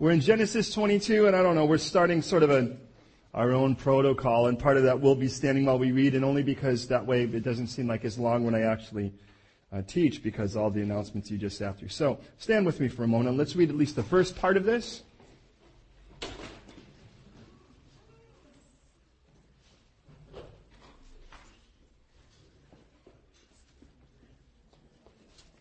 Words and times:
We're 0.00 0.12
in 0.12 0.20
Genesis 0.22 0.72
22, 0.72 1.26
and 1.26 1.36
I 1.36 1.42
don't 1.42 1.54
know, 1.54 1.66
we're 1.66 1.76
starting 1.76 2.22
sort 2.22 2.42
of 2.42 2.48
a, 2.48 2.74
our 3.34 3.52
own 3.52 3.74
protocol, 3.74 4.46
and 4.46 4.58
part 4.58 4.78
of 4.78 4.84
that 4.84 4.98
will 4.98 5.14
be 5.14 5.28
standing 5.28 5.66
while 5.66 5.78
we 5.78 5.92
read, 5.92 6.14
and 6.14 6.24
only 6.24 6.42
because 6.42 6.88
that 6.88 7.04
way 7.04 7.24
it 7.24 7.42
doesn't 7.42 7.66
seem 7.66 7.86
like 7.86 8.06
as 8.06 8.18
long 8.18 8.42
when 8.42 8.54
I 8.54 8.62
actually 8.62 9.12
uh, 9.70 9.82
teach, 9.86 10.22
because 10.22 10.56
all 10.56 10.70
the 10.70 10.80
announcements 10.80 11.30
you 11.30 11.36
just 11.36 11.58
sat 11.58 11.78
through. 11.78 11.88
So, 11.88 12.18
stand 12.38 12.64
with 12.64 12.80
me 12.80 12.88
for 12.88 13.04
a 13.04 13.06
moment. 13.06 13.36
Let's 13.36 13.54
read 13.54 13.68
at 13.68 13.76
least 13.76 13.94
the 13.94 14.02
first 14.02 14.36
part 14.36 14.56
of 14.56 14.64
this. 14.64 15.02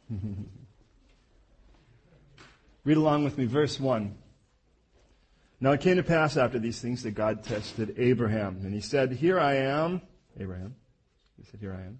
Read 2.85 2.95
along 2.95 3.25
with 3.25 3.37
me, 3.37 3.43
verse 3.43 3.77
1. 3.81 4.15
Now 5.61 5.71
it 5.71 5.81
came 5.81 5.97
to 5.97 6.03
pass 6.03 6.37
after 6.37 6.57
these 6.57 6.79
things 6.79 7.03
that 7.03 7.11
God 7.11 7.43
tested 7.43 7.95
Abraham. 7.97 8.61
And 8.63 8.73
he 8.73 8.79
said, 8.79 9.11
Here 9.11 9.39
I 9.39 9.55
am. 9.55 10.01
Abraham. 10.39 10.75
He 11.37 11.43
said, 11.49 11.59
Here 11.59 11.73
I 11.73 11.85
am. 11.85 11.99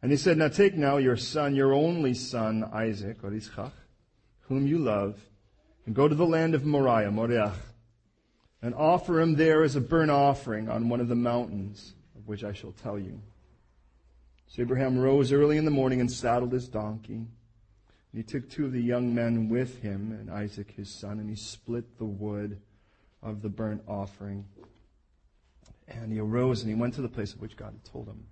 And 0.00 0.10
he 0.10 0.16
said, 0.16 0.38
Now 0.38 0.48
take 0.48 0.74
now 0.74 0.96
your 0.96 1.16
son, 1.16 1.54
your 1.54 1.74
only 1.74 2.14
son, 2.14 2.64
Isaac, 2.72 3.18
or 3.22 3.30
Yitzchak, 3.30 3.72
whom 4.42 4.66
you 4.66 4.78
love, 4.78 5.20
and 5.84 5.94
go 5.94 6.08
to 6.08 6.14
the 6.14 6.26
land 6.26 6.54
of 6.54 6.64
Moriah, 6.64 7.10
Moriah, 7.10 7.54
and 8.62 8.74
offer 8.74 9.20
him 9.20 9.34
there 9.34 9.62
as 9.62 9.76
a 9.76 9.80
burnt 9.80 10.10
offering 10.10 10.68
on 10.68 10.88
one 10.88 11.00
of 11.00 11.08
the 11.08 11.14
mountains, 11.14 11.94
of 12.16 12.26
which 12.26 12.44
I 12.44 12.52
shall 12.52 12.72
tell 12.72 12.98
you. 12.98 13.20
So 14.46 14.62
Abraham 14.62 14.98
rose 14.98 15.32
early 15.32 15.58
in 15.58 15.64
the 15.66 15.70
morning 15.70 16.00
and 16.00 16.10
saddled 16.10 16.52
his 16.52 16.68
donkey. 16.68 17.26
And 18.12 18.22
he 18.22 18.22
took 18.22 18.48
two 18.48 18.64
of 18.64 18.72
the 18.72 18.82
young 18.82 19.14
men 19.14 19.48
with 19.48 19.82
him 19.82 20.12
and 20.12 20.30
Isaac 20.30 20.72
his 20.72 20.90
son, 20.90 21.18
and 21.18 21.28
he 21.28 21.36
split 21.36 21.98
the 21.98 22.04
wood 22.04 22.60
of 23.22 23.42
the 23.42 23.48
burnt 23.48 23.82
offering. 23.86 24.46
And 25.86 26.12
he 26.12 26.18
arose 26.18 26.62
and 26.62 26.70
he 26.70 26.80
went 26.80 26.94
to 26.94 27.02
the 27.02 27.08
place 27.08 27.34
of 27.34 27.40
which 27.40 27.56
God 27.56 27.72
had 27.72 27.84
told 27.84 28.08
him. 28.08 28.26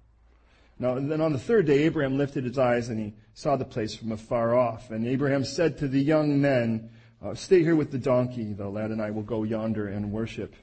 Now, 0.79 0.95
then 0.97 1.23
on 1.23 1.33
the 1.33 1.39
third 1.39 1.67
day, 1.67 1.85
Abraham 1.85 2.19
lifted 2.19 2.45
his 2.45 2.59
eyes 2.59 2.91
and 2.91 2.99
he 2.99 3.15
saw 3.33 3.57
the 3.57 3.65
place 3.65 3.95
from 3.95 4.13
afar 4.13 4.55
off. 4.55 4.91
And 4.91 5.07
Abraham 5.07 5.45
said 5.45 5.79
to 5.79 5.89
the 5.89 6.01
young 6.01 6.41
men, 6.41 6.91
uh, 7.23 7.35
Stay 7.35 7.63
here 7.63 7.77
with 7.77 7.91
the 7.91 7.99
donkey. 7.99 8.53
The 8.53 8.69
lad 8.69 8.91
and 8.91 9.01
I 9.01 9.11
will 9.11 9.23
go 9.23 9.43
yonder 9.43 9.89
and 9.89 10.13
worship, 10.13 10.55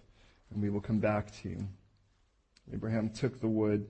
and 0.51 0.61
we 0.61 0.69
will 0.69 0.81
come 0.81 0.99
back 0.99 1.31
to 1.41 1.49
you. 1.49 1.67
Abraham 2.71 3.09
took 3.09 3.39
the 3.41 3.47
wood 3.47 3.87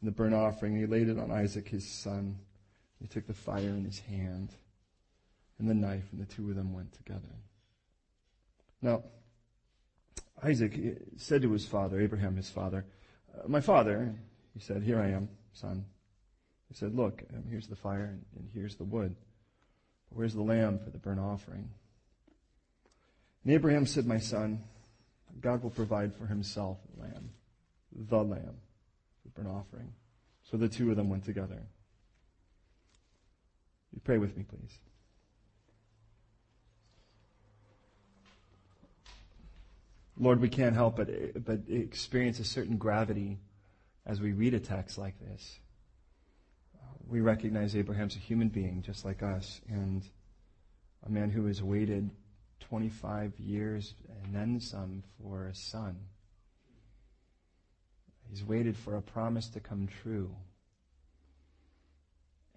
and 0.00 0.08
the 0.08 0.12
burnt 0.12 0.34
offering, 0.34 0.74
and 0.74 0.80
he 0.80 0.86
laid 0.86 1.08
it 1.08 1.18
on 1.18 1.30
Isaac 1.30 1.68
his 1.68 1.88
son. 1.88 2.38
He 3.00 3.06
took 3.06 3.26
the 3.26 3.34
fire 3.34 3.58
in 3.58 3.84
his 3.84 4.00
hand 4.00 4.54
and 5.58 5.68
the 5.68 5.74
knife, 5.74 6.04
and 6.12 6.20
the 6.20 6.32
two 6.32 6.48
of 6.50 6.56
them 6.56 6.72
went 6.72 6.92
together. 6.92 7.34
Now, 8.80 9.02
Isaac 10.42 10.74
said 11.16 11.42
to 11.42 11.52
his 11.52 11.66
father, 11.66 12.00
Abraham 12.00 12.36
his 12.36 12.48
father, 12.48 12.86
My 13.46 13.60
father, 13.60 14.14
he 14.54 14.60
said, 14.60 14.82
Here 14.82 15.00
I 15.00 15.10
am, 15.10 15.28
son. 15.52 15.84
He 16.68 16.74
said, 16.74 16.94
Look, 16.94 17.22
um, 17.34 17.44
here's 17.48 17.66
the 17.66 17.76
fire, 17.76 18.04
and, 18.04 18.24
and 18.36 18.48
here's 18.54 18.76
the 18.76 18.84
wood. 18.84 19.14
But 20.08 20.18
where's 20.18 20.34
the 20.34 20.42
lamb 20.42 20.78
for 20.78 20.90
the 20.90 20.98
burnt 20.98 21.20
offering? 21.20 21.68
And 23.44 23.52
Abraham 23.52 23.86
said, 23.86 24.06
My 24.06 24.18
son, 24.18 24.62
God 25.40 25.62
will 25.62 25.70
provide 25.70 26.14
for 26.14 26.26
himself 26.26 26.78
the 26.94 27.02
lamb, 27.02 27.30
the 27.92 28.22
lamb, 28.22 28.56
the 29.24 29.30
burnt 29.30 29.48
offering. 29.48 29.92
So 30.50 30.56
the 30.56 30.68
two 30.68 30.90
of 30.90 30.96
them 30.96 31.10
went 31.10 31.24
together. 31.24 31.62
You 33.92 34.00
pray 34.02 34.18
with 34.18 34.36
me, 34.36 34.44
please. 34.44 34.78
Lord, 40.18 40.40
we 40.40 40.50
can't 40.50 40.74
help 40.74 40.96
but, 40.96 41.08
but 41.44 41.60
experience 41.68 42.38
a 42.40 42.44
certain 42.44 42.76
gravity 42.76 43.38
as 44.04 44.20
we 44.20 44.32
read 44.32 44.52
a 44.52 44.60
text 44.60 44.98
like 44.98 45.18
this. 45.18 45.58
We 47.08 47.20
recognize 47.20 47.74
Abraham's 47.74 48.16
a 48.16 48.18
human 48.18 48.48
being 48.48 48.82
just 48.82 49.04
like 49.04 49.22
us 49.22 49.60
and 49.68 50.04
a 51.04 51.10
man 51.10 51.30
who 51.30 51.46
has 51.46 51.62
waited 51.62 52.10
25 52.60 53.38
years 53.38 53.94
and 54.22 54.34
then 54.34 54.60
some 54.60 55.02
for 55.18 55.46
a 55.46 55.54
son. 55.54 55.96
He's 58.28 58.44
waited 58.44 58.76
for 58.76 58.96
a 58.96 59.02
promise 59.02 59.48
to 59.48 59.60
come 59.60 59.88
true. 60.02 60.36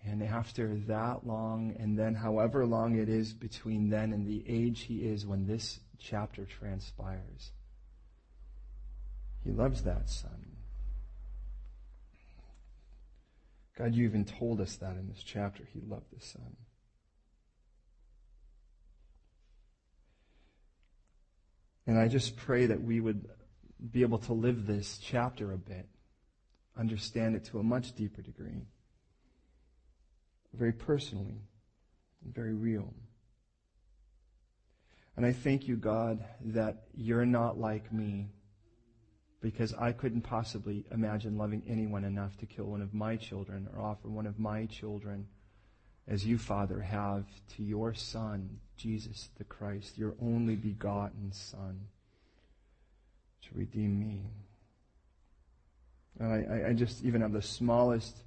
And 0.05 0.21
after 0.21 0.75
that 0.87 1.25
long, 1.25 1.75
and 1.79 1.97
then 1.97 2.13
however 2.13 2.65
long 2.65 2.97
it 2.97 3.07
is 3.07 3.33
between 3.33 3.89
then 3.89 4.11
and 4.11 4.27
the 4.27 4.43
age 4.47 4.81
he 4.81 4.97
is 4.97 5.25
when 5.25 5.47
this 5.47 5.79
chapter 5.97 6.45
transpires, 6.45 7.51
he 9.43 9.51
loves 9.51 9.83
that 9.83 10.09
son. 10.09 10.57
God, 13.77 13.95
you 13.95 14.03
even 14.05 14.25
told 14.25 14.59
us 14.59 14.75
that 14.77 14.97
in 14.97 15.07
this 15.07 15.23
chapter. 15.23 15.63
He 15.73 15.81
loved 15.81 16.05
the 16.13 16.23
son. 16.23 16.57
And 21.87 21.97
I 21.97 22.07
just 22.07 22.35
pray 22.35 22.67
that 22.67 22.81
we 22.81 22.99
would 22.99 23.27
be 23.91 24.01
able 24.01 24.19
to 24.19 24.33
live 24.33 24.67
this 24.67 24.99
chapter 25.01 25.51
a 25.53 25.57
bit, 25.57 25.87
understand 26.77 27.35
it 27.35 27.45
to 27.45 27.59
a 27.59 27.63
much 27.63 27.95
deeper 27.95 28.21
degree 28.21 28.67
very 30.53 30.71
personally 30.71 31.41
and 32.23 32.33
very 32.33 32.53
real. 32.53 32.93
And 35.15 35.25
I 35.25 35.31
thank 35.31 35.67
you, 35.67 35.75
God, 35.75 36.23
that 36.45 36.83
you're 36.95 37.25
not 37.25 37.59
like 37.59 37.91
me 37.91 38.29
because 39.41 39.73
I 39.73 39.91
couldn't 39.91 40.21
possibly 40.21 40.85
imagine 40.91 41.37
loving 41.37 41.61
anyone 41.67 42.03
enough 42.03 42.37
to 42.37 42.45
kill 42.45 42.65
one 42.65 42.81
of 42.81 42.93
my 42.93 43.17
children 43.17 43.67
or 43.73 43.81
offer 43.81 44.07
one 44.07 44.25
of 44.25 44.39
my 44.39 44.65
children 44.65 45.27
as 46.07 46.25
you, 46.25 46.37
Father, 46.37 46.81
have 46.81 47.25
to 47.55 47.63
your 47.63 47.93
Son, 47.93 48.59
Jesus 48.75 49.29
the 49.37 49.43
Christ, 49.43 49.97
your 49.97 50.15
only 50.21 50.55
begotten 50.55 51.31
Son, 51.31 51.79
to 53.43 53.49
redeem 53.53 53.99
me. 53.99 54.21
And 56.19 56.51
I, 56.51 56.69
I 56.69 56.73
just 56.73 57.03
even 57.03 57.21
have 57.21 57.31
the 57.31 57.41
smallest 57.41 58.17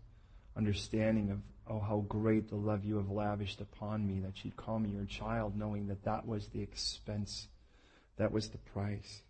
understanding 0.57 1.31
of 1.31 1.39
Oh, 1.69 1.81
how 1.81 2.05
great 2.09 2.49
the 2.49 2.57
love 2.57 2.85
you 2.85 2.97
have 2.97 3.11
lavished 3.11 3.61
upon 3.61 4.07
me 4.07 4.21
that 4.21 4.45
you'd 4.45 4.57
call 4.57 4.79
me 4.79 4.91
your 4.91 5.05
child, 5.05 5.57
knowing 5.57 5.89
that 5.89 6.05
that 6.05 6.27
was 6.27 6.47
the 6.49 6.63
expense, 6.63 7.49
that 8.19 8.31
was 8.31 8.51
the 8.51 8.59
price. 8.59 9.23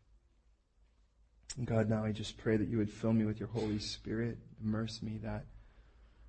God, 1.64 1.88
now 1.88 2.04
I 2.04 2.12
just 2.12 2.36
pray 2.36 2.58
that 2.58 2.68
you 2.68 2.76
would 2.76 2.90
fill 2.90 3.14
me 3.14 3.24
with 3.24 3.40
your 3.40 3.48
Holy 3.48 3.78
Spirit, 3.78 4.36
immerse 4.62 5.02
me 5.02 5.18
that 5.22 5.46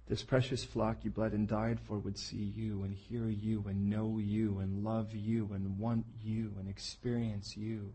this 0.07 0.23
precious 0.23 0.63
flock 0.63 1.03
you 1.03 1.11
bled 1.11 1.33
and 1.33 1.45
died 1.45 1.79
for 1.81 1.99
would 1.99 2.17
see 2.17 2.53
you 2.55 2.83
and 2.83 2.93
hear 2.93 3.27
you 3.27 3.65
and 3.67 3.89
know 3.89 4.17
you 4.19 4.59
and 4.59 4.85
love 4.85 5.13
you 5.13 5.49
and 5.53 5.77
want 5.77 6.05
you 6.21 6.53
and 6.57 6.69
experience 6.69 7.57
you. 7.57 7.91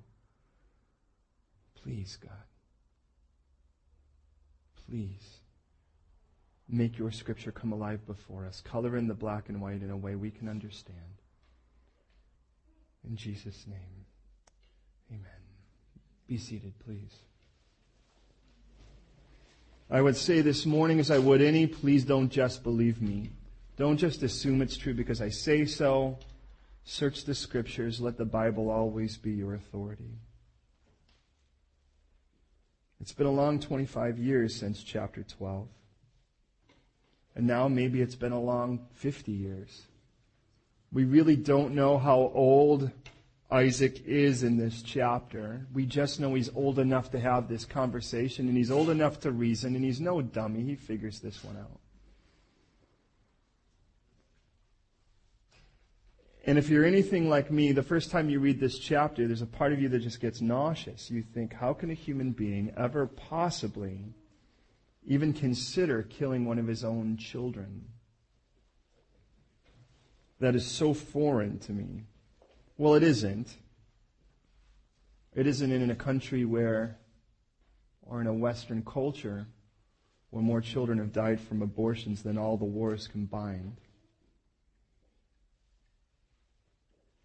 Please, 1.83 2.19
God. 2.21 2.33
Please 4.87 5.42
make 6.69 6.99
your 6.99 7.11
scripture 7.11 7.53
come 7.53 7.73
alive 7.73 8.07
before 8.07 8.47
us. 8.47 8.61
Color 8.61 8.97
in 8.97 9.09
the 9.09 9.15
black 9.15 9.49
and 9.49 9.61
white 9.61 9.83
in 9.83 9.91
a 9.91 9.97
way 9.97 10.15
we 10.15 10.31
can 10.31 10.49
understand. 10.49 10.97
In 13.09 13.17
Jesus' 13.17 13.67
name, 13.67 14.07
amen. 15.11 15.43
Be 16.27 16.39
seated, 16.39 16.73
please. 16.85 17.15
I 19.91 20.01
would 20.01 20.17
say 20.17 20.41
this 20.41 20.65
morning, 20.65 21.01
as 21.01 21.11
I 21.11 21.19
would 21.19 21.43
any, 21.43 21.67
please 21.67 22.05
don't 22.05 22.31
just 22.31 22.63
believe 22.63 23.03
me. 23.03 23.31
Don't 23.77 23.99
just 23.99 24.23
assume 24.23 24.63
it's 24.63 24.77
true 24.77 24.95
because 24.95 25.21
I 25.21 25.29
say 25.29 25.67
so. 25.67 26.19
Search 26.85 27.25
the 27.25 27.35
scriptures. 27.35 28.01
Let 28.01 28.17
the 28.17 28.25
Bible 28.25 28.71
always 28.71 29.17
be 29.17 29.33
your 29.33 29.55
authority. 29.55 30.19
It's 33.01 33.13
been 33.13 33.27
a 33.27 33.33
long 33.33 33.59
25 33.59 34.19
years 34.19 34.55
since 34.55 34.83
chapter 34.83 35.25
12. 35.25 35.67
And 37.35 37.47
now 37.47 37.69
maybe 37.69 38.01
it's 38.03 38.15
been 38.15 38.33
a 38.33 38.41
long 38.41 38.87
50 38.93 39.33
years. 39.33 39.83
We 40.93 41.05
really 41.05 41.37
don't 41.37 41.75
know 41.75 41.97
how 41.99 42.31
old 42.35 42.91
Isaac 43.51 44.05
is 44.07 44.43
in 44.43 44.57
this 44.57 44.83
chapter. 44.83 45.67
We 45.73 45.87
just 45.87 46.21
know 46.21 46.35
he's 46.35 46.51
old 46.55 46.79
enough 46.79 47.11
to 47.13 47.21
have 47.21 47.49
this 47.49 47.65
conversation 47.65 48.49
and 48.49 48.57
he's 48.57 48.71
old 48.71 48.91
enough 48.91 49.21
to 49.21 49.31
reason 49.31 49.75
and 49.77 49.85
he's 49.85 50.01
no 50.01 50.21
dummy. 50.23 50.63
He 50.63 50.75
figures 50.75 51.21
this 51.21 51.43
one 51.45 51.57
out. 51.57 51.79
And 56.45 56.59
if 56.59 56.69
you're 56.69 56.85
anything 56.85 57.29
like 57.29 57.51
me, 57.51 57.73
the 57.73 57.85
first 57.85 58.11
time 58.11 58.29
you 58.29 58.41
read 58.41 58.59
this 58.59 58.79
chapter, 58.79 59.27
there's 59.27 59.43
a 59.43 59.47
part 59.47 59.73
of 59.73 59.81
you 59.81 59.89
that 59.91 60.01
just 60.01 60.21
gets 60.21 60.41
nauseous. 60.41 61.11
You 61.11 61.23
think, 61.23 61.55
how 61.55 61.73
can 61.73 61.91
a 61.91 61.95
human 61.95 62.33
being 62.33 62.73
ever 62.77 63.07
possibly 63.07 64.13
even 65.07 65.33
consider 65.33 66.03
killing 66.03 66.45
one 66.45 66.59
of 66.59 66.67
his 66.67 66.85
own 66.85 67.17
children. 67.17 67.87
That 70.41 70.55
is 70.55 70.67
so 70.67 70.95
foreign 70.95 71.59
to 71.61 71.73
me. 71.73 72.05
Well, 72.77 72.95
it 72.95 73.03
isn't. 73.03 73.57
It 75.35 75.47
isn't 75.47 75.73
in 75.73 75.91
a 75.91 75.95
country 75.95 76.45
where, 76.45 76.99
or 78.03 78.21
in 78.21 78.27
a 78.27 78.35
Western 78.35 78.85
culture, 78.85 79.47
where 80.31 80.43
more 80.43 80.61
children 80.61 80.99
have 80.99 81.13
died 81.13 81.41
from 81.41 81.63
abortions 81.63 82.23
than 82.23 82.39
all 82.39 82.57
the 82.57 82.65
wars 82.65 83.07
combined. 83.07 83.81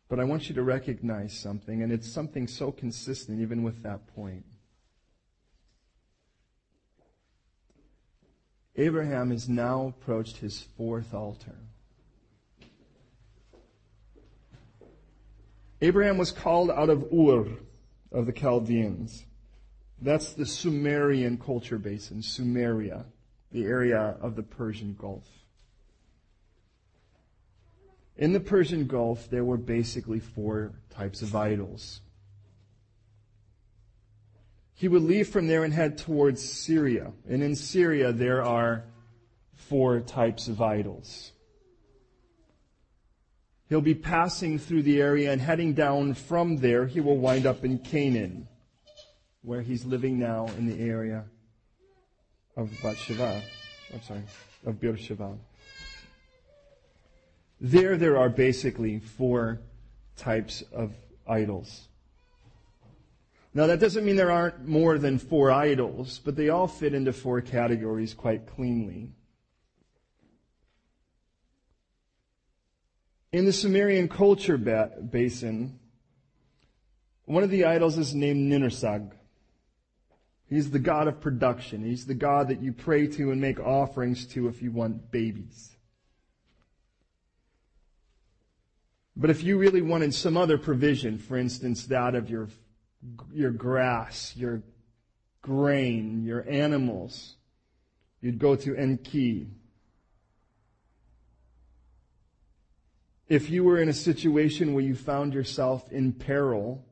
But 0.10 0.20
I 0.20 0.24
want 0.24 0.48
you 0.48 0.56
to 0.56 0.64
recognize 0.64 1.38
something, 1.38 1.84
and 1.84 1.92
it's 1.92 2.12
something 2.12 2.48
so 2.48 2.72
consistent 2.72 3.42
even 3.42 3.64
with 3.64 3.84
that 3.84 4.08
point. 4.16 4.46
Abraham 8.78 9.32
has 9.32 9.50
now 9.50 9.88
approached 9.88 10.38
his 10.38 10.62
fourth 10.78 11.14
altar. 11.14 11.56
Abraham 15.82 16.18
was 16.18 16.32
called 16.32 16.70
out 16.70 16.90
of 16.90 17.12
Ur 17.12 17.48
of 18.12 18.26
the 18.26 18.32
Chaldeans. 18.32 19.26
That's 20.00 20.34
the 20.34 20.46
Sumerian 20.46 21.38
culture 21.38 21.80
basin, 21.80 22.22
Sumeria, 22.22 23.06
the 23.52 23.66
area 23.66 24.16
of 24.22 24.36
the 24.36 24.44
Persian 24.44 24.96
Gulf. 25.00 25.28
In 28.16 28.34
the 28.34 28.40
Persian 28.40 28.88
Gulf, 28.88 29.30
there 29.30 29.46
were 29.46 29.58
basically 29.58 30.20
four 30.20 30.74
types 30.90 31.22
of 31.22 31.36
idols. 31.36 32.02
He 34.78 34.88
would 34.88 35.02
leave 35.02 35.28
from 35.28 35.48
there 35.48 35.64
and 35.64 35.74
head 35.74 35.98
towards 35.98 36.48
Syria. 36.48 37.12
And 37.28 37.42
in 37.42 37.56
Syria, 37.56 38.12
there 38.12 38.44
are 38.44 38.84
four 39.56 40.02
types 40.02 40.48
of 40.48 40.62
idols. 40.62 41.32
He'll 43.70 43.82
be 43.82 43.96
passing 43.96 44.60
through 44.60 44.84
the 44.84 45.02
area 45.02 45.32
and 45.32 45.42
heading 45.42 45.74
down 45.74 46.14
from 46.14 46.58
there, 46.58 46.86
he 46.86 47.02
will 47.02 47.18
wind 47.18 47.48
up 47.48 47.66
in 47.66 47.80
Canaan, 47.80 48.48
where 49.42 49.62
he's 49.62 49.84
living 49.84 50.20
now 50.20 50.46
in 50.60 50.68
the 50.68 50.80
area 50.80 51.26
of 52.56 52.70
Bathsheba. 52.84 53.42
I'm 53.92 54.02
sorry, 54.04 54.24
of 54.64 54.80
Beersheba. 54.80 55.38
There, 57.60 57.98
there 57.98 58.18
are 58.18 58.30
basically 58.30 59.00
four 59.00 59.60
types 60.16 60.64
of 60.72 60.94
idols. 61.28 61.88
Now, 63.58 63.66
that 63.66 63.80
doesn't 63.80 64.06
mean 64.06 64.18
there 64.18 64.30
aren't 64.30 64.68
more 64.68 65.00
than 65.00 65.18
four 65.18 65.50
idols, 65.50 66.22
but 66.24 66.36
they 66.36 66.50
all 66.50 66.68
fit 66.68 66.94
into 66.94 67.12
four 67.12 67.42
categories 67.42 68.14
quite 68.14 68.46
cleanly. 68.46 69.10
In 73.32 73.46
the 73.46 73.52
Sumerian 73.52 74.10
culture 74.10 74.60
ba- 74.60 74.92
basin, 75.02 75.80
one 77.26 77.42
of 77.42 77.50
the 77.50 77.66
idols 77.66 77.98
is 77.98 78.14
named 78.14 78.48
Ninursag. 78.48 79.14
He's 80.48 80.70
the 80.70 80.78
god 80.78 81.08
of 81.08 81.20
production. 81.20 81.84
He's 81.84 82.06
the 82.06 82.14
god 82.14 82.50
that 82.50 82.62
you 82.62 82.72
pray 82.72 83.08
to 83.08 83.32
and 83.32 83.42
make 83.42 83.60
offerings 83.60 84.28
to 84.34 84.48
if 84.50 84.62
you 84.62 84.72
want 84.72 85.10
babies. 85.10 85.76
But 89.16 89.32
if 89.32 89.42
you 89.42 89.58
really 89.58 89.82
wanted 89.82 90.14
some 90.14 90.38
other 90.38 90.60
provision, 90.60 91.18
for 91.18 91.38
instance, 91.38 91.88
that 91.88 92.14
of 92.14 92.30
your, 92.30 92.50
your 93.34 93.52
grass, 93.52 94.36
your 94.36 94.64
grain, 95.42 96.24
your 96.24 96.48
animals, 96.50 97.36
you'd 98.22 98.40
go 98.40 98.56
to 98.56 98.76
Enki. 98.76 99.48
If 103.30 103.50
you 103.50 103.64
were 103.64 103.80
in 103.80 103.90
a 103.90 103.94
situation 103.94 104.74
where 104.74 104.84
you 104.84 104.96
found 104.96 105.34
yourself 105.34 105.92
in 105.92 106.14
peril, 106.14 106.86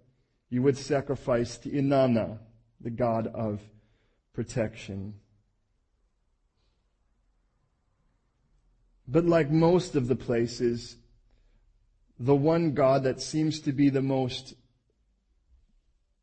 you 0.50 0.62
would 0.62 0.78
sacrifice 0.78 1.58
to 1.60 1.70
Inanna, 1.70 2.40
the 2.82 2.90
god 2.90 3.28
of 3.28 3.62
protection. 4.34 5.16
But 9.08 9.26
like 9.26 9.52
most 9.52 9.96
of 9.96 10.08
the 10.08 10.16
places, 10.16 10.98
the 12.20 12.36
one 12.36 12.74
God 12.74 13.04
that 13.04 13.22
seems 13.22 13.60
to 13.62 13.72
be 13.72 13.90
the 13.90 14.02
most, 14.02 14.56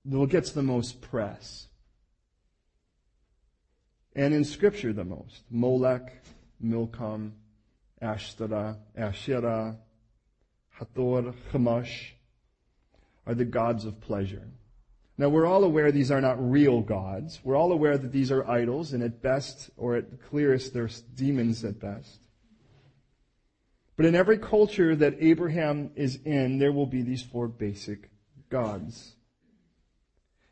that 0.05 0.31
gets 0.31 0.53
the 0.53 0.63
most 0.63 1.01
press. 1.01 1.69
And 4.15 4.35
in 4.35 4.45
Scripture, 4.45 4.93
the 4.93 5.05
most. 5.05 5.43
Molech, 5.51 6.23
Milcom, 6.61 7.35
Ashtara, 8.03 8.77
Asherah, 8.97 9.77
Hathor, 10.71 11.35
Chemosh 11.53 12.11
are 13.27 13.35
the 13.35 13.45
gods 13.45 13.85
of 13.85 14.01
pleasure. 14.01 14.49
Now 15.19 15.29
we're 15.29 15.47
all 15.47 15.65
aware 15.65 15.93
these 15.93 16.11
are 16.11 16.21
not 16.21 16.51
real 16.51 16.81
gods. 16.81 17.41
We're 17.45 17.57
all 17.57 17.73
aware 17.73 17.97
that 17.97 18.13
these 18.13 18.33
are 18.33 18.49
idols, 18.49 18.93
and 18.93 19.03
at 19.03 19.23
best, 19.23 19.71
or 19.77 19.97
at 19.97 20.23
clearest, 20.29 20.75
they're 20.75 20.91
demons 21.15 21.65
at 21.65 21.79
best. 21.79 22.19
But 23.97 24.07
in 24.07 24.15
every 24.15 24.39
culture 24.39 24.97
that 24.97 25.17
Abraham 25.21 25.91
is 25.95 26.19
in, 26.25 26.59
there 26.59 26.73
will 26.73 26.87
be 26.87 27.03
these 27.03 27.23
four 27.23 27.47
basic 27.47 28.11
gods. 28.49 29.15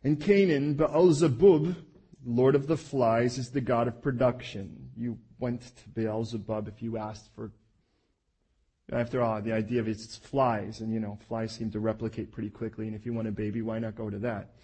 In 0.03 0.17
Canaan, 0.17 0.75
Baal-zebub, 0.75 1.77
Lord 2.25 2.55
of 2.55 2.67
the 2.67 2.77
Flies, 2.77 3.37
is 3.37 3.51
the 3.51 3.61
god 3.61 3.87
of 3.87 4.01
production. 4.01 4.91
You 4.97 5.19
went 5.39 5.63
to 5.63 5.89
Beelzebub 5.91 6.69
if 6.69 6.83
you 6.83 6.97
asked 6.97 7.29
for, 7.35 7.53
after 8.91 9.23
all, 9.23 9.41
the 9.43 9.53
idea 9.53 9.81
of 9.81 9.89
it's 9.89 10.17
flies, 10.17 10.81
and 10.81 10.93
you 10.93 11.01
know, 11.01 11.19
flies 11.29 11.53
seem 11.53 11.71
to 11.73 11.81
replicate 11.81 12.33
pretty 12.33 12.51
quickly, 12.51 12.87
and 12.87 12.97
if 12.97 13.05
you 13.05 13.13
want 13.13 13.29
a 13.29 13.33
baby, 13.33 13.63
why 13.63 13.79
not 13.79 13.95
go 13.95 14.09
to 14.09 14.19
that? 14.19 14.55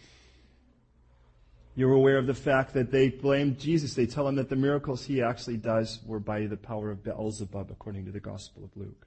You're 1.75 1.93
aware 1.93 2.17
of 2.17 2.27
the 2.27 2.35
fact 2.35 2.73
that 2.73 2.91
they 2.91 3.11
blame 3.11 3.57
Jesus. 3.57 3.93
They 3.93 4.07
tell 4.07 4.27
him 4.27 4.37
that 4.37 4.49
the 4.49 4.57
miracles 4.57 5.05
he 5.05 5.23
actually 5.23 5.59
does 5.59 6.01
were 6.07 6.19
by 6.19 6.47
the 6.47 6.57
power 6.57 6.91
of 6.91 7.05
Beelzebub, 7.05 7.71
according 7.71 8.07
to 8.07 8.11
the 8.11 8.21
Gospel 8.21 8.65
of 8.65 8.75
Luke. 8.75 9.07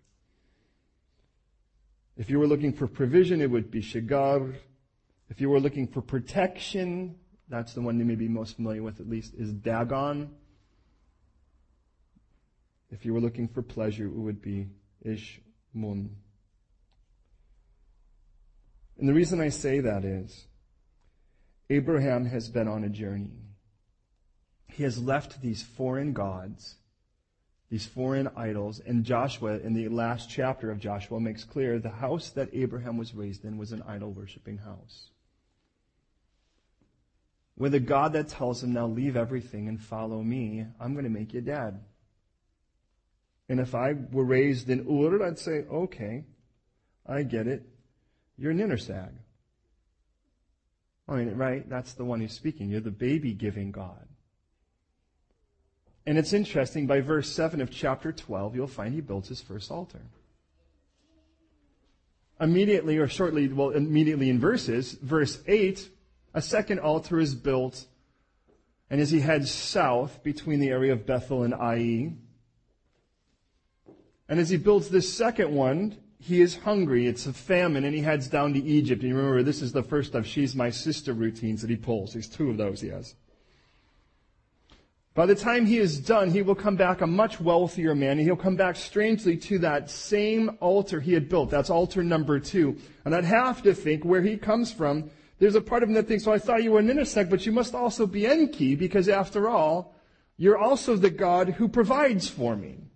If 2.16 2.30
you 2.30 2.38
were 2.38 2.46
looking 2.46 2.72
for 2.72 2.86
provision, 2.86 3.42
it 3.42 3.50
would 3.50 3.72
be 3.72 3.82
Shagar. 3.82 4.54
If 5.30 5.40
you 5.40 5.50
were 5.50 5.60
looking 5.60 5.88
for 5.88 6.02
protection, 6.02 7.16
that's 7.48 7.74
the 7.74 7.82
one 7.82 8.00
you 8.00 8.06
may 8.06 8.16
be 8.16 8.28
most 8.28 8.56
familiar 8.56 8.84
with 8.84 9.00
at 9.00 9.08
least, 9.08 9.34
is 9.36 9.54
Dagon. 9.54 10.32
If 12.92 13.06
you 13.06 13.14
were 13.14 13.20
looking 13.20 13.48
for 13.48 13.62
pleasure, 13.62 14.06
it 14.06 14.14
would 14.14 14.42
be 14.42 14.68
Ishmun. 15.06 16.10
And 18.98 19.08
the 19.08 19.14
reason 19.14 19.40
I 19.40 19.50
say 19.50 19.80
that 19.80 20.04
is, 20.04 20.48
Abraham 21.70 22.26
has 22.26 22.50
been 22.50 22.68
on 22.68 22.84
a 22.84 22.90
journey. 22.90 23.38
He 24.68 24.84
has 24.84 24.98
left 25.02 25.42
these 25.42 25.62
foreign 25.62 26.14
gods, 26.14 26.76
these 27.70 27.86
foreign 27.86 28.30
idols, 28.36 28.80
and 28.80 29.04
Joshua, 29.04 29.60
in 29.60 29.74
the 29.74 29.88
last 29.90 30.30
chapter 30.30 30.72
of 30.72 30.80
Joshua, 30.80 31.20
makes 31.20 31.44
clear 31.44 31.78
the 31.78 31.90
house 31.90 32.32
that 32.32 32.50
Abraham 32.54 32.98
was 32.98 33.14
raised 33.14 33.46
in 33.46 33.58
was 33.58 33.72
an 33.72 33.84
idol 33.84 34.12
worshiping 34.12 34.58
house. 34.58 35.12
With 37.60 37.76
a 37.76 37.80
God 37.80 38.14
that 38.14 38.30
tells 38.30 38.64
him, 38.64 38.72
now 38.72 38.88
leave 38.88 39.18
everything 39.18 39.68
and 39.68 39.80
follow 39.80 40.24
me, 40.24 40.66
I'm 40.80 40.94
going 40.94 41.04
to 41.04 41.12
make 41.12 41.34
you 41.34 41.42
dad. 41.42 41.82
And 43.50 43.60
if 43.60 43.76
I 43.76 43.94
were 44.12 44.24
raised 44.24 44.70
in 44.70 44.88
Ur, 44.90 45.22
I'd 45.22 45.38
say, 45.38 45.66
okay, 45.70 46.24
I 47.06 47.24
get 47.24 47.48
it. 47.48 47.64
You're 48.38 48.52
an 48.52 48.60
Ninursag. 48.60 49.12
I 51.10 51.16
mean, 51.16 51.36
right? 51.36 51.68
That's 51.70 51.94
the 51.94 52.06
one 52.06 52.22
who's 52.22 52.32
speaking. 52.32 52.70
You're 52.70 52.80
the 52.80 52.92
baby 52.92 53.34
giving 53.34 53.72
God. 53.72 54.08
And 56.06 56.18
it's 56.18 56.32
interesting, 56.32 56.88
by 56.88 57.02
verse 57.02 57.30
7 57.30 57.60
of 57.60 57.70
chapter 57.70 58.14
12, 58.14 58.56
you'll 58.56 58.68
find 58.68 58.94
he 58.94 59.02
builds 59.02 59.28
his 59.28 59.42
first 59.42 59.70
altar. 59.70 60.02
Immediately, 62.40 62.98
or 62.98 63.08
shortly, 63.08 63.50
well, 63.50 63.72
immediately 63.72 64.30
in 64.30 64.40
verses, 64.40 64.94
verse 64.94 65.42
8, 65.46 65.90
a 66.34 66.42
second 66.42 66.80
altar 66.80 67.20
is 67.20 67.36
built, 67.36 67.86
and 68.90 69.00
as 69.02 69.12
he 69.12 69.20
heads 69.20 69.52
south 69.52 70.24
between 70.24 70.60
the 70.60 70.70
area 70.70 70.94
of 70.94 71.06
Bethel 71.06 71.44
and 71.44 71.54
Ai, 71.54 72.14
and 74.28 74.40
as 74.40 74.50
he 74.50 74.58
builds 74.58 74.90
this 74.90 75.12
second 75.12 75.54
one, 75.54 75.98
he 76.20 76.42
is 76.42 76.58
hungry. 76.58 77.08
It's 77.08 77.26
a 77.26 77.34
famine, 77.34 77.86
and 77.86 77.96
he 77.96 78.02
heads 78.02 78.28
down 78.28 78.54
to 78.54 78.60
Egypt. 78.60 79.02
And 79.02 79.10
you 79.10 79.18
remember, 79.18 79.42
this 79.42 79.62
is 79.62 79.72
the 79.72 79.82
first 79.82 80.14
of 80.14 80.28
She's 80.28 80.56
My 80.56 80.70
Sister 80.70 81.14
routines 81.14 81.62
that 81.62 81.70
he 81.70 81.76
pulls. 81.76 82.14
There's 82.14 82.28
two 82.28 82.50
of 82.50 82.58
those 82.58 82.82
he 82.82 82.90
has. 82.90 83.16
By 85.16 85.26
the 85.26 85.36
time 85.36 85.66
he 85.66 85.80
is 85.80 86.00
done, 86.00 86.30
he 86.30 86.44
will 86.44 86.56
come 86.56 86.76
back 86.76 87.02
a 87.02 87.08
much 87.08 87.42
wealthier 87.42 87.96
man, 87.96 88.12
and 88.12 88.22
he'll 88.22 88.36
come 88.36 88.56
back 88.56 88.76
strangely 88.76 89.36
to 89.38 89.60
that 89.60 89.90
same 89.90 90.58
altar 90.60 91.00
he 91.00 91.14
had 91.14 91.28
built. 91.28 91.50
That's 91.50 91.70
altar 91.70 92.04
number 92.04 92.40
two. 92.40 92.78
And 93.06 93.16
I'd 93.16 93.26
have 93.26 93.64
to 93.64 93.74
think 93.74 94.06
where 94.06 94.22
he 94.22 94.38
comes 94.38 94.72
from, 94.72 95.10
there's 95.40 95.56
a 95.56 95.62
part 95.62 95.84
of 95.84 95.90
him 95.90 95.96
that 95.96 96.08
thinks, 96.08 96.26
well, 96.26 96.36
I 96.36 96.40
thought 96.40 96.64
you 96.64 96.74
were 96.74 96.80
an 96.80 96.88
Ninursag, 96.88 97.30
but 97.30 97.46
you 97.46 97.52
must 97.52 97.74
also 97.74 98.06
be 98.06 98.28
Enki, 98.28 98.76
because 98.76 99.10
after 99.10 99.50
all, 99.50 99.96
you're 100.38 100.58
also 100.58 100.96
the 100.96 101.10
God 101.10 101.50
who 101.50 101.68
provides 101.68 102.30
for 102.30 102.56
me. 102.56 102.90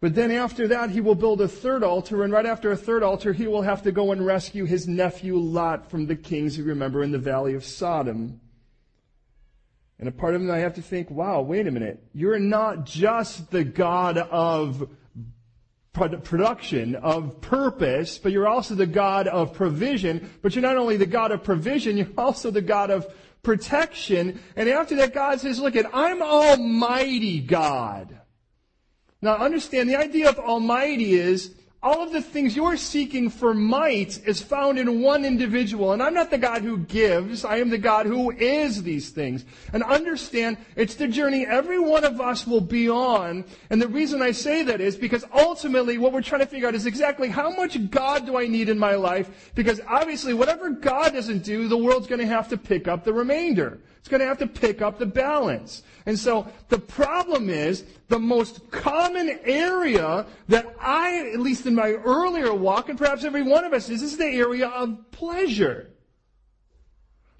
But 0.00 0.16
then 0.16 0.32
after 0.32 0.66
that, 0.68 0.90
he 0.90 1.00
will 1.00 1.14
build 1.14 1.40
a 1.40 1.46
third 1.46 1.84
altar, 1.84 2.24
and 2.24 2.32
right 2.32 2.46
after 2.46 2.72
a 2.72 2.76
third 2.76 3.04
altar, 3.04 3.32
he 3.32 3.46
will 3.46 3.62
have 3.62 3.82
to 3.82 3.92
go 3.92 4.10
and 4.10 4.24
rescue 4.26 4.64
his 4.64 4.88
nephew 4.88 5.36
Lot 5.36 5.90
from 5.90 6.06
the 6.06 6.16
kings 6.16 6.58
you 6.58 6.64
remember 6.64 7.04
in 7.04 7.12
the 7.12 7.18
valley 7.18 7.54
of 7.54 7.64
Sodom. 7.64 8.40
And 10.00 10.08
a 10.08 10.12
part 10.12 10.34
of 10.34 10.42
me, 10.42 10.50
I 10.50 10.58
have 10.58 10.74
to 10.74 10.82
think, 10.82 11.08
wow, 11.10 11.42
wait 11.42 11.68
a 11.68 11.70
minute. 11.70 12.02
You're 12.12 12.40
not 12.40 12.84
just 12.84 13.52
the 13.52 13.62
God 13.62 14.18
of 14.18 14.88
production, 15.92 16.94
of 16.96 17.40
purpose, 17.40 18.18
but 18.18 18.32
you're 18.32 18.48
also 18.48 18.74
the 18.74 18.86
God 18.86 19.28
of 19.28 19.52
provision. 19.52 20.30
But 20.40 20.54
you're 20.54 20.62
not 20.62 20.76
only 20.76 20.96
the 20.96 21.06
God 21.06 21.32
of 21.32 21.44
provision, 21.44 21.96
you're 21.96 22.08
also 22.16 22.50
the 22.50 22.62
God 22.62 22.90
of 22.90 23.12
protection. 23.42 24.40
And 24.56 24.68
after 24.68 24.96
that, 24.96 25.12
God 25.12 25.40
says, 25.40 25.60
look 25.60 25.76
at, 25.76 25.86
I'm 25.94 26.22
Almighty 26.22 27.40
God. 27.40 28.18
Now 29.20 29.36
understand, 29.36 29.88
the 29.88 29.96
idea 29.96 30.28
of 30.30 30.38
Almighty 30.38 31.12
is 31.14 31.54
all 31.82 32.00
of 32.00 32.12
the 32.12 32.22
things 32.22 32.54
you're 32.54 32.76
seeking 32.76 33.28
for 33.28 33.54
might 33.54 34.24
is 34.24 34.40
found 34.40 34.78
in 34.78 35.02
one 35.02 35.24
individual. 35.24 35.92
And 35.92 36.00
I'm 36.00 36.14
not 36.14 36.30
the 36.30 36.38
God 36.38 36.62
who 36.62 36.78
gives. 36.78 37.44
I 37.44 37.56
am 37.56 37.70
the 37.70 37.78
God 37.78 38.06
who 38.06 38.30
is 38.30 38.84
these 38.84 39.10
things. 39.10 39.44
And 39.72 39.82
understand, 39.82 40.58
it's 40.76 40.94
the 40.94 41.08
journey 41.08 41.44
every 41.44 41.80
one 41.80 42.04
of 42.04 42.20
us 42.20 42.46
will 42.46 42.60
be 42.60 42.88
on. 42.88 43.44
And 43.70 43.82
the 43.82 43.88
reason 43.88 44.22
I 44.22 44.30
say 44.30 44.62
that 44.62 44.80
is 44.80 44.94
because 44.96 45.24
ultimately 45.34 45.98
what 45.98 46.12
we're 46.12 46.22
trying 46.22 46.42
to 46.42 46.46
figure 46.46 46.68
out 46.68 46.76
is 46.76 46.86
exactly 46.86 47.28
how 47.28 47.50
much 47.50 47.90
God 47.90 48.26
do 48.26 48.38
I 48.38 48.46
need 48.46 48.68
in 48.68 48.78
my 48.78 48.94
life? 48.94 49.50
Because 49.56 49.80
obviously 49.88 50.34
whatever 50.34 50.70
God 50.70 51.14
doesn't 51.14 51.42
do, 51.42 51.66
the 51.66 51.76
world's 51.76 52.06
going 52.06 52.20
to 52.20 52.26
have 52.26 52.48
to 52.50 52.56
pick 52.56 52.86
up 52.86 53.02
the 53.02 53.12
remainder. 53.12 53.80
It's 54.02 54.08
going 54.08 54.18
to 54.20 54.26
have 54.26 54.38
to 54.38 54.48
pick 54.48 54.82
up 54.82 54.98
the 54.98 55.06
balance. 55.06 55.84
And 56.06 56.18
so 56.18 56.48
the 56.70 56.78
problem 56.78 57.48
is 57.48 57.84
the 58.08 58.18
most 58.18 58.68
common 58.72 59.38
area 59.44 60.26
that 60.48 60.74
I, 60.80 61.30
at 61.32 61.38
least 61.38 61.66
in 61.66 61.76
my 61.76 61.90
earlier 61.90 62.52
walk, 62.52 62.88
and 62.88 62.98
perhaps 62.98 63.22
every 63.22 63.42
one 63.42 63.64
of 63.64 63.72
us 63.72 63.88
is, 63.88 64.02
is 64.02 64.16
the 64.16 64.26
area 64.26 64.66
of 64.66 65.08
pleasure. 65.12 65.92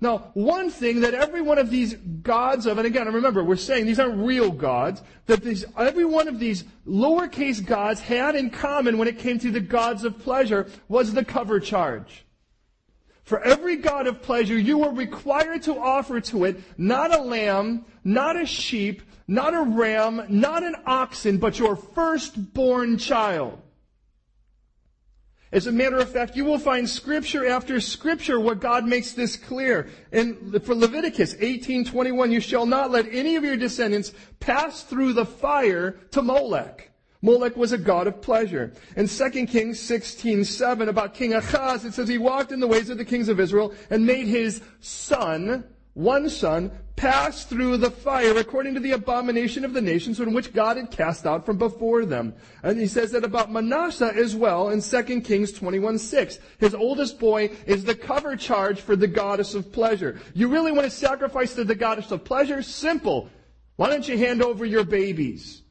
Now, 0.00 0.30
one 0.34 0.70
thing 0.70 1.00
that 1.00 1.14
every 1.14 1.42
one 1.42 1.58
of 1.58 1.68
these 1.68 1.94
gods 1.94 2.66
of, 2.66 2.78
and 2.78 2.86
again, 2.86 3.12
remember, 3.12 3.42
we're 3.42 3.56
saying 3.56 3.86
these 3.86 3.98
aren't 3.98 4.24
real 4.24 4.52
gods, 4.52 5.02
that 5.26 5.42
these, 5.42 5.64
every 5.76 6.04
one 6.04 6.28
of 6.28 6.38
these 6.38 6.62
lowercase 6.86 7.64
gods 7.64 8.00
had 8.00 8.36
in 8.36 8.50
common 8.50 8.98
when 8.98 9.08
it 9.08 9.18
came 9.18 9.40
to 9.40 9.50
the 9.50 9.58
gods 9.58 10.04
of 10.04 10.16
pleasure 10.20 10.68
was 10.86 11.12
the 11.12 11.24
cover 11.24 11.58
charge. 11.58 12.24
For 13.24 13.40
every 13.40 13.76
god 13.76 14.06
of 14.06 14.22
pleasure, 14.22 14.58
you 14.58 14.84
are 14.84 14.92
required 14.92 15.62
to 15.64 15.78
offer 15.78 16.20
to 16.20 16.44
it 16.44 16.60
not 16.76 17.14
a 17.14 17.22
lamb, 17.22 17.84
not 18.04 18.40
a 18.40 18.46
sheep, 18.46 19.02
not 19.28 19.54
a 19.54 19.62
ram, 19.62 20.24
not 20.28 20.62
an 20.62 20.76
oxen, 20.86 21.38
but 21.38 21.58
your 21.58 21.76
firstborn 21.76 22.98
child. 22.98 23.60
As 25.52 25.66
a 25.66 25.72
matter 25.72 25.98
of 25.98 26.10
fact, 26.10 26.34
you 26.34 26.46
will 26.46 26.58
find 26.58 26.88
scripture 26.88 27.46
after 27.46 27.78
scripture 27.78 28.40
where 28.40 28.54
God 28.54 28.86
makes 28.86 29.12
this 29.12 29.36
clear. 29.36 29.90
And 30.10 30.62
for 30.64 30.74
Leviticus 30.74 31.34
18:21, 31.34 32.32
you 32.32 32.40
shall 32.40 32.64
not 32.64 32.90
let 32.90 33.06
any 33.12 33.36
of 33.36 33.44
your 33.44 33.58
descendants 33.58 34.12
pass 34.40 34.82
through 34.82 35.12
the 35.12 35.26
fire 35.26 35.98
to 36.12 36.22
Molech. 36.22 36.91
Molech 37.24 37.56
was 37.56 37.70
a 37.70 37.78
god 37.78 38.08
of 38.08 38.20
pleasure. 38.20 38.72
In 38.96 39.06
2 39.06 39.46
Kings 39.46 39.78
16:7 39.78 40.88
about 40.88 41.14
King 41.14 41.34
Ahaz, 41.34 41.84
it 41.84 41.94
says 41.94 42.08
he 42.08 42.18
walked 42.18 42.50
in 42.50 42.58
the 42.58 42.66
ways 42.66 42.90
of 42.90 42.98
the 42.98 43.04
kings 43.04 43.28
of 43.28 43.38
Israel 43.38 43.72
and 43.90 44.04
made 44.04 44.26
his 44.26 44.60
son, 44.80 45.62
one 45.94 46.28
son, 46.28 46.72
pass 46.96 47.44
through 47.44 47.76
the 47.76 47.90
fire 47.90 48.36
according 48.36 48.74
to 48.74 48.80
the 48.80 48.90
abomination 48.90 49.64
of 49.64 49.72
the 49.72 49.80
nations 49.80 50.18
in 50.18 50.32
which 50.32 50.52
God 50.52 50.76
had 50.76 50.90
cast 50.90 51.24
out 51.24 51.46
from 51.46 51.58
before 51.58 52.04
them. 52.04 52.34
And 52.64 52.78
he 52.78 52.88
says 52.88 53.12
that 53.12 53.24
about 53.24 53.52
Manasseh 53.52 54.12
as 54.16 54.34
well 54.34 54.70
in 54.70 54.80
2 54.80 55.20
Kings 55.22 55.52
21:6. 55.52 56.40
His 56.58 56.74
oldest 56.74 57.20
boy 57.20 57.50
is 57.66 57.84
the 57.84 57.94
cover 57.94 58.34
charge 58.34 58.80
for 58.80 58.96
the 58.96 59.06
goddess 59.06 59.54
of 59.54 59.70
pleasure. 59.72 60.20
You 60.34 60.48
really 60.48 60.72
want 60.72 60.84
to 60.84 60.90
sacrifice 60.90 61.54
to 61.54 61.62
the 61.62 61.76
goddess 61.76 62.10
of 62.10 62.24
pleasure? 62.24 62.62
Simple. 62.62 63.28
Why 63.76 63.90
don't 63.90 64.08
you 64.08 64.18
hand 64.18 64.42
over 64.42 64.64
your 64.64 64.84
babies? 64.84 65.61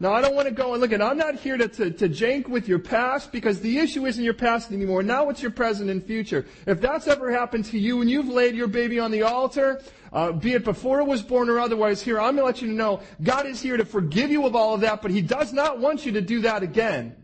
Now, 0.00 0.12
I 0.12 0.20
don't 0.20 0.34
want 0.34 0.48
to 0.48 0.54
go 0.54 0.72
and 0.72 0.82
look 0.82 0.92
at, 0.92 1.00
I'm 1.00 1.16
not 1.16 1.36
here 1.36 1.56
to, 1.56 1.68
to, 1.68 1.90
to 1.90 2.08
jank 2.08 2.48
with 2.48 2.68
your 2.68 2.80
past 2.80 3.30
because 3.30 3.60
the 3.60 3.78
issue 3.78 4.06
isn't 4.06 4.22
your 4.22 4.34
past 4.34 4.72
anymore. 4.72 5.04
Now 5.04 5.28
it's 5.28 5.40
your 5.40 5.52
present 5.52 5.88
and 5.88 6.04
future. 6.04 6.46
If 6.66 6.80
that's 6.80 7.06
ever 7.06 7.30
happened 7.30 7.66
to 7.66 7.78
you 7.78 8.00
and 8.00 8.10
you've 8.10 8.28
laid 8.28 8.56
your 8.56 8.66
baby 8.66 8.98
on 8.98 9.12
the 9.12 9.22
altar, 9.22 9.80
uh, 10.12 10.32
be 10.32 10.54
it 10.54 10.64
before 10.64 11.00
it 11.00 11.06
was 11.06 11.22
born 11.22 11.48
or 11.48 11.60
otherwise, 11.60 12.02
here, 12.02 12.20
I'm 12.20 12.36
going 12.36 12.38
to 12.38 12.44
let 12.44 12.62
you 12.62 12.72
know 12.72 13.00
God 13.22 13.46
is 13.46 13.60
here 13.60 13.76
to 13.76 13.84
forgive 13.84 14.30
you 14.30 14.46
of 14.46 14.56
all 14.56 14.74
of 14.74 14.80
that, 14.80 15.00
but 15.00 15.12
He 15.12 15.22
does 15.22 15.52
not 15.52 15.78
want 15.78 16.04
you 16.04 16.12
to 16.12 16.20
do 16.20 16.40
that 16.40 16.64
again. 16.64 17.14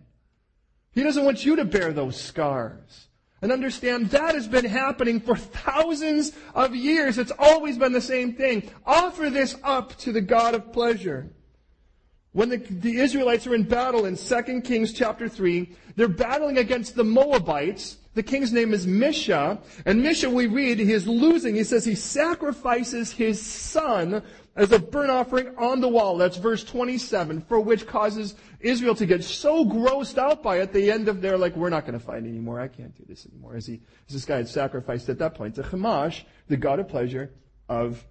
He 0.93 1.03
doesn't 1.03 1.25
want 1.25 1.45
you 1.45 1.57
to 1.57 1.65
bear 1.65 1.93
those 1.93 2.21
scars. 2.21 3.09
And 3.43 3.51
understand 3.51 4.11
that 4.11 4.35
has 4.35 4.47
been 4.47 4.67
happening 4.67 5.19
for 5.19 5.35
thousands 5.35 6.33
of 6.55 6.75
years. 6.75 7.19
It's 7.19 7.33
always 7.39 7.79
been 7.79 7.93
the 7.93 8.01
same 8.01 8.35
thing. 8.35 8.71
Offer 8.85 9.31
this 9.31 9.57
up 9.65 9.97
to 9.99 10.13
the 10.13 10.21
God 10.21 10.55
of 10.55 10.73
pleasure. 10.73 11.31
When 12.33 12.49
the, 12.49 12.59
the, 12.59 12.97
Israelites 12.97 13.47
are 13.47 13.55
in 13.55 13.65
battle 13.65 14.05
in 14.05 14.17
2 14.17 14.61
Kings 14.61 14.93
chapter 14.93 15.29
3, 15.29 15.69
they're 15.97 16.07
battling 16.07 16.59
against 16.59 16.95
the 16.95 17.03
Moabites. 17.03 17.97
The 18.15 18.23
king's 18.23 18.53
name 18.53 18.73
is 18.73 18.87
Mesha. 18.87 19.61
And 19.85 20.03
Mesha, 20.03 20.33
we 20.33 20.47
read, 20.47 20.79
he 20.79 20.93
is 20.93 21.09
losing. 21.09 21.57
He 21.57 21.65
says 21.65 21.85
he 21.85 21.97
sacrifices 21.97 23.11
his 23.11 23.41
son 23.41 24.23
as 24.55 24.71
a 24.71 24.79
burnt 24.79 25.11
offering 25.11 25.57
on 25.57 25.81
the 25.81 25.89
wall. 25.89 26.17
That's 26.19 26.37
verse 26.37 26.63
27, 26.63 27.43
for 27.43 27.61
which 27.61 27.87
causes 27.87 28.37
Israel 28.61 28.95
to 28.97 29.07
get 29.07 29.25
so 29.25 29.65
grossed 29.65 30.19
out 30.19 30.43
by 30.43 30.61
it, 30.61 30.73
the 30.73 30.91
end 30.91 31.09
of 31.09 31.21
their, 31.21 31.37
like, 31.37 31.57
we're 31.57 31.71
not 31.71 31.85
going 31.85 31.99
to 31.99 32.05
fight 32.05 32.25
anymore. 32.25 32.61
I 32.61 32.69
can't 32.69 32.97
do 32.97 33.05
this 33.09 33.27
anymore. 33.27 33.57
As, 33.57 33.67
he, 33.67 33.81
as 34.09 34.15
this 34.15 34.25
guy 34.25 34.37
had 34.37 34.49
sacrificed 34.49 35.09
at 35.09 35.19
that 35.19 35.35
point 35.35 35.57
to 35.57 35.63
Chemosh, 35.63 36.23
the 36.49 36.57
god 36.57 36.79
of 36.79 36.89
pleasure 36.89 37.31
of 37.69 38.05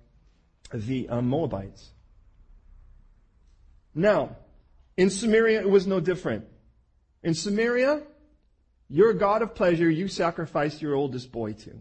the 0.74 1.08
um, 1.08 1.28
Moabites. 1.28 1.92
Now, 3.93 4.38
in 4.98 5.08
Sumeria, 5.08 5.62
it 5.62 5.69
was 5.69 5.88
no 5.88 6.00
different. 6.00 6.46
In 7.24 7.34
Sumeria, 7.34 8.03
you're 8.89 9.13
God 9.13 9.41
of 9.41 9.55
pleasure, 9.55 9.89
you 9.89 10.08
sacrificed 10.08 10.81
your 10.81 10.96
oldest 10.96 11.31
boy 11.31 11.53
to. 11.53 11.72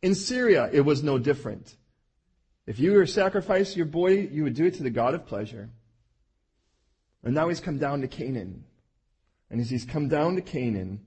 In 0.00 0.14
Syria, 0.14 0.68
it 0.72 0.80
was 0.80 1.02
no 1.02 1.18
different. 1.18 1.76
If 2.66 2.78
you 2.78 2.92
were 2.92 3.06
to 3.06 3.12
sacrifice 3.12 3.76
your 3.76 3.86
boy, 3.86 4.28
you 4.32 4.44
would 4.44 4.54
do 4.54 4.66
it 4.66 4.74
to 4.74 4.82
the 4.82 4.90
God 4.90 5.14
of 5.14 5.26
pleasure. 5.26 5.70
And 7.24 7.34
now 7.34 7.48
he's 7.48 7.60
come 7.60 7.78
down 7.78 8.00
to 8.00 8.08
Canaan. 8.08 8.64
And 9.50 9.60
as 9.60 9.70
he's 9.70 9.84
come 9.84 10.08
down 10.08 10.36
to 10.36 10.42
Canaan, 10.42 11.00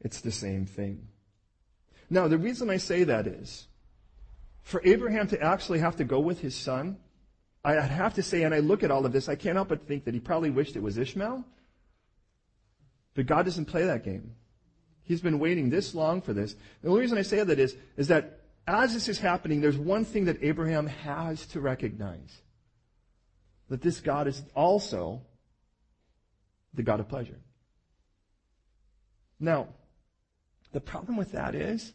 it's 0.00 0.20
the 0.20 0.30
same 0.30 0.66
thing. 0.66 1.08
Now, 2.10 2.28
the 2.28 2.38
reason 2.38 2.68
I 2.68 2.76
say 2.76 3.04
that 3.04 3.26
is, 3.26 3.66
for 4.62 4.80
Abraham 4.84 5.26
to 5.28 5.40
actually 5.40 5.78
have 5.78 5.96
to 5.96 6.04
go 6.04 6.20
with 6.20 6.40
his 6.40 6.54
son, 6.54 6.98
I'd 7.64 7.90
have 7.90 8.14
to 8.14 8.22
say, 8.22 8.42
and 8.42 8.54
I 8.54 8.58
look 8.58 8.82
at 8.82 8.90
all 8.90 9.06
of 9.06 9.12
this, 9.12 9.28
I 9.28 9.36
can't 9.36 9.56
help 9.56 9.68
but 9.68 9.86
think 9.86 10.04
that 10.04 10.12
he 10.12 10.20
probably 10.20 10.50
wished 10.50 10.76
it 10.76 10.82
was 10.82 10.98
Ishmael. 10.98 11.44
But 13.14 13.26
God 13.26 13.44
doesn't 13.44 13.66
play 13.66 13.86
that 13.86 14.04
game. 14.04 14.34
He's 15.02 15.20
been 15.20 15.38
waiting 15.38 15.70
this 15.70 15.94
long 15.94 16.20
for 16.20 16.32
this. 16.34 16.56
The 16.82 16.88
only 16.88 17.00
reason 17.00 17.16
I 17.16 17.22
say 17.22 17.42
that 17.42 17.58
is, 17.58 17.76
is 17.96 18.08
that 18.08 18.40
as 18.66 18.92
this 18.92 19.08
is 19.08 19.18
happening, 19.18 19.60
there's 19.60 19.78
one 19.78 20.04
thing 20.04 20.26
that 20.26 20.42
Abraham 20.42 20.86
has 20.86 21.46
to 21.46 21.60
recognize. 21.60 22.40
That 23.68 23.82
this 23.82 24.00
God 24.00 24.26
is 24.26 24.42
also 24.54 25.22
the 26.74 26.82
God 26.82 27.00
of 27.00 27.08
pleasure. 27.08 27.38
Now, 29.40 29.68
the 30.72 30.80
problem 30.80 31.16
with 31.16 31.32
that 31.32 31.54
is, 31.54 31.92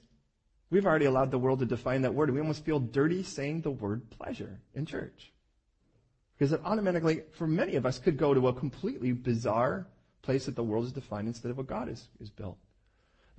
we've 0.69 0.85
already 0.85 1.05
allowed 1.05 1.31
the 1.31 1.39
world 1.39 1.59
to 1.59 1.65
define 1.65 2.03
that 2.03 2.13
word. 2.13 2.31
We 2.31 2.39
almost 2.39 2.65
feel 2.65 2.79
dirty 2.79 3.23
saying 3.23 3.61
the 3.61 3.71
word 3.71 4.09
pleasure 4.09 4.61
in 4.73 4.85
church. 4.85 5.31
Because 6.39 6.53
it 6.53 6.61
automatically, 6.63 7.23
for 7.37 7.45
many 7.45 7.75
of 7.75 7.85
us, 7.85 7.99
could 7.99 8.17
go 8.17 8.33
to 8.33 8.47
a 8.47 8.53
completely 8.53 9.11
bizarre 9.11 9.85
place 10.21 10.45
that 10.45 10.55
the 10.55 10.63
world 10.63 10.85
is 10.85 10.93
defined 10.93 11.27
instead 11.27 11.51
of 11.51 11.57
what 11.57 11.67
God 11.67 11.89
is, 11.89 12.07
is 12.21 12.29
built. 12.29 12.57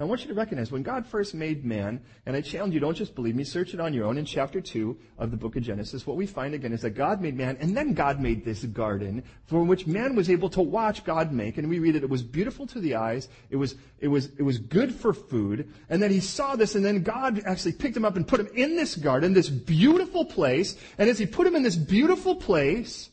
I 0.01 0.05
want 0.05 0.23
you 0.23 0.29
to 0.29 0.35
recognize 0.35 0.73
when 0.73 0.83
God 0.83 1.07
first 1.07 1.35
made 1.35 1.63
man, 1.65 2.01
and 2.25 2.35
I 2.35 2.41
challenge 2.41 2.73
you, 2.73 2.81
don't 2.81 2.97
just 2.97 3.15
believe 3.15 3.35
me, 3.35 3.45
search 3.45 3.75
it 3.75 3.81
on 3.81 3.93
your 3.93 4.07
own. 4.07 4.17
In 4.17 4.25
chapter 4.25 4.61
2 4.61 4.97
of 5.19 5.31
the 5.31 5.37
book 5.37 5.57
of 5.57 5.63
Genesis, 5.63 6.07
what 6.07 6.17
we 6.17 6.27
find 6.27 6.55
again 6.55 6.73
is 6.73 6.81
that 6.83 6.91
God 6.91 7.21
made 7.21 7.37
man, 7.37 7.59
and 7.61 7.77
then 7.77 7.93
God 7.93 8.19
made 8.19 8.43
this 8.45 8.65
garden 8.65 9.23
from 9.45 9.69
which 9.69 9.87
man 9.87 10.17
was 10.17 10.31
able 10.31 10.49
to 10.51 10.63
watch 10.63 11.05
God 11.05 11.33
make. 11.33 11.59
And 11.59 11.69
we 11.69 11.81
read 11.81 11.97
it, 11.97 12.03
it 12.03 12.09
was 12.09 12.23
beautiful 12.23 12.67
to 12.69 12.81
the 12.81 12.95
eyes, 12.95 13.29
it 13.51 13.57
was, 13.57 13.75
it 13.99 14.09
was, 14.09 14.31
it 14.39 14.43
was 14.43 14.57
good 14.57 14.95
for 14.95 15.13
food. 15.13 15.71
And 15.91 16.03
then 16.03 16.11
he 16.11 16.21
saw 16.21 16.57
this, 16.57 16.75
and 16.75 16.85
then 16.85 17.03
God 17.03 17.43
actually 17.45 17.73
picked 17.73 17.97
him 17.97 18.07
up 18.07 18.17
and 18.17 18.27
put 18.27 18.41
him 18.41 18.49
in 18.55 18.77
this 18.77 18.97
garden, 18.97 19.35
this 19.35 19.51
beautiful 19.51 20.25
place. 20.25 20.77
And 20.97 21.11
as 21.11 21.19
he 21.19 21.27
put 21.27 21.47
him 21.47 21.55
in 21.55 21.63
this 21.63 21.77
beautiful 21.77 22.37
place, 22.37 23.11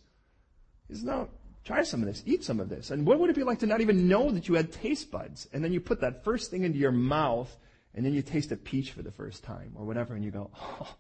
he's 0.88 1.04
now 1.04 1.28
Try 1.68 1.84
some 1.84 2.00
of 2.00 2.08
this. 2.08 2.24
Eat 2.26 2.46
some 2.46 2.62
of 2.62 2.70
this. 2.70 2.92
And 2.92 3.06
what 3.06 3.20
would 3.20 3.30
it 3.30 3.36
be 3.36 3.44
like 3.44 3.60
to 3.60 3.66
not 3.66 3.82
even 3.82 4.08
know 4.08 4.32
that 4.32 4.48
you 4.48 4.56
had 4.56 4.72
taste 4.72 5.12
buds? 5.12 5.50
And 5.52 5.62
then 5.62 5.74
you 5.74 5.82
put 5.82 6.00
that 6.00 6.24
first 6.24 6.50
thing 6.50 6.64
into 6.64 6.80
your 6.80 6.94
mouth, 6.94 7.54
and 7.94 8.06
then 8.06 8.14
you 8.14 8.22
taste 8.22 8.54
a 8.54 8.56
peach 8.56 8.94
for 8.94 9.02
the 9.02 9.12
first 9.12 9.44
time, 9.44 9.74
or 9.76 9.84
whatever, 9.84 10.16
and 10.16 10.24
you 10.24 10.32
go, 10.32 10.50
oh, 10.58 10.96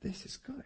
this 0.00 0.26
is 0.26 0.36
good. 0.36 0.64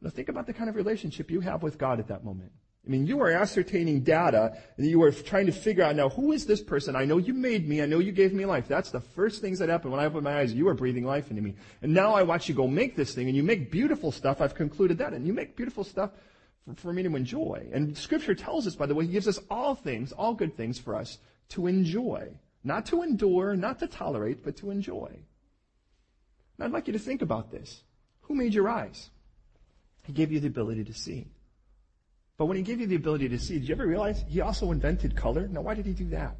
Now 0.00 0.08
think 0.08 0.30
about 0.30 0.46
the 0.46 0.54
kind 0.54 0.70
of 0.70 0.76
relationship 0.76 1.30
you 1.30 1.40
have 1.40 1.62
with 1.62 1.76
God 1.76 2.00
at 2.00 2.08
that 2.08 2.24
moment. 2.24 2.52
I 2.86 2.90
mean, 2.90 3.06
you 3.06 3.20
are 3.20 3.30
ascertaining 3.30 4.00
data 4.00 4.56
and 4.78 4.86
you 4.86 5.02
are 5.02 5.12
trying 5.12 5.44
to 5.44 5.52
figure 5.52 5.84
out 5.84 5.94
now, 5.94 6.08
who 6.08 6.32
is 6.32 6.46
this 6.46 6.62
person? 6.62 6.96
I 6.96 7.04
know 7.04 7.18
you 7.18 7.34
made 7.34 7.68
me. 7.68 7.82
I 7.82 7.86
know 7.86 7.98
you 7.98 8.12
gave 8.12 8.32
me 8.32 8.46
life. 8.46 8.66
That's 8.66 8.90
the 8.90 9.00
first 9.00 9.42
things 9.42 9.58
that 9.58 9.68
happen 9.68 9.90
when 9.90 10.00
I 10.00 10.06
open 10.06 10.24
my 10.24 10.38
eyes. 10.38 10.54
You 10.54 10.68
are 10.68 10.74
breathing 10.74 11.04
life 11.04 11.28
into 11.28 11.42
me. 11.42 11.56
And 11.82 11.92
now 11.92 12.14
I 12.14 12.22
watch 12.22 12.48
you 12.48 12.54
go 12.54 12.66
make 12.66 12.96
this 12.96 13.14
thing 13.14 13.26
and 13.26 13.36
you 13.36 13.42
make 13.42 13.70
beautiful 13.70 14.10
stuff. 14.10 14.40
I've 14.40 14.54
concluded 14.54 14.96
that. 14.98 15.12
And 15.12 15.26
you 15.26 15.34
make 15.34 15.54
beautiful 15.54 15.84
stuff 15.84 16.12
for, 16.66 16.74
for 16.74 16.92
me 16.92 17.02
to 17.02 17.16
enjoy. 17.16 17.68
And 17.72 17.96
scripture 17.96 18.34
tells 18.34 18.66
us, 18.66 18.74
by 18.74 18.86
the 18.86 18.94
way, 18.94 19.06
he 19.06 19.12
gives 19.12 19.28
us 19.28 19.38
all 19.50 19.74
things, 19.74 20.12
all 20.12 20.34
good 20.34 20.56
things 20.56 20.78
for 20.78 20.94
us 20.94 21.18
to 21.50 21.66
enjoy. 21.66 22.28
Not 22.64 22.86
to 22.86 23.02
endure, 23.02 23.56
not 23.56 23.78
to 23.78 23.86
tolerate, 23.86 24.44
but 24.44 24.56
to 24.58 24.70
enjoy. 24.70 25.10
And 26.56 26.64
I'd 26.64 26.72
like 26.72 26.86
you 26.86 26.92
to 26.92 26.98
think 26.98 27.22
about 27.22 27.50
this. 27.50 27.82
Who 28.22 28.34
made 28.34 28.52
your 28.52 28.68
eyes? 28.68 29.10
He 30.04 30.12
gave 30.12 30.32
you 30.32 30.40
the 30.40 30.48
ability 30.48 30.84
to 30.84 30.94
see. 30.94 31.28
But 32.36 32.46
when 32.46 32.56
he 32.56 32.62
gave 32.62 32.80
you 32.80 32.86
the 32.86 32.96
ability 32.96 33.28
to 33.30 33.38
see, 33.38 33.58
did 33.58 33.68
you 33.68 33.74
ever 33.74 33.86
realize 33.86 34.24
he 34.28 34.40
also 34.40 34.70
invented 34.70 35.16
color? 35.16 35.48
Now, 35.48 35.60
why 35.60 35.74
did 35.74 35.86
he 35.86 35.92
do 35.92 36.08
that? 36.10 36.36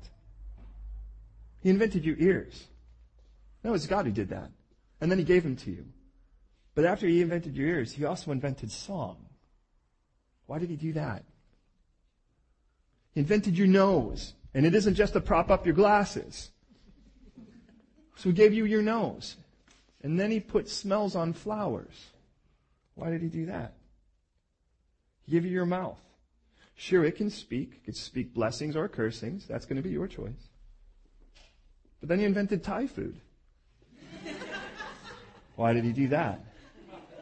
He 1.61 1.71
invented 1.71 2.05
your 2.05 2.17
ears. 2.19 2.67
It 3.65 3.71
was 3.71 3.87
God 3.87 4.07
who 4.07 4.13
did 4.13 4.29
that. 4.31 4.51
And 5.01 5.11
then 5.11 5.19
he 5.19 5.25
gave 5.25 5.43
them 5.43 5.57
to 5.57 5.71
you. 5.71 5.87
But 6.75 6.85
after 6.85 7.07
he 7.07 7.21
invented 7.21 7.57
your 7.57 7.69
ears, 7.69 7.93
he 7.93 8.05
also 8.05 8.31
invented 8.31 8.71
song. 8.71 9.28
Why 10.49 10.59
did 10.59 10.71
he 10.71 10.77
do 10.77 10.95
that? 10.95 11.25
He 13.13 13.21
invented 13.21 13.57
your 13.57 13.67
nose. 13.67 14.33
And 14.55 14.65
it 14.65 14.75
isn't 14.75 14.95
just 14.95 15.13
to 15.13 15.21
prop 15.21 15.51
up 15.51 15.67
your 15.67 15.75
glasses. 15.75 16.51
So 18.17 18.31
he 18.31 18.33
gave 18.33 18.55
you 18.55 18.65
your 18.65 18.81
nose. 18.81 19.37
And 20.03 20.19
then 20.19 20.31
he 20.31 20.41
put 20.41 20.71
smells 20.71 21.15
on 21.15 21.35
flowers. 21.35 22.07
Why 22.95 23.11
did 23.11 23.21
he 23.21 23.29
do 23.29 23.47
that? 23.47 23.75
He 25.27 25.33
gave 25.33 25.45
you 25.45 25.51
your 25.51 25.67
mouth. 25.67 26.01
Sure, 26.75 27.05
it 27.05 27.17
can 27.17 27.29
speak. 27.29 27.75
It 27.75 27.85
can 27.85 27.95
speak 27.95 28.33
blessings 28.33 28.75
or 28.75 28.89
cursings. 28.89 29.47
That's 29.47 29.67
going 29.67 29.77
to 29.77 29.83
be 29.83 29.91
your 29.91 30.09
choice. 30.09 30.49
But 32.01 32.09
then 32.09 32.21
he 32.21 32.25
invented 32.25 32.65
Thai 32.65 32.87
food. 32.87 33.21
Why 35.57 35.75
did 35.75 35.85
he 35.85 35.93
do 35.93 36.09
that? 36.09 36.41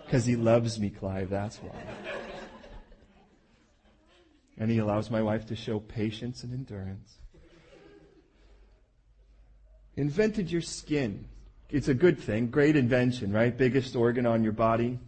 Because 0.05 0.25
he 0.25 0.37
loves 0.37 0.79
me, 0.79 0.91
Clive. 0.91 1.31
That's 1.31 1.57
why. 1.57 2.16
And 4.59 4.71
he 4.71 4.79
allows 4.79 5.11
my 5.11 5.23
wife 5.23 5.47
to 5.47 5.57
show 5.57 5.81
patience 5.81 6.43
and 6.43 6.53
endurance. 6.53 7.19
Invented 9.97 10.51
your 10.51 10.63
skin. 10.63 11.27
It's 11.71 11.89
a 11.89 11.95
good 11.95 12.19
thing. 12.19 12.49
Great 12.49 12.77
invention, 12.77 13.33
right? 13.33 13.57
Biggest 13.57 13.97
organ 13.97 14.27
on 14.27 14.43
your 14.43 14.53
body. 14.53 14.99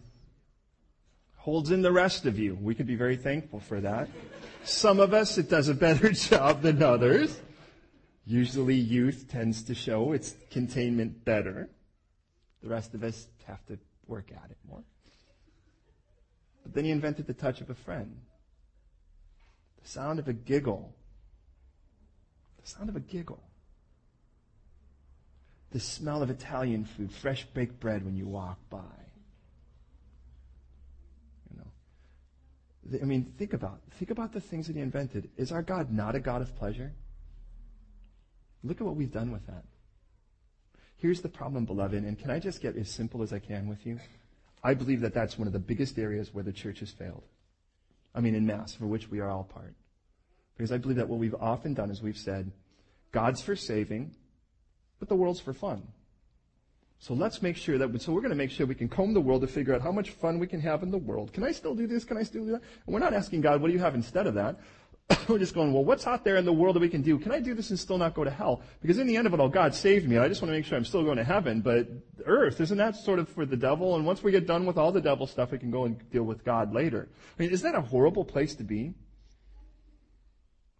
Holds 1.37 1.71
in 1.71 1.81
the 1.81 1.91
rest 1.91 2.25
of 2.25 2.37
you. 2.37 2.57
We 2.59 2.75
could 2.75 2.87
be 2.87 2.95
very 2.95 3.15
thankful 3.15 3.59
for 3.59 3.79
that. 3.81 4.09
Some 4.63 4.99
of 4.99 5.13
us, 5.13 5.37
it 5.37 5.49
does 5.49 5.69
a 5.69 5.73
better 5.73 6.11
job 6.13 6.61
than 6.61 6.83
others. 6.83 7.39
Usually 8.25 8.75
youth 8.75 9.25
tends 9.29 9.63
to 9.63 9.73
show 9.73 10.11
its 10.11 10.35
containment 10.51 11.23
better. 11.23 11.69
The 12.61 12.69
rest 12.69 12.93
of 12.93 13.03
us 13.03 13.27
have 13.47 13.65
to 13.67 13.79
work 14.05 14.31
at 14.31 14.51
it 14.51 14.57
more. 14.67 14.83
But 16.63 16.73
then 16.73 16.85
he 16.85 16.91
invented 16.91 17.25
the 17.25 17.33
touch 17.33 17.61
of 17.61 17.69
a 17.69 17.75
friend. 17.75 18.17
The 19.89 19.93
sound 19.93 20.19
of 20.19 20.27
a 20.27 20.33
giggle. 20.33 20.93
The 22.61 22.69
sound 22.69 22.89
of 22.89 22.95
a 22.95 22.99
giggle. 22.99 23.41
The 25.71 25.79
smell 25.79 26.21
of 26.21 26.29
Italian 26.29 26.85
food, 26.85 27.11
fresh 27.11 27.43
baked 27.55 27.79
bread 27.79 28.05
when 28.05 28.15
you 28.15 28.27
walk 28.27 28.59
by. 28.69 28.77
You 31.49 31.57
know. 31.57 32.99
I 33.01 33.05
mean, 33.05 33.33
think 33.39 33.53
about 33.53 33.81
think 33.97 34.11
about 34.11 34.31
the 34.31 34.39
things 34.39 34.67
that 34.67 34.75
he 34.75 34.81
invented. 34.83 35.31
Is 35.37 35.51
our 35.51 35.63
God 35.63 35.91
not 35.91 36.13
a 36.13 36.19
God 36.19 36.43
of 36.43 36.55
pleasure? 36.55 36.93
Look 38.63 38.81
at 38.81 38.85
what 38.85 38.95
we've 38.95 39.11
done 39.11 39.31
with 39.31 39.47
that. 39.47 39.63
Here's 40.97 41.21
the 41.21 41.29
problem, 41.29 41.65
beloved, 41.65 42.03
and 42.03 42.19
can 42.19 42.29
I 42.29 42.37
just 42.37 42.61
get 42.61 42.77
as 42.77 42.91
simple 42.91 43.23
as 43.23 43.33
I 43.33 43.39
can 43.39 43.67
with 43.67 43.87
you? 43.87 43.97
I 44.63 44.75
believe 44.75 45.01
that 45.01 45.15
that's 45.15 45.39
one 45.39 45.47
of 45.47 45.53
the 45.53 45.57
biggest 45.57 45.97
areas 45.97 46.31
where 46.31 46.43
the 46.43 46.53
church 46.53 46.81
has 46.81 46.91
failed. 46.91 47.23
I 48.13 48.21
mean, 48.21 48.35
in 48.35 48.45
mass, 48.45 48.73
for 48.73 48.85
which 48.85 49.09
we 49.09 49.19
are 49.19 49.29
all 49.29 49.43
part. 49.43 49.73
Because 50.57 50.71
I 50.71 50.77
believe 50.77 50.97
that 50.97 51.07
what 51.07 51.19
we've 51.19 51.35
often 51.35 51.73
done 51.73 51.89
is 51.89 52.01
we've 52.01 52.17
said, 52.17 52.51
God's 53.11 53.41
for 53.41 53.55
saving, 53.55 54.15
but 54.99 55.09
the 55.09 55.15
world's 55.15 55.39
for 55.39 55.53
fun. 55.53 55.87
So 56.99 57.13
let's 57.13 57.41
make 57.41 57.55
sure 57.55 57.77
that, 57.77 58.01
so 58.01 58.11
we're 58.11 58.19
going 58.19 58.31
to 58.31 58.35
make 58.35 58.51
sure 58.51 58.67
we 58.67 58.75
can 58.75 58.89
comb 58.89 59.13
the 59.13 59.21
world 59.21 59.41
to 59.41 59.47
figure 59.47 59.73
out 59.73 59.81
how 59.81 59.91
much 59.91 60.09
fun 60.09 60.37
we 60.37 60.47
can 60.47 60.59
have 60.59 60.83
in 60.83 60.91
the 60.91 60.97
world. 60.97 61.31
Can 61.31 61.45
I 61.45 61.51
still 61.51 61.73
do 61.73 61.87
this? 61.87 62.03
Can 62.03 62.17
I 62.17 62.23
still 62.23 62.43
do 62.43 62.51
that? 62.51 62.61
And 62.85 62.93
we're 62.93 62.99
not 62.99 63.13
asking 63.13 63.39
God, 63.41 63.61
what 63.61 63.67
do 63.67 63.73
you 63.73 63.79
have 63.79 63.95
instead 63.95 64.27
of 64.27 64.33
that? 64.33 64.59
we're 65.27 65.39
just 65.39 65.53
going, 65.53 65.73
well, 65.73 65.83
what's 65.83 66.05
out 66.05 66.23
there 66.23 66.37
in 66.37 66.45
the 66.45 66.53
world 66.53 66.75
that 66.75 66.81
we 66.81 66.89
can 66.89 67.01
do? 67.01 67.17
Can 67.17 67.31
I 67.31 67.39
do 67.39 67.53
this 67.53 67.69
and 67.69 67.79
still 67.79 67.97
not 67.97 68.13
go 68.13 68.23
to 68.23 68.29
hell? 68.29 68.61
Because 68.81 68.99
in 68.99 69.07
the 69.07 69.17
end 69.17 69.25
of 69.25 69.33
it 69.33 69.39
all, 69.39 69.49
God 69.49 69.73
saved 69.73 70.07
me. 70.07 70.15
And 70.15 70.23
I 70.25 70.27
just 70.27 70.41
want 70.41 70.49
to 70.49 70.57
make 70.57 70.65
sure 70.65 70.77
I'm 70.77 70.85
still 70.85 71.03
going 71.03 71.17
to 71.17 71.23
heaven. 71.23 71.61
But 71.61 71.87
earth, 72.25 72.61
isn't 72.61 72.77
that 72.77 72.95
sort 72.95 73.19
of 73.19 73.27
for 73.29 73.45
the 73.45 73.57
devil? 73.57 73.95
And 73.95 74.05
once 74.05 74.21
we 74.21 74.31
get 74.31 74.45
done 74.45 74.65
with 74.65 74.77
all 74.77 74.91
the 74.91 75.01
devil 75.01 75.25
stuff, 75.25 75.51
we 75.51 75.57
can 75.57 75.71
go 75.71 75.85
and 75.85 76.09
deal 76.11 76.23
with 76.23 76.43
God 76.45 76.73
later. 76.73 77.09
I 77.37 77.41
mean, 77.41 77.51
isn't 77.51 77.71
that 77.71 77.77
a 77.77 77.81
horrible 77.81 78.25
place 78.25 78.55
to 78.55 78.63
be? 78.63 78.93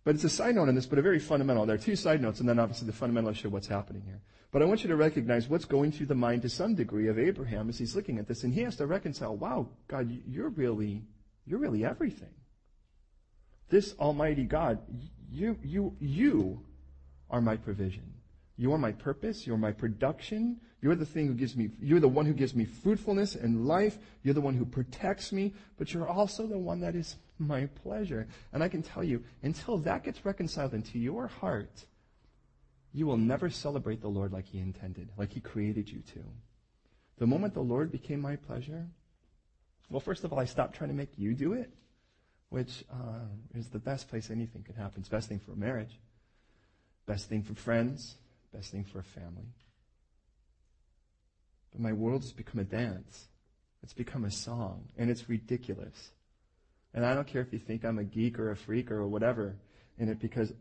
But 0.04 0.16
it's 0.16 0.24
a 0.24 0.30
side 0.30 0.56
note 0.56 0.70
on 0.70 0.76
this, 0.76 0.86
but 0.86 1.00
a 1.00 1.02
very 1.02 1.20
fundamental. 1.20 1.66
There 1.66 1.76
are 1.76 1.80
two 1.80 1.96
side 1.96 2.22
notes, 2.22 2.40
and 2.40 2.48
then 2.48 2.60
obviously 2.60 2.88
the 2.88 2.94
fundamental 2.94 3.32
issue 3.32 3.48
of 3.48 3.54
what's 3.54 3.68
happening 3.68 4.02
here. 4.04 4.22
But 4.52 4.62
I 4.62 4.66
want 4.66 4.82
you 4.82 4.88
to 4.90 4.96
recognize 4.96 5.48
what's 5.48 5.66
going 5.66 5.92
through 5.92 6.08
the 6.08 6.16
mind 6.16 6.42
to 6.44 6.50
some 6.50 6.74
degree 6.74 7.08
of 7.08 7.20
Abraham 7.20 7.70
as 7.70 7.78
he's 7.78 7.96
looking 7.96 8.18
at 8.18 8.28
this, 8.28 8.44
and 8.44 8.54
he 8.54 8.62
has 8.62 8.76
to 8.78 8.88
reconcile, 8.88 9.36
wow, 9.36 9.68
God, 9.88 10.10
you're 10.28 10.50
really, 10.50 11.04
you're 11.46 11.60
really 11.60 11.86
everything. 11.86 12.34
This 13.70 13.96
Almighty 14.00 14.44
God, 14.44 14.80
you, 15.32 15.58
you, 15.64 15.96
you 16.00 16.62
are 17.30 17.42
my 17.42 17.56
provision. 17.56 18.14
You 18.58 18.74
are 18.74 18.78
my 18.78 18.92
purpose. 18.92 19.48
You're 19.48 19.58
my 19.58 19.72
production. 19.72 20.60
You're 20.82 20.96
the 20.96 21.06
thing 21.06 21.28
who 21.28 21.34
gives 21.34 21.56
me, 21.56 21.70
you're 21.80 22.00
the 22.00 22.08
one 22.08 22.26
who 22.26 22.34
gives 22.34 22.56
me 22.56 22.66
fruitfulness 22.66 23.36
and 23.36 23.68
life. 23.68 23.98
You're 24.24 24.34
the 24.34 24.42
one 24.42 24.56
who 24.56 24.66
protects 24.66 25.32
me, 25.32 25.54
but 25.78 25.94
you're 25.94 26.08
also 26.08 26.48
the 26.48 26.58
one 26.58 26.80
that 26.82 26.96
is 26.96 27.16
my 27.38 27.68
pleasure. 27.84 28.28
And 28.52 28.64
I 28.64 28.70
can 28.70 28.82
tell 28.82 29.04
you, 29.04 29.24
until 29.44 29.78
that 29.80 30.04
gets 30.04 30.26
reconciled 30.26 30.74
into 30.74 31.00
your 31.00 31.28
heart, 31.28 31.86
you 32.92 33.06
will 33.06 33.18
never 33.18 33.50
celebrate 33.50 34.02
the 34.02 34.08
Lord 34.08 34.34
like 34.34 34.48
He 34.48 34.60
intended, 34.60 35.10
like 35.18 35.32
He 35.32 35.42
created 35.42 35.90
you 35.90 36.02
to. 36.14 36.24
The 37.18 37.28
moment 37.28 37.54
the 37.54 37.62
Lord 37.62 37.92
became 37.92 38.22
my 38.22 38.36
pleasure, 38.36 38.88
well, 39.90 40.00
first 40.00 40.24
of 40.24 40.34
all, 40.34 40.40
I 40.40 40.46
stopped 40.46 40.76
trying 40.76 40.90
to 40.90 40.96
make 40.96 41.18
you 41.18 41.34
do 41.34 41.54
it, 41.54 41.72
which 42.50 42.84
uh, 42.92 43.26
is 43.54 43.70
the 43.70 43.80
best 43.80 44.10
place 44.10 44.30
anything 44.30 44.64
could 44.64 44.76
happen. 44.76 45.00
It's 45.00 45.10
best 45.10 45.30
thing 45.30 45.40
for 45.40 45.54
a 45.54 45.56
marriage, 45.56 46.00
best 47.06 47.30
thing 47.30 47.44
for 47.44 47.54
friends, 47.54 48.16
best 48.54 48.72
thing 48.72 48.84
for 48.84 49.00
a 49.00 49.04
family. 49.04 49.54
But 51.72 51.82
my 51.82 51.94
world 51.94 52.24
has 52.24 52.34
become 52.34 52.60
a 52.60 52.64
dance. 52.64 53.28
It's 53.84 53.94
become 53.94 54.26
a 54.26 54.32
song, 54.32 54.90
and 54.98 55.10
it's 55.10 55.30
ridiculous. 55.30 56.12
And 56.94 57.06
I 57.06 57.14
don't 57.14 57.28
care 57.28 57.42
if 57.42 57.54
you 57.54 57.60
think 57.60 57.86
I'm 57.86 58.00
a 58.00 58.04
geek 58.04 58.40
or 58.40 58.52
a 58.52 58.56
freak 58.56 58.92
or 58.92 59.08
whatever 59.08 59.56
in 59.98 60.10
it 60.10 60.20
because 60.20 60.52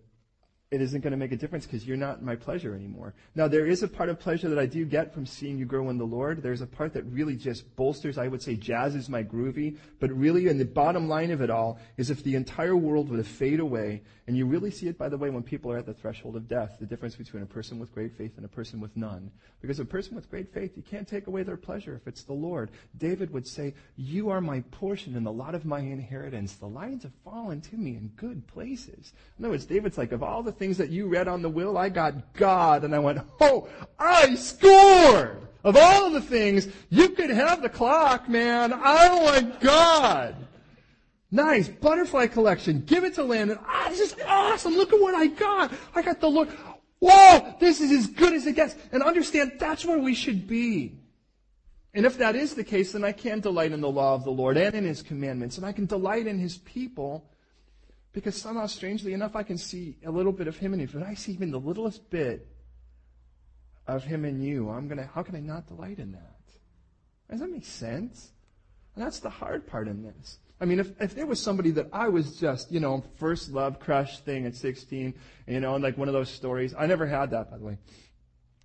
it 0.71 0.83
isn't 0.83 1.01
going 1.01 1.13
to 1.13 1.17
make 1.17 1.33
a 1.33 1.37
difference 1.37 1.65
because 1.65 1.87
you're 1.87 1.97
not 1.97 2.23
my 2.23 2.37
pleasure 2.37 2.75
anymore. 2.75 3.15
Now, 3.35 3.49
there 3.49 3.67
is 3.67 3.83
a 3.83 3.89
part 3.89 4.11
of 4.11 4.21
pleasure 4.21 4.51
that 4.51 4.59
I 4.59 4.67
do 4.67 4.85
get 4.85 5.15
from 5.15 5.25
seeing 5.25 5.57
you 5.57 5.65
grow 5.65 5.89
in 5.89 5.97
the 5.97 6.05
Lord. 6.05 6.43
There's 6.43 6.61
a 6.61 6.67
part 6.67 6.93
that 6.93 7.05
really 7.05 7.37
just 7.37 7.75
bolsters, 7.75 8.19
I 8.19 8.29
would 8.29 8.43
say, 8.43 8.55
jazzes 8.55 9.09
my 9.09 9.23
groovy. 9.23 9.79
But 9.99 10.11
really, 10.11 10.49
in 10.49 10.59
the 10.59 10.67
bottom 10.67 11.09
line 11.09 11.31
of 11.31 11.41
it 11.41 11.49
all, 11.49 11.79
is 11.97 12.11
if 12.11 12.23
the 12.23 12.35
entire 12.35 12.77
world 12.77 13.09
were 13.09 13.17
to 13.17 13.25
fade 13.25 13.61
away, 13.61 14.03
and 14.27 14.37
you 14.37 14.45
really 14.45 14.71
see 14.71 14.89
it, 14.89 14.99
by 14.99 15.09
the 15.09 15.17
way, 15.17 15.31
when 15.31 15.43
people 15.43 15.73
are 15.73 15.79
at 15.79 15.87
the 15.87 15.95
threshold 15.95 16.37
of 16.37 16.47
death, 16.47 16.77
the 16.79 16.85
difference 16.85 17.17
between 17.17 17.43
a 17.43 17.47
person 17.47 17.79
with 17.79 17.95
great 17.95 18.13
faith 18.13 18.33
and 18.37 18.45
a 18.45 18.49
person 18.49 18.79
with 18.79 18.95
none. 18.95 19.31
Because 19.63 19.81
a 19.81 19.87
person 19.87 20.15
with 20.15 20.29
great 20.29 20.53
faith, 20.53 20.77
you 20.77 20.83
can't 20.83 21.09
take 21.09 21.29
away 21.29 21.45
their 21.45 21.57
pleasure 21.57 21.95
if 21.95 22.07
it's 22.07 22.25
the 22.25 22.35
Lord. 22.35 22.71
David 22.99 23.33
would 23.33 23.47
say, 23.47 23.73
You 23.97 24.29
are 24.29 24.43
my 24.43 24.61
portion 24.71 25.17
and 25.17 25.25
the 25.25 25.33
lot 25.33 25.55
of 25.55 25.65
my 25.65 25.81
inheritance. 25.81 26.57
The 26.57 26.67
lions 26.67 27.05
have 27.05 27.15
fallen 27.25 27.63
to 27.63 27.77
me 27.77 27.97
in 27.97 28.09
good 28.17 28.47
places. 28.47 29.15
In 29.39 29.47
other 29.47 29.53
words, 29.53 29.65
David's 29.65 29.97
like, 29.97 30.13
of 30.13 30.23
all 30.23 30.43
the 30.43 30.58
things 30.59 30.77
that 30.79 30.91
you 30.91 31.07
read 31.07 31.29
on 31.29 31.43
the 31.43 31.49
will, 31.49 31.79
I 31.79 31.89
got 31.89 32.35
God. 32.35 32.85
And 32.85 32.95
I 32.95 32.99
went, 32.99 33.21
oh, 33.41 33.69
I 33.99 34.35
scored! 34.35 35.49
Of 35.65 35.77
all 35.77 36.11
the 36.11 36.21
things, 36.21 36.69
you 36.89 37.11
could 37.11 37.31
have 37.31 37.63
the 37.63 37.69
clock, 37.69 38.29
man. 38.29 38.73
I 38.73 39.15
want 39.15 39.61
God. 39.61 40.37
Nice. 41.31 41.69
Butterfly 41.69 42.29
collection. 42.29 42.81
Give 42.87 43.05
it 43.05 43.15
to 43.15 43.25
Landon. 43.25 43.59
Ah, 43.67 43.87
this 43.89 44.01
is 44.01 44.15
awesome. 44.27 44.75
Look 44.75 44.93
at 44.93 45.01
what 45.01 45.15
I 45.15 45.27
got. 45.27 45.73
I 45.95 46.03
got 46.03 46.21
the 46.21 46.31
Lord. 46.31 46.49
Whoa! 47.01 47.55
This 47.61 47.81
is 47.81 47.91
as 47.93 48.07
good 48.07 48.33
as 48.33 48.47
it 48.47 48.55
gets. 48.55 48.77
And 48.93 49.03
understand 49.03 49.53
that's 49.59 49.85
where 49.85 49.99
we 49.99 50.15
should 50.15 50.47
be. 50.47 50.99
And 51.95 52.07
if 52.07 52.19
that 52.19 52.37
is 52.37 52.55
the 52.55 52.65
case, 52.65 52.93
then 52.93 53.05
I 53.05 53.13
can 53.13 53.41
delight 53.41 53.73
in 53.73 53.81
the 53.81 53.91
law 53.91 54.15
of 54.15 54.25
the 54.25 54.31
Lord 54.31 54.57
and 54.57 54.75
in 54.75 54.85
His 54.85 55.03
commandments, 55.03 55.57
and 55.57 55.67
I 55.67 55.73
can 55.73 55.87
delight 55.87 56.27
in 56.27 56.39
His 56.39 56.59
people 56.59 57.25
because 58.19 58.41
somehow, 58.41 58.67
strangely 58.67 59.13
enough, 59.13 59.37
I 59.37 59.45
can 59.45 59.57
see 59.57 59.97
a 60.05 60.11
little 60.11 60.33
bit 60.33 60.49
of 60.49 60.57
him 60.57 60.75
in 60.75 60.81
you. 60.81 60.89
But 60.89 61.05
I 61.05 61.15
see 61.15 61.33
even 61.33 61.53
the 61.53 61.61
littlest 61.61 62.11
bit 62.11 62.49
of 63.87 64.03
him 64.03 64.25
in 64.25 64.43
you, 64.43 64.71
I'm 64.71 64.89
gonna 64.89 65.09
how 65.15 65.23
can 65.23 65.37
I 65.37 65.41
not 65.41 65.69
delight 65.69 66.01
in 66.01 66.13
that? 66.13 66.41
Does 67.31 67.41
that 67.41 67.51
make 67.51 67.65
sense? 67.65 68.33
And 68.97 69.05
that's 69.05 69.21
the 69.21 69.31
hard 69.31 69.69
part 69.69 69.87
in 69.87 70.03
this. 70.03 70.39
I 70.61 70.65
mean, 70.65 70.81
if, 70.81 70.91
if 71.01 71.15
there 71.15 71.27
was 71.27 71.41
somebody 71.41 71.71
that 71.73 71.89
I 71.93 72.09
was 72.09 72.37
just, 72.37 72.73
you 72.73 72.81
know, 72.81 73.05
first 73.19 73.51
love 73.51 73.79
crush 73.79 74.19
thing 74.21 74.45
at 74.45 74.57
16, 74.57 75.15
you 75.47 75.61
know, 75.61 75.75
and 75.77 75.85
like 75.85 75.97
one 75.97 76.09
of 76.09 76.15
those 76.15 76.29
stories, 76.29 76.75
I 76.77 76.87
never 76.87 77.07
had 77.07 77.31
that, 77.31 77.53
by 77.53 77.59
the 77.59 77.65
way. 77.65 77.79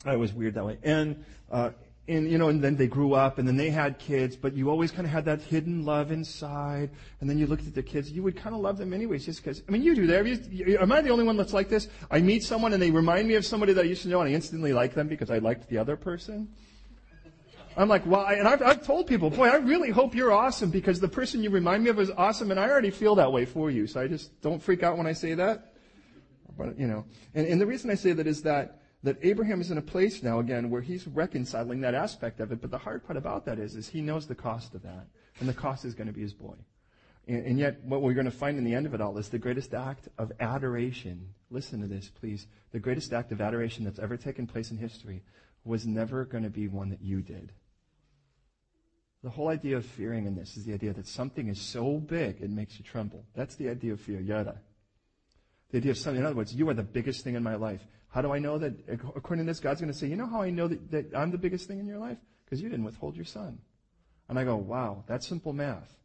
I 0.03 0.15
was 0.15 0.33
weird 0.33 0.55
that 0.55 0.65
way. 0.65 0.79
And, 0.81 1.23
uh, 1.51 1.69
and 2.07 2.29
you 2.29 2.37
know, 2.37 2.49
and 2.49 2.61
then 2.61 2.75
they 2.75 2.87
grew 2.87 3.13
up, 3.13 3.37
and 3.37 3.47
then 3.47 3.55
they 3.55 3.69
had 3.69 3.97
kids, 3.97 4.35
but 4.35 4.53
you 4.53 4.69
always 4.69 4.91
kind 4.91 5.05
of 5.05 5.11
had 5.11 5.23
that 5.25 5.41
hidden 5.41 5.85
love 5.85 6.11
inside. 6.11 6.89
And 7.21 7.29
then 7.29 7.37
you 7.37 7.47
looked 7.47 7.65
at 7.65 7.73
the 7.73 7.83
kids, 7.83 8.11
you 8.11 8.21
would 8.23 8.35
kind 8.35 8.53
of 8.53 8.61
love 8.61 8.77
them 8.77 8.93
anyways, 8.93 9.25
just 9.25 9.41
because. 9.41 9.63
I 9.67 9.71
mean, 9.71 9.83
you 9.83 9.95
do 9.95 10.07
that. 10.07 10.25
You, 10.51 10.77
am 10.79 10.91
I 10.91 11.01
the 11.01 11.11
only 11.11 11.23
one 11.23 11.37
that's 11.37 11.53
like 11.53 11.69
this? 11.69 11.87
I 12.11 12.19
meet 12.19 12.43
someone, 12.43 12.73
and 12.73 12.81
they 12.81 12.91
remind 12.91 13.27
me 13.27 13.35
of 13.35 13.45
somebody 13.45 13.71
that 13.73 13.85
I 13.85 13.87
used 13.87 14.01
to 14.01 14.09
know, 14.09 14.19
and 14.19 14.29
I 14.29 14.33
instantly 14.33 14.73
like 14.73 14.93
them 14.93 15.07
because 15.07 15.31
I 15.31 15.37
liked 15.37 15.69
the 15.69 15.77
other 15.77 15.95
person. 15.95 16.49
I'm 17.75 17.89
like, 17.89 18.05
well, 18.05 18.25
and 18.27 18.47
I've, 18.47 18.61
I've 18.61 18.85
told 18.85 19.07
people, 19.07 19.29
boy, 19.29 19.47
I 19.47 19.55
really 19.55 19.89
hope 19.89 20.13
you're 20.13 20.31
awesome 20.31 20.69
because 20.69 20.99
the 20.99 21.07
person 21.07 21.41
you 21.41 21.49
remind 21.49 21.83
me 21.83 21.89
of 21.89 21.99
is 21.99 22.11
awesome, 22.11 22.51
and 22.51 22.59
I 22.59 22.69
already 22.69 22.91
feel 22.91 23.15
that 23.15 23.31
way 23.31 23.45
for 23.45 23.71
you. 23.71 23.87
So 23.87 24.01
I 24.01 24.07
just 24.07 24.39
don't 24.41 24.61
freak 24.61 24.83
out 24.83 24.97
when 24.97 25.07
I 25.07 25.13
say 25.13 25.33
that. 25.35 25.73
But 26.57 26.77
you 26.77 26.87
know, 26.87 27.05
and, 27.33 27.47
and 27.47 27.61
the 27.61 27.65
reason 27.65 27.89
I 27.89 27.95
say 27.95 28.11
that 28.11 28.27
is 28.27 28.43
that 28.43 28.82
that 29.03 29.17
Abraham 29.21 29.59
is 29.59 29.69
in 29.69 29.77
a 29.77 29.81
place 29.81 30.23
now 30.23 30.39
again 30.39 30.69
where 30.69 30.81
he's 30.81 31.07
reconciling 31.07 31.81
that 31.81 31.93
aspect 31.93 32.39
of 32.39 32.51
it. 32.51 32.61
But 32.61 32.71
the 32.71 32.77
hard 32.77 33.05
part 33.05 33.17
about 33.17 33.45
that 33.45 33.59
is, 33.59 33.75
is 33.75 33.89
he 33.89 34.01
knows 34.01 34.27
the 34.27 34.35
cost 34.35 34.73
of 34.73 34.83
that, 34.83 35.07
and 35.39 35.47
the 35.47 35.53
cost 35.53 35.85
is 35.85 35.93
going 35.93 36.07
to 36.07 36.13
be 36.13 36.21
his 36.21 36.33
boy. 36.33 36.55
And, 37.27 37.45
and 37.45 37.59
yet, 37.59 37.83
what 37.83 38.01
we're 38.01 38.13
going 38.13 38.25
to 38.25 38.31
find 38.31 38.57
in 38.57 38.63
the 38.63 38.73
end 38.73 38.85
of 38.85 38.93
it 38.93 39.01
all 39.01 39.17
is 39.17 39.29
the 39.29 39.37
greatest 39.37 39.73
act 39.73 40.07
of 40.17 40.31
adoration. 40.39 41.33
Listen 41.49 41.81
to 41.81 41.87
this, 41.87 42.09
please. 42.09 42.47
The 42.71 42.79
greatest 42.79 43.13
act 43.13 43.31
of 43.31 43.41
adoration 43.41 43.83
that's 43.83 43.99
ever 43.99 44.17
taken 44.17 44.47
place 44.47 44.71
in 44.71 44.77
history 44.77 45.21
was 45.65 45.85
never 45.85 46.25
going 46.25 46.43
to 46.43 46.49
be 46.49 46.67
one 46.67 46.89
that 46.89 47.01
you 47.01 47.21
did. 47.21 47.51
The 49.23 49.29
whole 49.29 49.47
idea 49.47 49.77
of 49.77 49.85
fearing 49.85 50.25
in 50.25 50.35
this 50.35 50.57
is 50.57 50.65
the 50.65 50.73
idea 50.73 50.91
that 50.93 51.07
something 51.07 51.47
is 51.47 51.59
so 51.59 51.97
big 51.97 52.41
it 52.41 52.49
makes 52.49 52.77
you 52.77 52.83
tremble. 52.83 53.23
That's 53.33 53.55
the 53.55 53.69
idea 53.69 53.93
of 53.93 54.01
fear, 54.01 54.19
yada. 54.19 54.59
The 55.71 55.77
idea 55.77 55.91
of 55.91 55.97
something, 55.97 56.19
in 56.19 56.25
other 56.25 56.35
words, 56.35 56.53
you 56.53 56.67
are 56.69 56.73
the 56.73 56.83
biggest 56.83 57.23
thing 57.23 57.35
in 57.35 57.41
my 57.41 57.55
life. 57.55 57.81
How 58.13 58.21
do 58.21 58.31
I 58.31 58.37
know 58.37 58.59
that, 58.59 58.73
according 59.15 59.43
to 59.43 59.49
this, 59.49 59.59
God's 59.59 59.81
going 59.81 59.91
to 59.91 59.97
say, 59.97 60.05
you 60.05 60.15
know 60.15 60.27
how 60.27 60.43
I 60.43 60.51
know 60.51 60.67
that, 60.67 60.91
that 60.91 61.17
I'm 61.17 61.31
the 61.31 61.37
biggest 61.39 61.67
thing 61.67 61.79
in 61.79 61.87
your 61.87 61.97
life? 61.97 62.19
Because 62.45 62.61
you 62.61 62.69
didn't 62.69 62.85
withhold 62.85 63.15
your 63.15 63.25
son. 63.25 63.57
And 64.29 64.37
I 64.37 64.43
go, 64.43 64.55
wow, 64.55 65.03
that's 65.07 65.27
simple 65.27 65.51
math. 65.51 65.97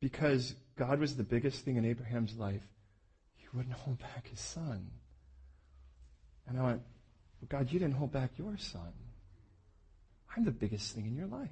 Because 0.00 0.54
God 0.78 0.98
was 0.98 1.14
the 1.14 1.22
biggest 1.22 1.62
thing 1.62 1.76
in 1.76 1.84
Abraham's 1.84 2.34
life, 2.38 2.66
he 3.34 3.46
wouldn't 3.52 3.74
hold 3.74 3.98
back 3.98 4.28
his 4.28 4.40
son. 4.40 4.90
And 6.46 6.58
I 6.58 6.62
went, 6.62 6.82
well, 7.42 7.48
God, 7.50 7.70
you 7.70 7.80
didn't 7.80 7.96
hold 7.96 8.12
back 8.12 8.30
your 8.38 8.56
son. 8.56 8.94
I'm 10.34 10.46
the 10.46 10.52
biggest 10.52 10.94
thing 10.94 11.04
in 11.04 11.14
your 11.14 11.26
life. 11.26 11.50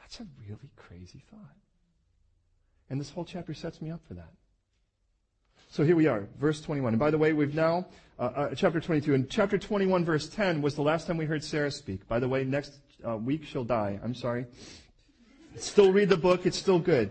That's 0.00 0.18
a 0.18 0.26
really 0.48 0.70
crazy 0.74 1.22
thought. 1.30 1.56
And 2.90 3.00
this 3.00 3.10
whole 3.10 3.24
chapter 3.24 3.54
sets 3.54 3.80
me 3.80 3.92
up 3.92 4.00
for 4.08 4.14
that. 4.14 4.32
So 5.74 5.82
here 5.82 5.96
we 5.96 6.06
are, 6.06 6.28
verse 6.38 6.60
21. 6.60 6.92
And 6.92 7.00
by 7.00 7.10
the 7.10 7.18
way, 7.18 7.32
we've 7.32 7.52
now, 7.52 7.86
uh, 8.16 8.22
uh, 8.22 8.54
chapter 8.54 8.78
22. 8.78 9.12
And 9.12 9.28
chapter 9.28 9.58
21, 9.58 10.04
verse 10.04 10.28
10 10.28 10.62
was 10.62 10.76
the 10.76 10.82
last 10.82 11.08
time 11.08 11.16
we 11.16 11.24
heard 11.24 11.42
Sarah 11.42 11.72
speak. 11.72 12.06
By 12.06 12.20
the 12.20 12.28
way, 12.28 12.44
next 12.44 12.74
uh, 13.04 13.16
week 13.16 13.42
she'll 13.44 13.64
die. 13.64 13.98
I'm 14.00 14.14
sorry. 14.14 14.46
Still 15.56 15.90
read 15.90 16.10
the 16.10 16.16
book. 16.16 16.46
It's 16.46 16.56
still 16.56 16.78
good. 16.78 17.10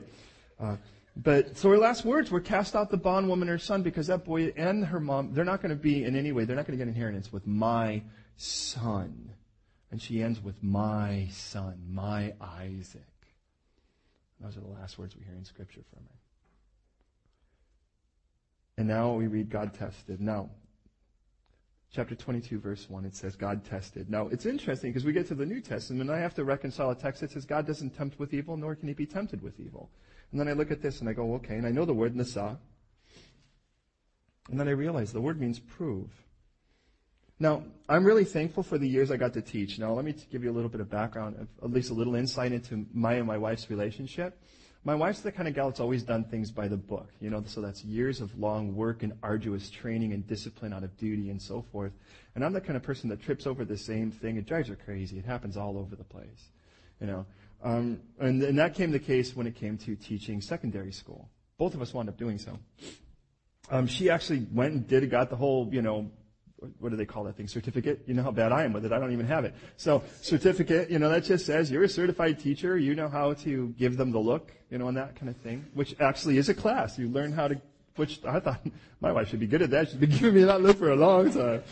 Uh, 0.61 0.77
but 1.17 1.57
so 1.57 1.71
her 1.71 1.77
last 1.77 2.05
words 2.05 2.31
were 2.31 2.39
cast 2.39 2.73
out 2.73 2.89
the 2.89 2.95
bondwoman 2.95 3.49
and 3.49 3.49
her 3.49 3.57
son 3.57 3.83
because 3.83 4.07
that 4.07 4.23
boy 4.23 4.53
and 4.55 4.85
her 4.85 5.01
mom, 5.01 5.33
they're 5.33 5.43
not 5.43 5.61
going 5.61 5.75
to 5.75 5.83
be 5.83 6.05
in 6.05 6.15
any 6.15 6.31
way, 6.31 6.45
they're 6.45 6.55
not 6.55 6.65
going 6.65 6.79
to 6.79 6.85
get 6.85 6.87
inheritance 6.87 7.33
with 7.33 7.45
my 7.45 8.01
son. 8.37 9.33
And 9.91 10.01
she 10.01 10.23
ends 10.23 10.41
with 10.41 10.63
my 10.63 11.27
son, 11.33 11.83
my 11.89 12.33
Isaac. 12.39 13.01
Those 14.39 14.55
are 14.55 14.61
the 14.61 14.67
last 14.67 14.97
words 14.97 15.17
we 15.17 15.25
hear 15.25 15.35
in 15.35 15.43
Scripture 15.43 15.81
from 15.93 16.03
her. 16.03 16.22
And 18.77 18.87
now 18.87 19.13
we 19.13 19.27
read 19.27 19.49
God 19.49 19.73
tested. 19.73 20.19
Now, 20.19 20.49
chapter 21.91 22.15
22, 22.15 22.59
verse 22.59 22.89
1, 22.89 23.05
it 23.05 23.15
says 23.15 23.35
God 23.35 23.63
tested. 23.65 24.09
Now, 24.09 24.27
it's 24.27 24.45
interesting 24.45 24.91
because 24.91 25.05
we 25.05 25.13
get 25.13 25.27
to 25.27 25.35
the 25.35 25.45
New 25.45 25.61
Testament 25.61 26.09
and 26.09 26.11
I 26.11 26.19
have 26.19 26.33
to 26.35 26.43
reconcile 26.43 26.89
a 26.89 26.95
text 26.95 27.21
that 27.21 27.31
says 27.31 27.45
God 27.45 27.67
doesn't 27.67 27.91
tempt 27.91 28.19
with 28.19 28.33
evil, 28.33 28.57
nor 28.57 28.75
can 28.75 28.87
he 28.87 28.93
be 28.93 29.05
tempted 29.05 29.41
with 29.41 29.59
evil. 29.59 29.91
And 30.31 30.39
then 30.39 30.47
I 30.47 30.53
look 30.53 30.71
at 30.71 30.81
this 30.81 30.99
and 30.99 31.09
I 31.09 31.13
go, 31.13 31.35
okay, 31.35 31.55
and 31.55 31.67
I 31.67 31.71
know 31.71 31.85
the 31.85 31.93
word 31.93 32.15
nasa. 32.15 32.57
And 34.49 34.59
then 34.59 34.67
I 34.67 34.71
realize 34.71 35.13
the 35.13 35.21
word 35.21 35.39
means 35.39 35.59
prove. 35.59 36.09
Now, 37.39 37.63
I'm 37.87 38.03
really 38.03 38.25
thankful 38.25 38.63
for 38.63 38.77
the 38.77 38.87
years 38.87 39.11
I 39.11 39.17
got 39.17 39.33
to 39.33 39.41
teach. 39.41 39.77
Now, 39.77 39.93
let 39.93 40.05
me 40.05 40.15
give 40.31 40.43
you 40.43 40.51
a 40.51 40.53
little 40.55 40.69
bit 40.69 40.81
of 40.81 40.89
background, 40.89 41.47
at 41.61 41.71
least 41.71 41.91
a 41.91 41.93
little 41.93 42.15
insight 42.15 42.51
into 42.51 42.85
my 42.93 43.13
and 43.13 43.27
my 43.27 43.37
wife's 43.37 43.69
relationship. 43.69 44.41
My 44.85 44.95
wife's 44.95 45.21
the 45.21 45.31
kind 45.31 45.47
of 45.47 45.55
gal 45.55 45.69
that's 45.69 45.79
always 45.79 46.03
done 46.03 46.25
things 46.25 46.51
by 46.51 46.67
the 46.67 46.75
book, 46.75 47.09
you 47.21 47.29
know, 47.29 47.41
so 47.45 47.61
that's 47.61 47.85
years 47.85 48.19
of 48.19 48.37
long 48.37 48.75
work 48.75 49.01
and 49.01 49.13
arduous 49.23 49.69
training 49.69 50.11
and 50.11 50.27
discipline 50.27 50.73
out 50.73 50.83
of 50.83 50.97
duty 50.97 51.29
and 51.29 51.41
so 51.41 51.63
forth. 51.71 51.93
And 52.35 52.43
I'm 52.43 52.51
the 52.51 52.59
kind 52.59 52.75
of 52.75 52.83
person 52.83 53.09
that 53.09 53.21
trips 53.21 53.47
over 53.47 53.63
the 53.63 53.77
same 53.77 54.11
thing. 54.11 54.35
It 54.35 54.45
drives 54.45 54.67
her 54.67 54.75
crazy. 54.75 55.17
It 55.17 55.25
happens 55.25 55.55
all 55.55 55.77
over 55.77 55.95
the 55.95 56.03
place, 56.03 56.49
you 56.99 57.07
know. 57.07 57.25
Um, 57.63 58.01
and, 58.19 58.43
and 58.43 58.59
that 58.59 58.75
came 58.75 58.91
the 58.91 58.99
case 58.99 59.33
when 59.33 59.47
it 59.47 59.55
came 59.55 59.77
to 59.79 59.95
teaching 59.95 60.41
secondary 60.41 60.91
school. 60.91 61.29
Both 61.57 61.75
of 61.75 61.81
us 61.81 61.93
wound 61.93 62.09
up 62.09 62.17
doing 62.17 62.37
so. 62.37 62.59
Um, 63.69 63.87
she 63.87 64.09
actually 64.09 64.45
went 64.51 64.73
and 64.73 64.85
did, 64.85 65.09
got 65.09 65.29
the 65.29 65.37
whole, 65.37 65.69
you 65.71 65.81
know, 65.81 66.11
what 66.79 66.89
do 66.89 66.95
they 66.95 67.05
call 67.05 67.23
that 67.25 67.35
thing? 67.35 67.47
Certificate? 67.47 68.03
You 68.05 68.13
know 68.13 68.23
how 68.23 68.31
bad 68.31 68.51
I 68.51 68.63
am 68.63 68.73
with 68.73 68.85
it. 68.85 68.91
I 68.91 68.99
don't 68.99 69.11
even 69.11 69.25
have 69.25 69.45
it. 69.45 69.53
So 69.77 70.03
certificate, 70.21 70.89
you 70.89 70.99
know, 70.99 71.09
that 71.09 71.23
just 71.23 71.45
says 71.45 71.71
you're 71.71 71.83
a 71.83 71.89
certified 71.89 72.39
teacher. 72.39 72.77
You 72.77 72.95
know 72.95 73.07
how 73.07 73.33
to 73.33 73.73
give 73.77 73.97
them 73.97 74.11
the 74.11 74.19
look, 74.19 74.51
you 74.69 74.77
know, 74.77 74.87
and 74.87 74.97
that 74.97 75.15
kind 75.15 75.29
of 75.29 75.37
thing, 75.37 75.65
which 75.73 75.95
actually 75.99 76.37
is 76.37 76.49
a 76.49 76.53
class. 76.53 76.97
You 76.97 77.09
learn 77.09 77.31
how 77.31 77.47
to, 77.47 77.61
which 77.95 78.23
I 78.25 78.39
thought 78.39 78.65
my 79.01 79.11
wife 79.11 79.29
should 79.29 79.39
be 79.39 79.47
good 79.47 79.61
at 79.61 79.71
that. 79.71 79.89
She's 79.89 79.97
been 79.97 80.11
giving 80.11 80.35
me 80.35 80.43
that 80.43 80.61
look 80.61 80.77
for 80.77 80.91
a 80.91 80.95
long 80.95 81.31
time. 81.31 81.63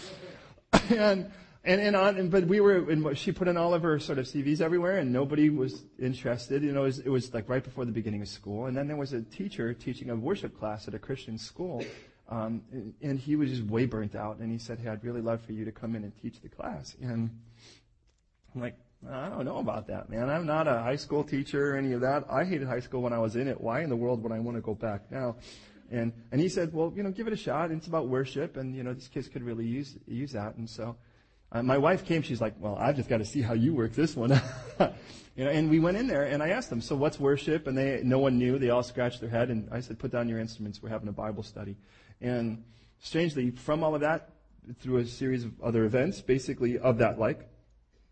and, 0.90 1.32
and, 1.64 1.82
and 1.82 1.96
on, 1.96 2.18
and, 2.18 2.32
but 2.32 2.46
we 2.46 2.60
were, 2.60 2.90
and 2.90 3.18
she 3.18 3.32
put 3.32 3.48
in 3.48 3.56
all 3.56 3.74
of 3.74 3.84
her 3.84 4.00
sort 4.00 4.18
of 4.18 4.26
CVs 4.26 4.62
everywhere 4.62 4.98
and 4.98 5.14
nobody 5.14 5.50
was 5.50 5.84
interested. 6.00 6.64
You 6.64 6.72
know, 6.72 6.84
it 6.84 6.86
was, 6.86 7.00
it 7.00 7.10
was 7.10 7.34
like 7.34 7.48
right 7.50 7.64
before 7.64 7.86
the 7.86 7.92
beginning 7.92 8.22
of 8.22 8.28
school. 8.28 8.66
And 8.66 8.76
then 8.76 8.88
there 8.88 8.98
was 8.98 9.14
a 9.14 9.22
teacher 9.22 9.74
teaching 9.74 10.10
a 10.10 10.16
worship 10.16 10.58
class 10.58 10.88
at 10.88 10.96
a 10.96 11.00
Christian 11.00 11.38
school 11.38 11.84
um, 12.32 12.62
and, 13.02 13.20
he 13.20 13.36
was 13.36 13.50
just 13.50 13.64
way 13.64 13.86
burnt 13.86 14.16
out. 14.16 14.38
And 14.38 14.50
he 14.50 14.58
said, 14.58 14.80
Hey, 14.80 14.90
I'd 14.90 15.04
really 15.04 15.22
love 15.22 15.42
for 15.42 15.52
you 15.52 15.66
to 15.66 15.72
come 15.72 15.96
in 15.96 16.04
and 16.04 16.14
teach 16.22 16.40
the 16.42 16.48
class. 16.48 16.96
And 17.02 17.30
I'm 18.56 18.62
like, 18.62 18.78
I 19.10 19.30
don't 19.30 19.46
know 19.46 19.58
about 19.58 19.88
that, 19.88 20.10
man. 20.10 20.30
I'm 20.30 20.46
not 20.46 20.68
a 20.68 20.80
high 20.80 20.96
school 20.96 21.24
teacher 21.26 21.74
or 21.74 21.78
any 21.78 21.92
of 21.92 22.02
that. 22.02 22.24
I 22.30 22.46
hated 22.46 22.68
high 22.68 22.80
school 22.80 23.02
when 23.02 23.12
I 23.12 23.20
was 23.20 23.36
in 23.36 23.48
it. 23.48 23.60
Why 23.60 23.82
in 23.82 23.90
the 23.90 23.96
world 23.96 24.24
would 24.24 24.32
I 24.32 24.40
want 24.40 24.58
to 24.58 24.62
go 24.62 24.76
back 24.76 25.12
now? 25.12 25.36
And, 25.92 26.14
and 26.32 26.40
he 26.40 26.48
said, 26.48 26.72
well, 26.74 26.94
you 26.96 27.04
know, 27.04 27.12
give 27.12 27.28
it 27.28 27.34
a 27.34 27.38
shot. 27.38 27.70
It's 27.72 27.88
about 27.88 28.08
worship. 28.08 28.56
And, 28.56 28.76
you 28.76 28.84
know, 28.84 28.94
these 28.94 29.10
kids 29.10 29.28
could 29.28 29.44
really 29.44 29.66
use, 29.66 29.98
use 30.08 30.32
that. 30.32 30.56
And 30.56 30.70
so, 30.70 30.96
uh, 31.52 31.62
my 31.62 31.78
wife 31.78 32.06
came. 32.06 32.22
She's 32.22 32.40
like, 32.40 32.54
well, 32.60 32.78
I've 32.80 32.96
just 32.96 33.10
got 33.10 33.18
to 33.18 33.26
see 33.26 33.42
how 33.42 33.54
you 33.54 33.74
work 33.74 33.94
this 33.94 34.16
one. 34.16 34.30
you 35.36 35.44
know, 35.44 35.50
and 35.50 35.70
we 35.70 35.80
went 35.80 35.98
in 35.98 36.08
there 36.08 36.24
and 36.24 36.42
I 36.42 36.50
asked 36.50 36.70
them, 36.70 36.80
so 36.80 36.96
what's 36.96 37.20
worship? 37.20 37.68
And 37.68 37.78
they, 37.78 38.02
no 38.04 38.20
one 38.20 38.38
knew. 38.38 38.58
They 38.58 38.70
all 38.70 38.84
scratched 38.84 39.20
their 39.20 39.30
head. 39.30 39.50
And 39.50 39.68
I 39.70 39.82
said, 39.82 40.00
put 40.00 40.12
down 40.12 40.30
your 40.30 40.40
instruments. 40.40 40.82
We're 40.82 40.90
having 40.90 41.10
a 41.10 41.14
Bible 41.14 41.44
study. 41.44 41.76
And 42.22 42.64
strangely, 43.00 43.52
from 43.52 43.84
all 43.84 43.96
of 43.96 44.02
that, 44.02 44.30
through 44.80 44.98
a 44.98 45.06
series 45.06 45.44
of 45.44 45.60
other 45.62 45.86
events, 45.86 46.22
basically 46.22 46.78
of 46.78 47.00
that 47.00 47.20
like, 47.20 47.50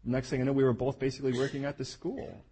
next 0.04 0.30
thing 0.30 0.42
I 0.42 0.46
know, 0.46 0.52
we 0.52 0.64
were 0.64 0.74
both 0.74 1.00
basically 1.00 1.34
working 1.34 1.66
at 1.66 1.78
the 1.78 1.86
school. 1.86 2.44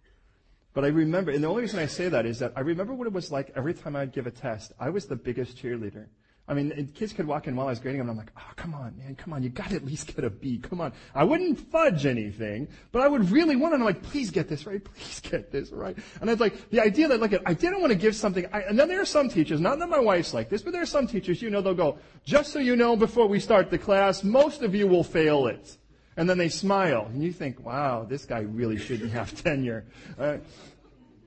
But 0.72 0.84
I 0.84 0.88
remember, 0.88 1.32
and 1.32 1.42
the 1.42 1.48
only 1.48 1.62
reason 1.62 1.80
I 1.80 1.86
say 1.86 2.08
that 2.08 2.24
is 2.24 2.38
that 2.38 2.52
I 2.54 2.60
remember 2.60 2.94
what 2.94 3.06
it 3.06 3.12
was 3.12 3.32
like 3.32 3.50
every 3.56 3.74
time 3.74 3.96
I'd 3.96 4.12
give 4.12 4.26
a 4.26 4.30
test. 4.30 4.72
I 4.78 4.90
was 4.90 5.06
the 5.06 5.16
biggest 5.16 5.60
cheerleader. 5.60 6.06
I 6.48 6.54
mean, 6.54 6.90
kids 6.94 7.12
could 7.12 7.26
walk 7.26 7.46
in 7.46 7.54
while 7.54 7.66
I 7.66 7.70
was 7.70 7.78
grading 7.78 7.98
them, 7.98 8.08
and 8.08 8.18
I'm 8.18 8.24
like, 8.24 8.32
oh, 8.38 8.52
come 8.56 8.72
on, 8.72 8.96
man, 8.96 9.14
come 9.14 9.34
on, 9.34 9.42
you 9.42 9.50
got 9.50 9.68
to 9.68 9.76
at 9.76 9.84
least 9.84 10.06
get 10.06 10.24
a 10.24 10.30
B. 10.30 10.58
Come 10.58 10.80
on. 10.80 10.94
I 11.14 11.22
wouldn't 11.22 11.60
fudge 11.70 12.06
anything, 12.06 12.68
but 12.90 13.02
I 13.02 13.08
would 13.08 13.30
really 13.30 13.54
want 13.54 13.72
to. 13.72 13.76
I'm 13.76 13.84
like, 13.84 14.02
please 14.02 14.30
get 14.30 14.48
this 14.48 14.66
right, 14.66 14.82
please 14.82 15.20
get 15.20 15.52
this 15.52 15.70
right. 15.70 15.96
And 16.22 16.30
it's 16.30 16.40
like 16.40 16.70
the 16.70 16.80
idea 16.80 17.08
that, 17.08 17.20
like, 17.20 17.34
I 17.44 17.52
didn't 17.52 17.80
want 17.80 17.92
to 17.92 17.98
give 17.98 18.16
something. 18.16 18.46
I, 18.50 18.60
and 18.62 18.78
then 18.78 18.88
there 18.88 19.00
are 19.00 19.04
some 19.04 19.28
teachers, 19.28 19.60
not 19.60 19.78
that 19.78 19.90
my 19.90 19.98
wife's 19.98 20.32
like 20.32 20.48
this, 20.48 20.62
but 20.62 20.72
there 20.72 20.80
are 20.80 20.86
some 20.86 21.06
teachers, 21.06 21.42
you 21.42 21.50
know, 21.50 21.60
they'll 21.60 21.74
go, 21.74 21.98
just 22.24 22.50
so 22.50 22.60
you 22.60 22.76
know, 22.76 22.96
before 22.96 23.26
we 23.26 23.40
start 23.40 23.70
the 23.70 23.78
class, 23.78 24.24
most 24.24 24.62
of 24.62 24.74
you 24.74 24.86
will 24.86 25.04
fail 25.04 25.48
it. 25.48 25.76
And 26.16 26.28
then 26.28 26.38
they 26.38 26.48
smile, 26.48 27.06
and 27.12 27.22
you 27.22 27.32
think, 27.32 27.64
wow, 27.64 28.04
this 28.08 28.24
guy 28.24 28.40
really 28.40 28.78
shouldn't 28.78 29.12
have 29.12 29.40
tenure. 29.44 29.84
Uh, 30.18 30.38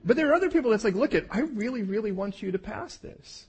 but 0.04 0.16
there 0.16 0.30
are 0.30 0.34
other 0.34 0.50
people 0.50 0.72
that's 0.72 0.82
like, 0.82 0.94
look 0.94 1.14
at, 1.14 1.26
I 1.30 1.40
really, 1.40 1.84
really 1.84 2.10
want 2.10 2.42
you 2.42 2.50
to 2.50 2.58
pass 2.58 2.96
this. 2.96 3.46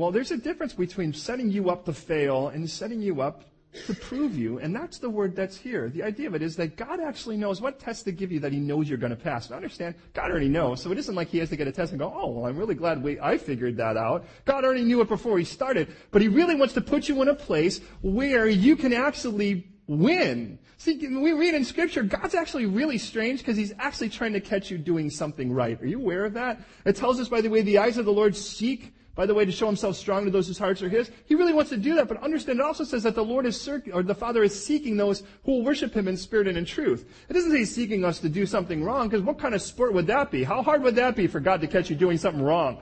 Well, 0.00 0.10
there's 0.10 0.30
a 0.30 0.38
difference 0.38 0.72
between 0.72 1.12
setting 1.12 1.50
you 1.50 1.68
up 1.68 1.84
to 1.84 1.92
fail 1.92 2.48
and 2.48 2.68
setting 2.70 3.02
you 3.02 3.20
up 3.20 3.44
to 3.84 3.92
prove 3.92 4.34
you, 4.34 4.58
and 4.58 4.74
that's 4.74 4.96
the 4.96 5.10
word 5.10 5.36
that's 5.36 5.58
here. 5.58 5.90
The 5.90 6.02
idea 6.02 6.26
of 6.26 6.34
it 6.34 6.40
is 6.40 6.56
that 6.56 6.78
God 6.78 7.00
actually 7.00 7.36
knows 7.36 7.60
what 7.60 7.78
test 7.78 8.06
to 8.06 8.12
give 8.12 8.32
you 8.32 8.40
that 8.40 8.50
He 8.50 8.60
knows 8.60 8.88
you're 8.88 8.96
going 8.96 9.14
to 9.14 9.22
pass. 9.22 9.50
Now, 9.50 9.56
understand, 9.56 9.94
God 10.14 10.30
already 10.30 10.48
knows, 10.48 10.80
so 10.80 10.90
it 10.90 10.96
isn't 10.96 11.14
like 11.14 11.28
He 11.28 11.36
has 11.36 11.50
to 11.50 11.56
get 11.56 11.68
a 11.68 11.72
test 11.72 11.92
and 11.92 12.00
go, 12.00 12.10
oh, 12.16 12.30
well, 12.30 12.46
I'm 12.46 12.56
really 12.56 12.74
glad 12.74 13.02
we, 13.02 13.20
I 13.20 13.36
figured 13.36 13.76
that 13.76 13.98
out. 13.98 14.24
God 14.46 14.64
already 14.64 14.84
knew 14.84 15.02
it 15.02 15.08
before 15.08 15.36
He 15.36 15.44
started, 15.44 15.94
but 16.12 16.22
He 16.22 16.28
really 16.28 16.54
wants 16.54 16.72
to 16.74 16.80
put 16.80 17.06
you 17.06 17.20
in 17.20 17.28
a 17.28 17.34
place 17.34 17.82
where 18.00 18.48
you 18.48 18.76
can 18.76 18.94
actually 18.94 19.68
win. 19.86 20.58
See, 20.78 20.96
we 21.08 21.32
read 21.32 21.52
in 21.52 21.62
scripture, 21.66 22.02
God's 22.04 22.34
actually 22.34 22.64
really 22.64 22.96
strange 22.96 23.40
because 23.40 23.58
he's 23.58 23.74
actually 23.78 24.08
trying 24.08 24.32
to 24.32 24.40
catch 24.40 24.70
you 24.70 24.78
doing 24.78 25.10
something 25.10 25.52
right. 25.52 25.78
Are 25.82 25.86
you 25.86 25.98
aware 25.98 26.24
of 26.24 26.32
that? 26.32 26.62
It 26.86 26.96
tells 26.96 27.20
us, 27.20 27.28
by 27.28 27.42
the 27.42 27.50
way, 27.50 27.60
the 27.60 27.76
eyes 27.76 27.98
of 27.98 28.06
the 28.06 28.12
Lord 28.12 28.34
seek, 28.34 28.94
by 29.20 29.26
the 29.26 29.34
way, 29.34 29.44
to 29.44 29.52
show 29.52 29.66
himself 29.66 29.96
strong 29.96 30.24
to 30.24 30.30
those 30.30 30.46
whose 30.46 30.56
hearts 30.56 30.80
are 30.80 30.88
his. 30.88 31.10
He 31.26 31.34
really 31.34 31.52
wants 31.52 31.68
to 31.68 31.76
do 31.76 31.94
that, 31.96 32.08
but 32.08 32.22
understand 32.22 32.58
it 32.58 32.64
also 32.64 32.84
says 32.84 33.02
that 33.02 33.14
the 33.14 33.22
Lord 33.22 33.44
is, 33.44 33.68
or 33.68 34.02
the 34.02 34.14
Father 34.14 34.42
is 34.42 34.64
seeking 34.64 34.96
those 34.96 35.22
who 35.44 35.52
will 35.52 35.62
worship 35.62 35.92
him 35.92 36.08
in 36.08 36.16
spirit 36.16 36.48
and 36.48 36.56
in 36.56 36.64
truth. 36.64 37.04
It 37.28 37.34
doesn't 37.34 37.50
say 37.50 37.58
he's 37.58 37.74
seeking 37.74 38.02
us 38.02 38.18
to 38.20 38.30
do 38.30 38.46
something 38.46 38.82
wrong, 38.82 39.10
because 39.10 39.20
what 39.20 39.38
kind 39.38 39.54
of 39.54 39.60
sport 39.60 39.92
would 39.92 40.06
that 40.06 40.30
be? 40.30 40.42
How 40.42 40.62
hard 40.62 40.82
would 40.84 40.96
that 40.96 41.16
be 41.16 41.26
for 41.26 41.38
God 41.38 41.60
to 41.60 41.66
catch 41.66 41.90
you 41.90 41.96
doing 41.96 42.16
something 42.16 42.42
wrong? 42.42 42.78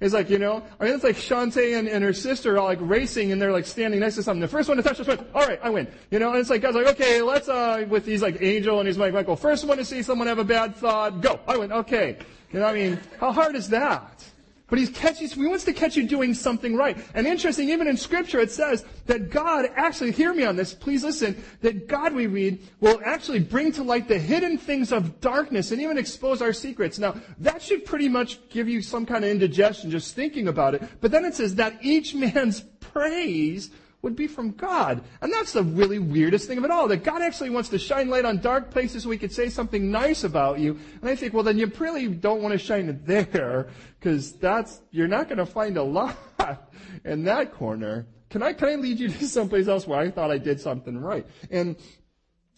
It's 0.00 0.14
like, 0.14 0.30
you 0.30 0.38
know, 0.38 0.62
I 0.80 0.84
mean, 0.86 0.94
it's 0.94 1.04
like 1.04 1.16
Shantae 1.16 1.78
and, 1.78 1.86
and 1.86 2.02
her 2.02 2.14
sister 2.14 2.56
are 2.56 2.64
like 2.64 2.78
racing 2.80 3.30
and 3.32 3.42
they're 3.42 3.52
like 3.52 3.66
standing 3.66 4.00
next 4.00 4.14
to 4.14 4.22
something. 4.22 4.40
The 4.40 4.48
first 4.48 4.70
one 4.70 4.78
to 4.78 4.82
touch 4.82 4.96
the 4.96 5.04
switch, 5.04 5.20
all 5.34 5.46
right, 5.46 5.60
I 5.62 5.68
win. 5.68 5.86
You 6.10 6.18
know, 6.18 6.30
and 6.30 6.38
it's 6.38 6.48
like, 6.48 6.62
guys 6.62 6.74
like, 6.74 6.86
okay, 6.86 7.20
let's, 7.20 7.50
uh, 7.50 7.84
with 7.90 8.06
these 8.06 8.22
like 8.22 8.38
Angel 8.40 8.78
and 8.78 8.88
he's 8.88 8.96
like, 8.96 9.12
Michael, 9.12 9.36
first 9.36 9.66
one 9.66 9.76
to 9.76 9.84
see 9.84 10.02
someone 10.02 10.28
have 10.28 10.38
a 10.38 10.44
bad 10.44 10.76
thought, 10.76 11.20
go, 11.20 11.40
I 11.46 11.58
win, 11.58 11.72
okay. 11.72 12.16
You 12.54 12.60
know, 12.60 12.64
I 12.64 12.72
mean, 12.72 12.98
how 13.20 13.32
hard 13.32 13.54
is 13.54 13.68
that? 13.68 14.24
But 14.68 14.78
he's 14.78 14.90
catching, 14.90 15.28
he 15.28 15.46
wants 15.46 15.64
to 15.64 15.74
catch 15.74 15.94
you 15.94 16.08
doing 16.08 16.32
something 16.32 16.74
right. 16.74 16.96
And 17.12 17.26
interesting, 17.26 17.68
even 17.68 17.86
in 17.86 17.98
scripture 17.98 18.40
it 18.40 18.50
says 18.50 18.84
that 19.06 19.28
God, 19.30 19.66
actually, 19.76 20.12
hear 20.12 20.32
me 20.32 20.44
on 20.44 20.56
this, 20.56 20.72
please 20.72 21.04
listen, 21.04 21.42
that 21.60 21.86
God, 21.86 22.14
we 22.14 22.26
read, 22.26 22.60
will 22.80 23.00
actually 23.04 23.40
bring 23.40 23.72
to 23.72 23.82
light 23.82 24.08
the 24.08 24.18
hidden 24.18 24.56
things 24.56 24.90
of 24.90 25.20
darkness 25.20 25.70
and 25.70 25.82
even 25.82 25.98
expose 25.98 26.40
our 26.40 26.54
secrets. 26.54 26.98
Now, 26.98 27.14
that 27.40 27.60
should 27.60 27.84
pretty 27.84 28.08
much 28.08 28.48
give 28.48 28.66
you 28.66 28.80
some 28.80 29.04
kind 29.04 29.22
of 29.22 29.30
indigestion 29.30 29.90
just 29.90 30.14
thinking 30.14 30.48
about 30.48 30.74
it. 30.74 30.82
But 31.02 31.10
then 31.10 31.26
it 31.26 31.34
says 31.34 31.56
that 31.56 31.78
each 31.82 32.14
man's 32.14 32.62
praise 32.80 33.70
would 34.04 34.14
be 34.14 34.28
from 34.28 34.52
God. 34.52 35.02
And 35.20 35.32
that's 35.32 35.52
the 35.52 35.64
really 35.64 35.98
weirdest 35.98 36.46
thing 36.46 36.58
of 36.58 36.64
it 36.64 36.70
all, 36.70 36.86
that 36.88 37.02
God 37.02 37.22
actually 37.22 37.50
wants 37.50 37.70
to 37.70 37.78
shine 37.78 38.08
light 38.08 38.24
on 38.24 38.38
dark 38.38 38.70
places 38.70 39.02
so 39.02 39.10
he 39.10 39.18
could 39.18 39.32
say 39.32 39.48
something 39.48 39.90
nice 39.90 40.22
about 40.22 40.60
you. 40.60 40.78
And 41.00 41.10
I 41.10 41.16
think, 41.16 41.34
well, 41.34 41.42
then 41.42 41.58
you 41.58 41.66
really 41.78 42.06
don't 42.08 42.42
want 42.42 42.52
to 42.52 42.58
shine 42.58 42.88
it 42.88 43.04
there, 43.06 43.68
because 43.98 44.32
that's, 44.34 44.80
you're 44.92 45.08
not 45.08 45.28
going 45.28 45.38
to 45.38 45.46
find 45.46 45.76
a 45.76 45.82
lot 45.82 46.16
in 47.04 47.24
that 47.24 47.52
corner. 47.54 48.06
Can 48.30 48.42
I, 48.42 48.52
can 48.52 48.68
I 48.68 48.74
lead 48.76 49.00
you 49.00 49.08
to 49.18 49.26
someplace 49.26 49.66
else 49.66 49.86
where 49.86 49.98
I 49.98 50.10
thought 50.10 50.30
I 50.30 50.38
did 50.38 50.60
something 50.60 50.96
right? 50.98 51.26
And, 51.50 51.76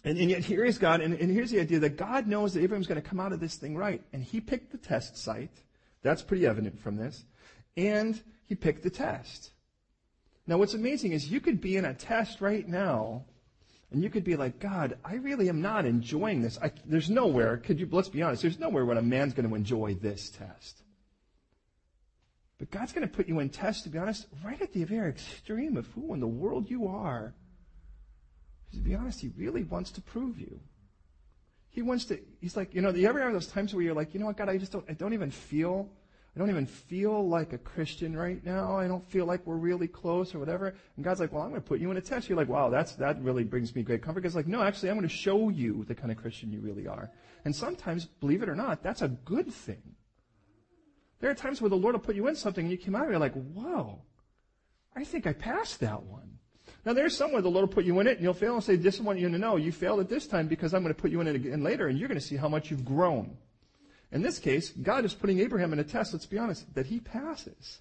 and, 0.03 0.17
and 0.19 0.29
yet 0.29 0.43
here 0.43 0.65
is 0.65 0.77
God, 0.77 1.01
and, 1.01 1.13
and 1.15 1.31
here's 1.31 1.49
the 1.49 1.59
idea 1.59 1.79
that 1.79 1.97
God 1.97 2.27
knows 2.27 2.53
that 2.53 2.61
Abraham's 2.61 2.87
going 2.87 3.01
to 3.01 3.07
come 3.07 3.19
out 3.19 3.31
of 3.31 3.39
this 3.39 3.55
thing 3.55 3.75
right. 3.75 4.01
And 4.13 4.23
he 4.23 4.41
picked 4.41 4.71
the 4.71 4.77
test 4.77 5.17
site. 5.17 5.63
That's 6.03 6.21
pretty 6.21 6.45
evident 6.45 6.79
from 6.79 6.97
this. 6.97 7.25
And 7.75 8.21
he 8.45 8.55
picked 8.55 8.83
the 8.83 8.89
test. 8.89 9.51
Now, 10.47 10.57
what's 10.57 10.73
amazing 10.73 11.11
is 11.11 11.29
you 11.29 11.41
could 11.41 11.59
be 11.59 11.75
in 11.75 11.83
a 11.83 11.93
test 11.93 12.39
right 12.39 12.65
now, 12.65 13.25
and 13.91 14.01
you 14.01 14.09
could 14.09 14.23
be 14.23 14.37
like, 14.37 14.59
God, 14.59 14.97
I 15.03 15.15
really 15.15 15.49
am 15.49 15.61
not 15.61 15.85
enjoying 15.85 16.41
this. 16.41 16.57
I, 16.61 16.71
there's 16.85 17.09
nowhere, 17.09 17.57
could 17.57 17.79
you, 17.79 17.87
let's 17.91 18.07
be 18.07 18.21
honest, 18.21 18.41
there's 18.41 18.59
nowhere 18.59 18.85
when 18.85 18.97
a 18.97 19.01
man's 19.01 19.33
going 19.33 19.47
to 19.47 19.55
enjoy 19.55 19.95
this 19.95 20.29
test. 20.29 20.81
But 22.59 22.71
God's 22.71 22.93
going 22.93 23.07
to 23.07 23.13
put 23.13 23.27
you 23.27 23.39
in 23.39 23.49
test, 23.49 23.83
to 23.83 23.89
be 23.89 23.99
honest, 23.99 24.25
right 24.43 24.59
at 24.61 24.73
the 24.73 24.83
very 24.85 25.09
extreme 25.09 25.75
of 25.75 25.85
who 25.87 26.13
in 26.13 26.21
the 26.21 26.27
world 26.27 26.69
you 26.69 26.87
are. 26.87 27.33
To 28.73 28.79
be 28.79 28.95
honest, 28.95 29.19
He 29.19 29.31
really 29.37 29.63
wants 29.63 29.91
to 29.91 30.01
prove 30.01 30.39
you. 30.39 30.59
He 31.69 31.81
wants 31.81 32.05
to, 32.05 32.19
He's 32.39 32.55
like, 32.55 32.73
you 32.73 32.81
know, 32.81 32.91
do 32.93 32.99
you 32.99 33.07
ever 33.07 33.21
have 33.21 33.33
those 33.33 33.47
times 33.47 33.75
where 33.75 33.83
you're 33.83 33.93
like, 33.93 34.13
you 34.13 34.19
know 34.19 34.25
what, 34.27 34.37
God, 34.37 34.49
I 34.49 34.57
just 34.57 34.71
don't, 34.71 34.85
I 34.89 34.93
don't 34.93 35.13
even 35.13 35.29
feel 35.29 35.89
I 36.37 36.39
don't 36.39 36.51
even 36.51 36.67
feel 36.67 37.27
like 37.27 37.53
a 37.53 37.57
Christian 37.57 38.15
right 38.15 38.45
now. 38.45 38.77
I 38.77 38.87
don't 38.87 39.03
feel 39.03 39.25
like 39.25 39.47
we're 39.47 39.55
really 39.55 39.87
close 39.87 40.35
or 40.35 40.39
whatever. 40.39 40.75
And 40.95 41.03
God's 41.03 41.19
like, 41.19 41.33
well, 41.33 41.41
I'm 41.41 41.49
going 41.49 41.59
to 41.59 41.67
put 41.67 41.79
you 41.79 41.89
in 41.89 41.97
a 41.97 42.01
test. 42.01 42.29
You're 42.29 42.37
like, 42.37 42.47
wow, 42.47 42.69
that's, 42.69 42.93
that 42.97 43.19
really 43.23 43.43
brings 43.43 43.73
me 43.75 43.81
great 43.81 44.03
comfort. 44.03 44.21
God's 44.21 44.35
like, 44.35 44.45
no, 44.45 44.61
actually, 44.61 44.91
I'm 44.91 44.97
going 44.97 45.09
to 45.09 45.15
show 45.15 45.49
you 45.49 45.83
the 45.87 45.95
kind 45.95 46.11
of 46.11 46.17
Christian 46.17 46.53
you 46.53 46.61
really 46.61 46.87
are. 46.87 47.09
And 47.43 47.55
sometimes, 47.55 48.05
believe 48.05 48.43
it 48.43 48.49
or 48.49 48.55
not, 48.55 48.83
that's 48.83 49.01
a 49.01 49.07
good 49.07 49.51
thing. 49.51 49.81
There 51.21 51.31
are 51.31 51.33
times 51.33 51.59
where 51.59 51.71
the 51.71 51.75
Lord 51.75 51.93
will 51.95 52.01
put 52.01 52.15
you 52.15 52.27
in 52.27 52.35
something 52.35 52.65
and 52.65 52.71
you 52.71 52.77
come 52.77 52.93
out 52.93 53.05
and 53.05 53.11
you're 53.13 53.19
like, 53.19 53.33
whoa, 53.33 53.97
I 54.95 55.05
think 55.05 55.25
I 55.25 55.33
passed 55.33 55.79
that 55.79 56.03
one. 56.03 56.37
Now 56.85 56.93
there's 56.93 57.17
somewhere 57.17 57.41
the 57.41 57.49
Lord 57.49 57.67
will 57.67 57.73
put 57.73 57.85
you 57.85 57.99
in 57.99 58.05
it 58.05 58.17
and 58.17 58.21
you'll 58.21 58.35
fail 58.35 58.53
and 58.53 58.63
say, 58.63 58.75
this 58.75 58.93
is 58.93 59.01
what 59.01 59.17
you 59.17 59.27
to 59.27 59.39
know. 59.39 59.55
You 59.55 59.71
failed 59.71 60.01
at 60.01 60.07
this 60.07 60.27
time 60.27 60.47
because 60.47 60.75
I'm 60.75 60.83
going 60.83 60.93
to 60.93 61.01
put 61.01 61.09
you 61.09 61.19
in 61.19 61.27
it 61.27 61.35
again 61.35 61.63
later 61.63 61.87
and 61.87 61.97
you're 61.97 62.07
going 62.07 62.19
to 62.19 62.23
see 62.23 62.35
how 62.35 62.47
much 62.47 62.69
you've 62.69 62.85
grown. 62.85 63.37
In 64.11 64.21
this 64.21 64.39
case, 64.39 64.69
God 64.69 65.05
is 65.05 65.13
putting 65.13 65.39
Abraham 65.39 65.73
in 65.73 65.79
a 65.79 65.83
test, 65.83 66.13
let's 66.13 66.25
be 66.25 66.37
honest, 66.37 66.73
that 66.75 66.85
he 66.85 66.99
passes. 66.99 67.79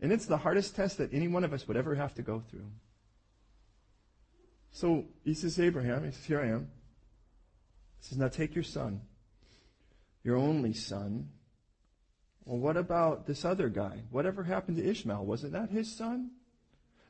And 0.00 0.12
it's 0.12 0.26
the 0.26 0.38
hardest 0.38 0.74
test 0.74 0.98
that 0.98 1.12
any 1.12 1.28
one 1.28 1.44
of 1.44 1.52
us 1.52 1.68
would 1.68 1.76
ever 1.76 1.94
have 1.94 2.14
to 2.14 2.22
go 2.22 2.42
through. 2.50 2.66
So 4.72 5.04
he 5.24 5.34
says 5.34 5.60
Abraham, 5.60 6.04
he 6.04 6.10
says, 6.10 6.24
Here 6.24 6.40
I 6.40 6.48
am. 6.48 6.70
He 8.00 8.08
says, 8.08 8.18
Now 8.18 8.28
take 8.28 8.54
your 8.54 8.64
son, 8.64 9.02
your 10.24 10.36
only 10.36 10.72
son. 10.72 11.30
Well, 12.44 12.58
what 12.58 12.76
about 12.76 13.26
this 13.26 13.44
other 13.44 13.68
guy? 13.68 14.02
Whatever 14.10 14.42
happened 14.42 14.78
to 14.78 14.88
Ishmael? 14.88 15.24
Wasn't 15.24 15.52
that 15.52 15.70
his 15.70 15.94
son? 15.94 16.30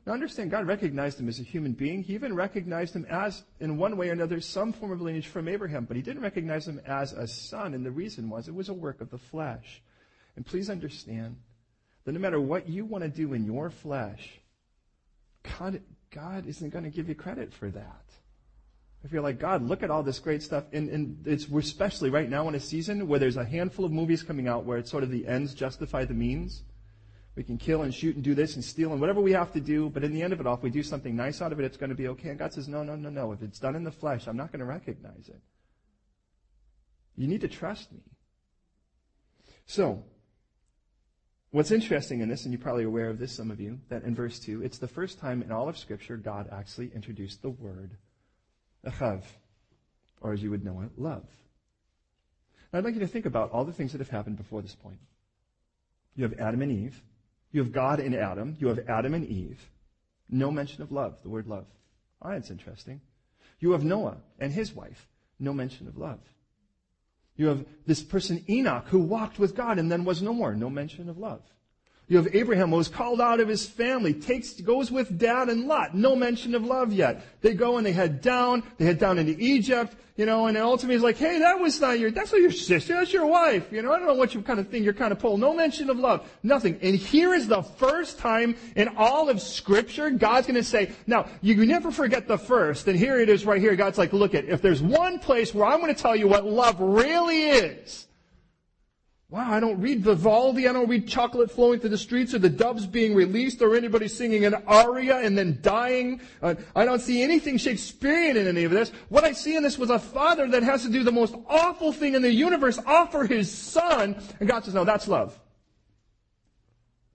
Now 0.05 0.13
understand, 0.13 0.49
God 0.49 0.65
recognized 0.65 1.19
him 1.19 1.29
as 1.29 1.39
a 1.39 1.43
human 1.43 1.73
being. 1.73 2.01
He 2.01 2.15
even 2.15 2.33
recognized 2.33 2.95
him 2.95 3.05
as, 3.09 3.43
in 3.59 3.77
one 3.77 3.97
way 3.97 4.09
or 4.09 4.13
another, 4.13 4.41
some 4.41 4.73
form 4.73 4.91
of 4.91 5.01
lineage 5.01 5.27
from 5.27 5.47
Abraham, 5.47 5.85
but 5.85 5.95
he 5.95 6.01
didn't 6.01 6.23
recognize 6.23 6.67
him 6.67 6.81
as 6.87 7.13
a 7.13 7.27
son, 7.27 7.75
and 7.75 7.85
the 7.85 7.91
reason 7.91 8.29
was 8.29 8.47
it 8.47 8.55
was 8.55 8.69
a 8.69 8.73
work 8.73 9.01
of 9.01 9.11
the 9.11 9.19
flesh. 9.19 9.81
And 10.35 10.45
please 10.45 10.69
understand 10.69 11.35
that 12.05 12.13
no 12.13 12.19
matter 12.19 12.41
what 12.41 12.67
you 12.67 12.83
want 12.83 13.03
to 13.03 13.09
do 13.09 13.33
in 13.33 13.45
your 13.45 13.69
flesh, 13.69 14.39
God, 15.59 15.81
God 16.09 16.47
isn't 16.47 16.71
going 16.71 16.83
to 16.83 16.89
give 16.89 17.07
you 17.07 17.15
credit 17.15 17.53
for 17.53 17.69
that. 17.69 18.05
If 19.03 19.11
you're 19.11 19.21
like, 19.21 19.39
God, 19.39 19.63
look 19.63 19.83
at 19.83 19.89
all 19.89 20.03
this 20.03 20.19
great 20.19 20.43
stuff, 20.43 20.65
and, 20.73 20.89
and 20.89 21.27
it's 21.27 21.45
especially 21.45 22.09
right 22.09 22.29
now 22.29 22.47
in 22.47 22.55
a 22.55 22.59
season 22.59 23.07
where 23.07 23.19
there's 23.19 23.37
a 23.37 23.45
handful 23.45 23.85
of 23.85 23.91
movies 23.91 24.23
coming 24.23 24.47
out 24.47 24.65
where 24.65 24.77
it's 24.77 24.91
sort 24.91 25.03
of 25.03 25.11
the 25.11 25.27
ends 25.27 25.53
justify 25.53 26.05
the 26.05 26.13
means. 26.13 26.63
We 27.35 27.43
can 27.43 27.57
kill 27.57 27.83
and 27.83 27.93
shoot 27.93 28.15
and 28.15 28.23
do 28.23 28.35
this 28.35 28.55
and 28.55 28.63
steal 28.63 28.91
and 28.91 28.99
whatever 28.99 29.21
we 29.21 29.31
have 29.31 29.53
to 29.53 29.61
do, 29.61 29.89
but 29.89 30.03
in 30.03 30.13
the 30.13 30.21
end 30.21 30.33
of 30.33 30.41
it 30.41 30.47
all, 30.47 30.55
if 30.55 30.63
we 30.63 30.69
do 30.69 30.83
something 30.83 31.15
nice 31.15 31.41
out 31.41 31.53
of 31.53 31.59
it, 31.59 31.65
it's 31.65 31.77
going 31.77 31.89
to 31.89 31.95
be 31.95 32.09
okay. 32.09 32.29
And 32.29 32.39
God 32.39 32.53
says, 32.53 32.67
no, 32.67 32.83
no, 32.83 32.95
no, 32.95 33.09
no. 33.09 33.31
If 33.31 33.41
it's 33.41 33.59
done 33.59 33.75
in 33.75 33.83
the 33.83 33.91
flesh, 33.91 34.27
I'm 34.27 34.35
not 34.35 34.51
going 34.51 34.59
to 34.59 34.65
recognize 34.65 35.29
it. 35.29 35.39
You 37.15 37.27
need 37.27 37.41
to 37.41 37.47
trust 37.47 37.91
me. 37.91 38.01
So, 39.65 40.03
what's 41.51 41.71
interesting 41.71 42.19
in 42.19 42.27
this, 42.27 42.43
and 42.43 42.53
you're 42.53 42.61
probably 42.61 42.83
aware 42.83 43.09
of 43.09 43.19
this, 43.19 43.33
some 43.33 43.49
of 43.51 43.61
you, 43.61 43.79
that 43.89 44.03
in 44.03 44.13
verse 44.13 44.39
2, 44.39 44.61
it's 44.63 44.77
the 44.77 44.87
first 44.87 45.19
time 45.19 45.41
in 45.41 45.51
all 45.51 45.69
of 45.69 45.77
Scripture 45.77 46.17
God 46.17 46.49
actually 46.51 46.91
introduced 46.93 47.41
the 47.41 47.49
word 47.49 47.91
achav, 48.85 49.23
or 50.19 50.33
as 50.33 50.43
you 50.43 50.49
would 50.49 50.65
know 50.65 50.81
it, 50.81 50.89
love. 50.97 51.25
Now, 52.73 52.79
I'd 52.79 52.85
like 52.85 52.95
you 52.95 52.99
to 53.01 53.07
think 53.07 53.25
about 53.25 53.51
all 53.51 53.63
the 53.63 53.73
things 53.73 53.91
that 53.91 53.99
have 53.99 54.09
happened 54.09 54.37
before 54.37 54.61
this 54.61 54.75
point. 54.75 54.99
You 56.15 56.23
have 56.23 56.33
Adam 56.39 56.61
and 56.61 56.71
Eve. 56.71 57.01
You 57.51 57.63
have 57.63 57.71
God 57.71 57.99
and 57.99 58.15
Adam. 58.15 58.55
You 58.59 58.67
have 58.67 58.79
Adam 58.87 59.13
and 59.13 59.27
Eve. 59.27 59.59
No 60.29 60.51
mention 60.51 60.81
of 60.81 60.91
love, 60.91 61.15
the 61.23 61.29
word 61.29 61.47
love. 61.47 61.65
Ah, 62.21 62.29
oh, 62.29 62.31
that's 62.31 62.49
interesting. 62.49 63.01
You 63.59 63.71
have 63.71 63.83
Noah 63.83 64.17
and 64.39 64.51
his 64.51 64.73
wife. 64.73 65.07
No 65.39 65.53
mention 65.53 65.87
of 65.87 65.97
love. 65.97 66.19
You 67.35 67.47
have 67.47 67.65
this 67.85 68.01
person 68.03 68.43
Enoch 68.47 68.87
who 68.87 68.99
walked 68.99 69.39
with 69.39 69.55
God 69.55 69.79
and 69.79 69.91
then 69.91 70.05
was 70.05 70.21
no 70.21 70.33
more. 70.33 70.53
No 70.53 70.69
mention 70.69 71.09
of 71.09 71.17
love. 71.17 71.41
You 72.11 72.17
have 72.17 72.35
Abraham 72.35 72.71
who 72.71 72.75
was 72.75 72.89
called 72.89 73.21
out 73.21 73.39
of 73.39 73.47
his 73.47 73.65
family, 73.65 74.13
takes, 74.13 74.59
goes 74.59 74.91
with 74.91 75.17
dad 75.17 75.47
and 75.47 75.65
Lot. 75.65 75.95
No 75.95 76.13
mention 76.13 76.55
of 76.55 76.65
love 76.65 76.91
yet. 76.91 77.23
They 77.39 77.53
go 77.53 77.77
and 77.77 77.85
they 77.85 77.93
head 77.93 78.19
down, 78.19 78.63
they 78.77 78.83
head 78.83 78.99
down 78.99 79.17
into 79.17 79.33
Egypt, 79.39 79.95
you 80.17 80.25
know, 80.25 80.47
and 80.47 80.57
ultimately 80.57 80.95
he's 80.95 81.03
like, 81.03 81.15
hey, 81.15 81.39
that 81.39 81.57
was 81.57 81.79
not 81.79 81.99
your, 81.99 82.11
that's 82.11 82.33
not 82.33 82.41
your 82.41 82.51
sister, 82.51 82.95
that's 82.95 83.13
your 83.13 83.27
wife. 83.27 83.71
You 83.71 83.81
know, 83.81 83.93
I 83.93 83.97
don't 83.97 84.09
know 84.09 84.15
what 84.15 84.35
you 84.35 84.41
kind 84.41 84.59
of 84.59 84.67
thing 84.67 84.83
you're 84.83 84.91
kind 84.91 85.13
of 85.13 85.19
pulling. 85.19 85.39
No 85.39 85.53
mention 85.53 85.89
of 85.89 85.99
love. 85.99 86.29
Nothing. 86.43 86.77
And 86.81 86.97
here 86.97 87.33
is 87.33 87.47
the 87.47 87.61
first 87.61 88.19
time 88.19 88.57
in 88.75 88.89
all 88.97 89.29
of 89.29 89.41
scripture 89.41 90.09
God's 90.09 90.47
going 90.47 90.55
to 90.55 90.65
say, 90.65 90.91
now, 91.07 91.29
you 91.41 91.65
never 91.65 91.91
forget 91.91 92.27
the 92.27 92.37
first, 92.37 92.89
and 92.89 92.99
here 92.99 93.21
it 93.21 93.29
is 93.29 93.45
right 93.45 93.61
here. 93.61 93.73
God's 93.77 93.97
like, 93.97 94.11
look 94.11 94.35
at, 94.35 94.43
if 94.43 94.61
there's 94.61 94.81
one 94.81 95.17
place 95.19 95.53
where 95.53 95.65
I'm 95.65 95.79
going 95.79 95.95
to 95.95 96.01
tell 96.01 96.17
you 96.17 96.27
what 96.27 96.45
love 96.45 96.81
really 96.81 97.51
is, 97.51 98.05
Wow, 99.31 99.49
I 99.49 99.61
don't 99.61 99.79
read 99.79 100.01
Vivaldi, 100.01 100.67
I 100.67 100.73
don't 100.73 100.89
read 100.89 101.07
chocolate 101.07 101.49
flowing 101.49 101.79
through 101.79 101.91
the 101.91 101.97
streets 101.97 102.33
or 102.33 102.39
the 102.39 102.49
doves 102.49 102.85
being 102.85 103.15
released 103.15 103.61
or 103.61 103.77
anybody 103.77 104.09
singing 104.09 104.43
an 104.43 104.55
aria 104.67 105.19
and 105.19 105.37
then 105.37 105.59
dying. 105.61 106.19
Uh, 106.41 106.55
I 106.75 106.83
don't 106.83 106.99
see 106.99 107.23
anything 107.23 107.57
Shakespearean 107.57 108.35
in 108.35 108.45
any 108.45 108.65
of 108.65 108.71
this. 108.71 108.91
What 109.07 109.23
I 109.23 109.31
see 109.31 109.55
in 109.55 109.63
this 109.63 109.77
was 109.77 109.89
a 109.89 109.99
father 109.99 110.49
that 110.49 110.63
has 110.63 110.83
to 110.83 110.89
do 110.89 111.05
the 111.05 111.13
most 111.13 111.33
awful 111.47 111.93
thing 111.93 112.13
in 112.13 112.21
the 112.21 112.31
universe, 112.31 112.77
offer 112.85 113.23
his 113.23 113.49
son, 113.49 114.21
and 114.41 114.49
God 114.49 114.65
says, 114.65 114.73
no, 114.73 114.83
that's 114.83 115.07
love. 115.07 115.39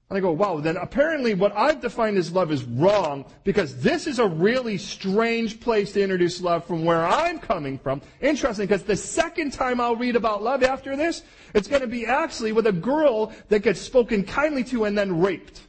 And 0.08 0.16
I 0.16 0.20
go, 0.20 0.30
wow, 0.30 0.60
then 0.60 0.76
apparently 0.76 1.34
what 1.34 1.56
I've 1.56 1.80
defined 1.80 2.16
as 2.16 2.30
love 2.30 2.52
is 2.52 2.62
wrong 2.62 3.24
because 3.42 3.82
this 3.82 4.06
is 4.06 4.20
a 4.20 4.26
really 4.26 4.78
strange 4.78 5.58
place 5.58 5.92
to 5.92 6.02
introduce 6.02 6.40
love 6.40 6.64
from 6.64 6.84
where 6.84 7.04
I'm 7.04 7.40
coming 7.40 7.76
from. 7.76 8.00
Interesting 8.20 8.66
because 8.66 8.84
the 8.84 8.96
second 8.96 9.52
time 9.52 9.80
I'll 9.80 9.96
read 9.96 10.14
about 10.14 10.44
love 10.44 10.62
after 10.62 10.94
this, 10.94 11.24
it's 11.54 11.66
going 11.66 11.80
to 11.80 11.88
be 11.88 12.06
actually 12.06 12.52
with 12.52 12.68
a 12.68 12.72
girl 12.72 13.32
that 13.48 13.62
gets 13.62 13.80
spoken 13.80 14.22
kindly 14.22 14.62
to 14.64 14.84
and 14.84 14.96
then 14.96 15.20
raped. 15.20 15.62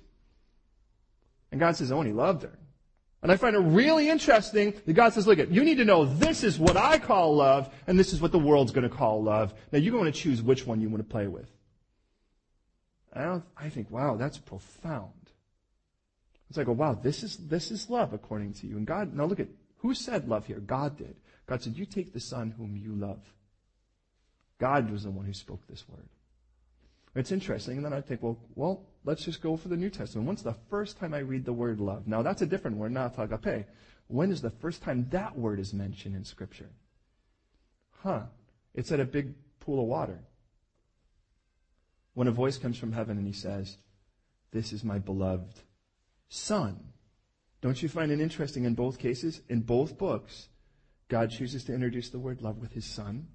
And 1.52 1.60
God 1.60 1.76
says, 1.76 1.92
oh, 1.92 2.00
and 2.00 2.08
he 2.08 2.14
loved 2.14 2.44
her. 2.44 2.60
And 3.24 3.32
I 3.32 3.38
find 3.38 3.56
it 3.56 3.60
really 3.60 4.08
interesting 4.08 4.76
that 4.86 4.94
God 4.94 5.14
says, 5.14 5.26
look, 5.26 5.40
at 5.40 5.50
you 5.50 5.64
need 5.64 5.78
to 5.78 5.86
know 5.86 6.06
this 6.06 6.44
is 6.44 6.60
what 6.60 6.78
I 6.78 7.00
call 7.00 7.38
love, 7.38 7.74
and 7.88 7.98
this 7.98 8.14
is 8.14 8.22
what 8.22 8.32
the 8.32 8.38
world's 8.38 8.72
going 8.72 8.88
to 8.88 8.96
call 8.96 9.24
love. 9.24 9.56
Now 9.72 9.80
you're 9.80 9.92
going 9.92 10.06
to 10.06 10.12
choose 10.12 10.44
which 10.44 10.68
one 10.68 10.80
you 10.80 10.90
want 10.90 11.00
to 11.00 11.10
play 11.10 11.26
with. 11.26 11.50
I, 13.14 13.42
I 13.58 13.70
think, 13.70 13.90
wow, 13.92 14.16
that's 14.16 14.38
profound. 14.38 15.12
It's 16.50 16.58
like, 16.58 16.68
oh, 16.68 16.74
wow, 16.74 16.94
this 16.94 17.24
is, 17.24 17.38
this 17.38 17.72
is 17.72 17.90
love 17.90 18.14
according 18.14 18.54
to 18.56 18.68
you. 18.68 18.78
And 18.78 18.88
God, 18.88 19.14
now 19.14 19.26
look 19.26 19.40
at, 19.40 19.50
who 19.78 19.94
said 19.94 20.28
love 20.28 20.48
here? 20.48 20.60
God 20.60 20.98
did. 20.98 21.16
God 21.46 21.62
said, 21.62 21.78
you 21.78 21.86
take 21.86 22.14
the 22.14 22.20
son 22.20 22.54
whom 22.58 22.78
you 22.78 22.94
love. 22.94 23.20
God 24.60 24.90
was 24.92 25.04
the 25.04 25.12
one 25.12 25.26
who 25.26 25.34
spoke 25.34 25.62
this 25.68 25.88
word. 25.88 26.08
It's 27.16 27.32
interesting. 27.32 27.78
And 27.78 27.86
then 27.86 27.94
I 27.94 28.02
think, 28.02 28.22
well, 28.22 28.38
well, 28.56 28.84
let's 29.04 29.24
just 29.26 29.42
go 29.42 29.58
for 29.58 29.70
the 29.70 29.78
New 29.78 29.90
Testament. 29.90 30.28
When's 30.28 30.44
the 30.44 30.56
first 30.70 31.00
time 31.00 31.14
I 31.14 31.20
read 31.20 31.46
the 31.46 31.54
word 31.54 31.80
love? 31.80 32.08
Now 32.08 32.22
that's 32.22 32.42
a 32.42 32.46
different 32.46 32.78
word, 32.78 32.92
not 32.92 33.16
agape. 33.18 33.66
When 34.08 34.32
is 34.32 34.42
the 34.42 34.52
first 34.52 34.82
time 34.84 35.08
that 35.12 35.38
word 35.38 35.60
is 35.60 35.74
mentioned 35.74 36.16
in 36.16 36.24
Scripture? 36.24 36.70
Huh. 38.04 38.22
It's 38.74 38.92
at 38.92 39.00
a 39.00 39.06
big 39.06 39.34
pool 39.60 39.82
of 39.82 39.88
water. 39.88 40.20
When 42.18 42.28
a 42.28 42.32
voice 42.32 42.58
comes 42.58 42.80
from 42.80 42.94
heaven 42.94 43.20
and 43.20 43.28
he 43.28 43.32
says, 43.32 43.78
This 44.52 44.74
is 44.74 44.84
my 44.84 44.98
beloved 44.98 45.62
Son. 46.30 46.80
Don't 47.62 47.84
you 47.84 47.88
find 47.88 48.12
it 48.12 48.20
interesting 48.20 48.64
in 48.64 48.74
both 48.74 48.98
cases? 48.98 49.42
In 49.50 49.62
both 49.62 50.00
books, 50.00 50.50
God 51.10 51.30
chooses 51.30 51.64
to 51.66 51.76
introduce 51.76 52.10
the 52.10 52.18
word 52.18 52.42
love 52.42 52.58
with 52.58 52.74
his 52.74 52.86
Son. 52.86 53.28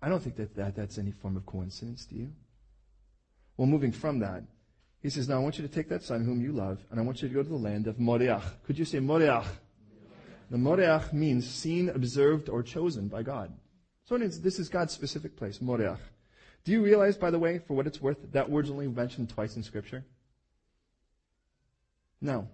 I 0.00 0.08
don't 0.08 0.22
think 0.22 0.36
that, 0.36 0.54
that 0.54 0.76
that's 0.76 0.96
any 0.96 1.10
form 1.10 1.36
of 1.36 1.44
coincidence, 1.44 2.06
do 2.06 2.14
you? 2.14 2.30
Well, 3.56 3.66
moving 3.66 3.90
from 3.90 4.20
that, 4.20 4.44
he 5.00 5.10
says, 5.10 5.28
Now 5.28 5.38
I 5.38 5.40
want 5.40 5.58
you 5.58 5.66
to 5.66 5.74
take 5.74 5.88
that 5.88 6.04
son 6.04 6.24
whom 6.24 6.40
you 6.40 6.52
love, 6.52 6.78
and 6.88 7.00
I 7.00 7.02
want 7.02 7.20
you 7.20 7.26
to 7.26 7.34
go 7.34 7.42
to 7.42 7.48
the 7.48 7.56
land 7.56 7.88
of 7.88 7.98
Moriah. 7.98 8.42
Could 8.64 8.78
you 8.78 8.84
say 8.84 9.00
Moriah? 9.00 9.44
The 10.52 10.58
Moriah 10.58 11.02
means 11.12 11.50
seen, 11.50 11.88
observed, 11.88 12.48
or 12.48 12.62
chosen 12.62 13.08
by 13.08 13.24
God. 13.24 13.52
So 14.04 14.18
this 14.18 14.60
is 14.60 14.68
God's 14.68 14.92
specific 14.92 15.36
place, 15.36 15.60
Moriah. 15.60 15.98
Do 16.64 16.72
you 16.72 16.82
realize, 16.82 17.16
by 17.16 17.30
the 17.30 17.38
way, 17.38 17.58
for 17.58 17.74
what 17.74 17.86
it's 17.86 18.00
worth, 18.00 18.18
that 18.32 18.48
word's 18.48 18.70
only 18.70 18.86
mentioned 18.86 19.30
twice 19.30 19.56
in 19.56 19.62
Scripture? 19.62 20.04
No. 22.20 22.48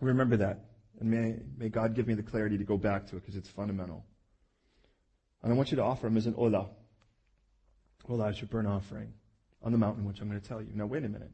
Remember 0.00 0.36
that. 0.36 0.66
And 1.00 1.10
may, 1.10 1.36
may 1.56 1.68
God 1.68 1.94
give 1.94 2.06
me 2.06 2.14
the 2.14 2.22
clarity 2.22 2.58
to 2.58 2.64
go 2.64 2.76
back 2.76 3.06
to 3.08 3.16
it 3.16 3.20
because 3.20 3.36
it's 3.36 3.48
fundamental. 3.48 4.04
And 5.42 5.52
I 5.52 5.56
want 5.56 5.70
you 5.70 5.76
to 5.76 5.82
offer 5.82 6.06
him 6.06 6.16
as 6.16 6.26
an 6.26 6.34
olah. 6.34 6.68
Olah 8.08 8.30
is 8.30 8.40
your 8.40 8.48
burnt 8.48 8.68
offering 8.68 9.12
on 9.62 9.72
the 9.72 9.78
mountain, 9.78 10.04
which 10.04 10.20
I'm 10.20 10.28
going 10.28 10.40
to 10.40 10.46
tell 10.46 10.60
you. 10.60 10.68
Now, 10.74 10.86
wait 10.86 11.04
a 11.04 11.08
minute. 11.08 11.30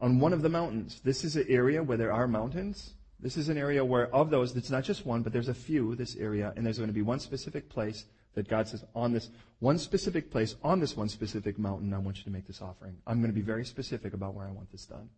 On 0.00 0.20
one 0.20 0.32
of 0.32 0.42
the 0.42 0.48
mountains, 0.48 1.00
this 1.04 1.24
is 1.24 1.36
an 1.36 1.46
area 1.48 1.82
where 1.82 1.98
there 1.98 2.12
are 2.12 2.28
mountains. 2.28 2.94
This 3.20 3.36
is 3.36 3.48
an 3.48 3.58
area 3.58 3.84
where, 3.84 4.12
of 4.14 4.30
those, 4.30 4.56
it's 4.56 4.70
not 4.70 4.84
just 4.84 5.06
one, 5.06 5.22
but 5.22 5.32
there's 5.32 5.48
a 5.48 5.54
few, 5.54 5.94
this 5.94 6.16
area, 6.16 6.52
and 6.56 6.64
there's 6.64 6.78
going 6.78 6.88
to 6.88 6.94
be 6.94 7.02
one 7.02 7.20
specific 7.20 7.68
place 7.68 8.04
that 8.34 8.48
God 8.48 8.68
says, 8.68 8.84
on 8.94 9.12
this 9.12 9.30
one 9.58 9.78
specific 9.78 10.30
place, 10.30 10.56
on 10.62 10.80
this 10.80 10.96
one 10.96 11.08
specific 11.08 11.58
mountain, 11.58 11.92
I 11.92 11.98
want 11.98 12.18
you 12.18 12.24
to 12.24 12.30
make 12.30 12.46
this 12.46 12.62
offering. 12.62 12.96
I'm 13.06 13.20
going 13.20 13.30
to 13.30 13.34
be 13.34 13.42
very 13.42 13.64
specific 13.64 14.14
about 14.14 14.34
where 14.34 14.46
I 14.46 14.50
want 14.50 14.70
this 14.72 14.86
done. 14.86 15.10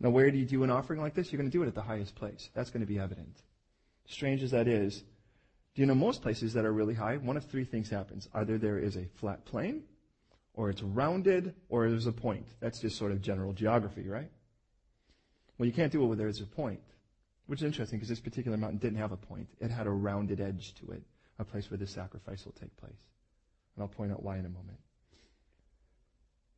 Now, 0.00 0.10
where 0.10 0.30
do 0.30 0.38
you 0.38 0.44
do 0.44 0.62
an 0.62 0.70
offering 0.70 1.00
like 1.00 1.14
this? 1.14 1.32
You're 1.32 1.38
going 1.38 1.50
to 1.50 1.56
do 1.56 1.64
it 1.64 1.66
at 1.66 1.74
the 1.74 1.82
highest 1.82 2.14
place. 2.14 2.50
That's 2.54 2.70
going 2.70 2.82
to 2.82 2.86
be 2.86 2.98
evident. 2.98 3.42
Strange 4.06 4.42
as 4.42 4.52
that 4.52 4.68
is, 4.68 5.02
do 5.74 5.82
you 5.82 5.86
know 5.86 5.94
most 5.94 6.22
places 6.22 6.52
that 6.54 6.64
are 6.64 6.72
really 6.72 6.94
high, 6.94 7.16
one 7.16 7.36
of 7.36 7.44
three 7.44 7.64
things 7.64 7.90
happens. 7.90 8.28
Either 8.34 8.58
there 8.58 8.78
is 8.78 8.96
a 8.96 9.06
flat 9.16 9.44
plain, 9.44 9.82
or 10.54 10.70
it's 10.70 10.82
rounded, 10.82 11.54
or 11.68 11.88
there's 11.88 12.06
a 12.06 12.12
point. 12.12 12.46
That's 12.60 12.80
just 12.80 12.96
sort 12.96 13.12
of 13.12 13.20
general 13.22 13.52
geography, 13.52 14.08
right? 14.08 14.30
Well, 15.58 15.66
you 15.66 15.72
can't 15.72 15.92
do 15.92 16.02
it 16.02 16.06
where 16.06 16.16
there's 16.16 16.40
a 16.40 16.46
point, 16.46 16.80
which 17.46 17.60
is 17.60 17.64
interesting 17.64 17.98
because 17.98 18.08
this 18.08 18.20
particular 18.20 18.56
mountain 18.56 18.78
didn't 18.78 18.98
have 18.98 19.12
a 19.12 19.16
point. 19.16 19.48
It 19.60 19.70
had 19.70 19.86
a 19.86 19.90
rounded 19.90 20.40
edge 20.40 20.74
to 20.76 20.92
it, 20.92 21.02
a 21.38 21.44
place 21.44 21.70
where 21.70 21.78
this 21.78 21.90
sacrifice 21.90 22.44
will 22.44 22.52
take 22.52 22.76
place. 22.76 23.00
And 23.74 23.82
I'll 23.82 23.88
point 23.88 24.12
out 24.12 24.22
why 24.22 24.38
in 24.38 24.46
a 24.46 24.48
moment. 24.48 24.78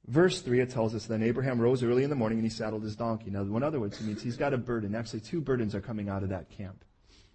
Verse 0.06 0.40
3, 0.40 0.60
it 0.60 0.70
tells 0.70 0.94
us, 0.94 1.06
Then 1.06 1.22
Abraham 1.22 1.60
rose 1.60 1.82
early 1.82 2.02
in 2.02 2.10
the 2.10 2.16
morning 2.16 2.38
and 2.38 2.46
he 2.46 2.50
saddled 2.50 2.82
his 2.82 2.96
donkey. 2.96 3.30
Now, 3.30 3.42
in 3.42 3.62
other 3.62 3.78
words, 3.78 4.00
it 4.00 4.06
means 4.06 4.22
he's 4.22 4.36
got 4.36 4.54
a 4.54 4.58
burden. 4.58 4.94
Actually, 4.94 5.20
two 5.20 5.40
burdens 5.40 5.74
are 5.74 5.80
coming 5.80 6.08
out 6.08 6.22
of 6.22 6.30
that 6.30 6.50
camp. 6.50 6.84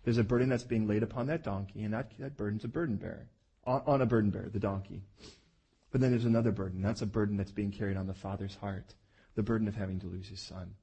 There's 0.04 0.18
a 0.18 0.24
burden 0.24 0.50
that's 0.50 0.64
being 0.64 0.88
laid 0.88 1.04
upon 1.04 1.28
that 1.28 1.44
donkey, 1.44 1.84
and 1.84 1.94
that, 1.94 2.12
that 2.20 2.38
burden's 2.38 2.64
a 2.64 2.68
burden 2.68 2.96
bearer. 2.96 3.28
On, 3.66 3.82
on 3.88 4.02
a 4.02 4.06
burden 4.06 4.30
bearer, 4.30 4.50
the 4.50 4.60
donkey. 4.60 5.02
But 5.92 6.02
then 6.02 6.12
there's 6.12 6.26
another 6.26 6.52
burden. 6.52 6.82
That's 6.82 7.02
a 7.02 7.06
burden 7.06 7.38
that's 7.38 7.52
being 7.52 7.72
carried 7.72 7.98
on 7.98 8.06
the 8.06 8.14
father's 8.14 8.56
heart. 8.56 8.94
The 9.36 9.44
burden 9.44 9.68
of 9.68 9.76
having 9.76 10.00
to 10.02 10.08
lose 10.08 10.28
his 10.28 10.42
son. 10.42 10.76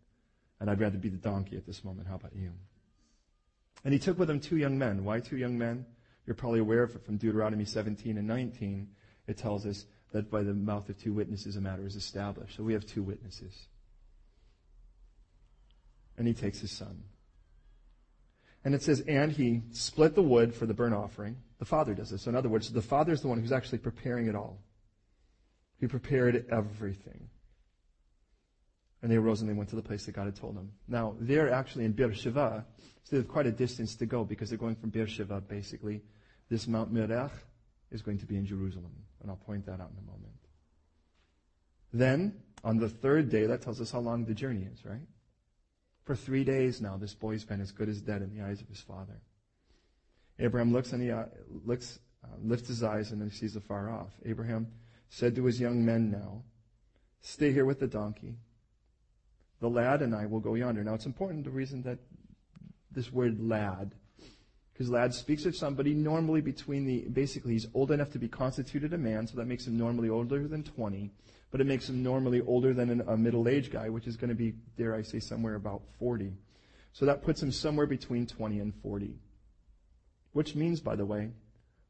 And 0.59 0.71
I'd 0.71 0.81
rather 0.81 0.99
be 0.99 1.09
the 1.09 1.17
donkey 1.17 1.57
at 1.57 1.67
this 1.67 1.85
moment. 1.85 2.09
How 2.09 2.15
about 2.15 2.35
you? 2.35 2.53
And 3.85 3.93
he 3.93 3.99
took 3.99 4.19
with 4.19 4.31
him 4.31 4.41
two 4.41 4.57
young 4.57 4.79
men. 4.79 5.05
Why 5.05 5.21
two 5.21 5.37
young 5.37 5.59
men? 5.59 5.87
You're 6.27 6.35
probably 6.35 6.61
aware 6.61 6.83
of 6.83 6.95
it 6.95 7.05
from 7.05 7.17
Deuteronomy 7.17 7.65
17 7.65 8.17
and 8.17 8.27
19. 8.27 8.89
It 9.27 9.37
tells 9.37 9.67
us 9.67 9.87
that 10.13 10.31
by 10.31 10.43
the 10.43 10.55
mouth 10.55 10.89
of 10.89 10.99
two 10.99 11.13
witnesses 11.13 11.57
a 11.57 11.61
matter 11.61 11.87
is 11.87 11.97
established. 11.97 12.57
So 12.57 12.63
we 12.63 12.73
have 12.75 12.87
two 12.87 13.03
witnesses. 13.03 13.67
And 16.17 16.27
he 16.27 16.35
takes 16.35 16.61
his 16.61 16.71
son. 16.71 17.03
And 18.65 18.75
it 18.75 18.83
says, 18.83 19.01
and 19.09 19.33
he 19.33 19.63
split 19.73 20.15
the 20.15 20.23
wood 20.23 20.55
for 20.55 20.67
the 20.67 20.75
burnt 20.75 20.95
offering. 20.95 21.37
The 21.59 21.65
father 21.65 21.95
does 21.95 22.11
this. 22.11 22.23
So 22.23 22.29
in 22.29 22.37
other 22.37 22.49
words, 22.49 22.71
the 22.71 22.83
father 22.83 23.13
is 23.13 23.23
the 23.23 23.29
one 23.29 23.41
who's 23.41 23.53
actually 23.53 23.79
preparing 23.79 24.29
it 24.29 24.37
all. 24.37 24.61
He 25.81 25.89
prepared 25.89 26.47
everything. 26.51 27.29
And 29.03 29.11
they 29.11 29.17
arose 29.17 29.41
and 29.41 29.51
they 29.51 29.55
went 29.55 29.69
to 29.71 29.77
the 29.77 29.83
place 29.83 30.07
that 30.07 30.13
God 30.13 30.27
had 30.27 30.37
told 30.37 30.57
them. 30.57 30.71
Now, 30.87 31.17
they're 31.19 31.53
actually 31.53 31.85
in 31.85 31.93
Beersheba, 31.93 32.65
so 33.03 33.17
they 33.17 33.17
have 33.17 33.29
quite 33.29 33.47
a 33.47 33.53
distance 33.53 33.97
to 33.97 34.07
go 34.07 34.25
because 34.25 34.49
they're 34.49 34.59
going 34.59 34.77
from 34.77 34.91
Beersheba, 34.91 35.41
basically. 35.41 36.03
This 36.49 36.69
Mount 36.69 36.93
Moriah 36.93 37.31
is 37.91 38.01
going 38.01 38.19
to 38.19 38.27
be 38.27 38.37
in 38.37 38.47
Jerusalem. 38.47 38.93
And 39.21 39.31
I'll 39.31 39.37
point 39.37 39.67
that 39.67 39.81
out 39.81 39.91
in 39.91 39.99
a 39.99 40.07
moment. 40.07 40.33
Then, 41.93 42.35
on 42.65 42.79
the 42.79 42.89
third 42.89 43.29
day, 43.29 43.47
that 43.47 43.63
tells 43.63 43.81
us 43.81 43.91
how 43.91 43.99
long 43.99 44.25
the 44.25 44.35
journey 44.35 44.67
is, 44.73 44.85
right? 44.85 45.07
For 46.05 46.17
three 46.17 46.45
days 46.45 46.81
now, 46.81 46.97
this 46.97 47.15
boy's 47.15 47.45
been 47.45 47.61
as 47.61 47.71
good 47.71 47.89
as 47.89 48.01
dead 48.01 48.23
in 48.23 48.35
the 48.37 48.45
eyes 48.45 48.61
of 48.61 48.69
his 48.69 48.81
father. 48.81 49.21
Abraham 50.39 50.73
looks 50.73 50.93
and 50.93 51.03
he 51.03 51.11
uh, 51.11 51.25
looks, 51.65 51.99
uh, 52.25 52.37
lifts 52.43 52.69
his 52.69 52.83
eyes 52.83 53.13
and 53.13 53.21
then 53.21 53.31
he 53.31 53.37
sees 53.37 53.55
afar 53.55 53.91
off. 53.91 54.13
Abraham 54.25 54.69
said 55.09 55.37
to 55.37 55.45
his 55.45 55.61
young 55.61 55.85
men 55.85 56.11
now, 56.11 56.43
Stay 57.21 57.53
here 57.53 57.65
with 57.65 57.79
the 57.79 57.87
donkey. 57.87 58.35
The 59.63 59.71
lad 59.71 60.03
and 60.03 60.15
I 60.15 60.27
will 60.27 60.41
go 60.41 60.55
yonder. 60.55 60.85
Now, 60.85 60.93
it's 60.93 61.07
important 61.07 61.45
the 61.45 61.51
reason 61.51 61.83
that 61.85 61.99
this 62.91 63.11
word 63.11 63.41
lad 63.41 63.93
because 64.73 64.91
lad 64.91 65.15
speaks 65.15 65.45
of 65.45 65.55
somebody 65.55 65.95
normally 65.95 66.41
between 66.41 66.85
the, 66.85 67.01
basically 67.13 67.53
he's 67.53 67.69
old 67.73 67.93
enough 67.93 68.11
to 68.11 68.19
be 68.19 68.27
constituted 68.27 68.93
a 68.93 68.99
man, 68.99 69.29
so 69.29 69.37
that 69.37 69.47
makes 69.47 69.65
him 69.65 69.79
normally 69.79 70.09
older 70.09 70.49
than 70.49 70.65
20, 70.65 71.09
but 71.53 71.61
it 71.61 71.69
makes 71.69 71.89
him 71.89 72.03
normally 72.03 72.41
older 72.41 72.75
than 72.75 72.91
an, 72.91 73.03
a 73.07 73.17
middle-aged 73.17 73.71
guy, 73.71 73.89
which 73.89 74.09
is 74.09 74.17
going 74.17 74.31
to 74.31 74.35
be, 74.35 74.55
dare 74.77 74.97
I 74.97 75.03
say, 75.03 75.21
somewhere 75.21 75.55
about 75.55 75.83
40. 76.01 76.33
So 76.93 77.07
that 77.07 77.23
puts 77.23 77.41
him 77.41 77.53
somewhere 77.53 77.87
between 77.87 78.27
20 78.27 78.59
and 78.59 78.75
40. 78.83 79.15
Which 80.33 80.57
means, 80.57 80.81
by 80.81 80.97
the 80.97 81.07
way, 81.07 81.29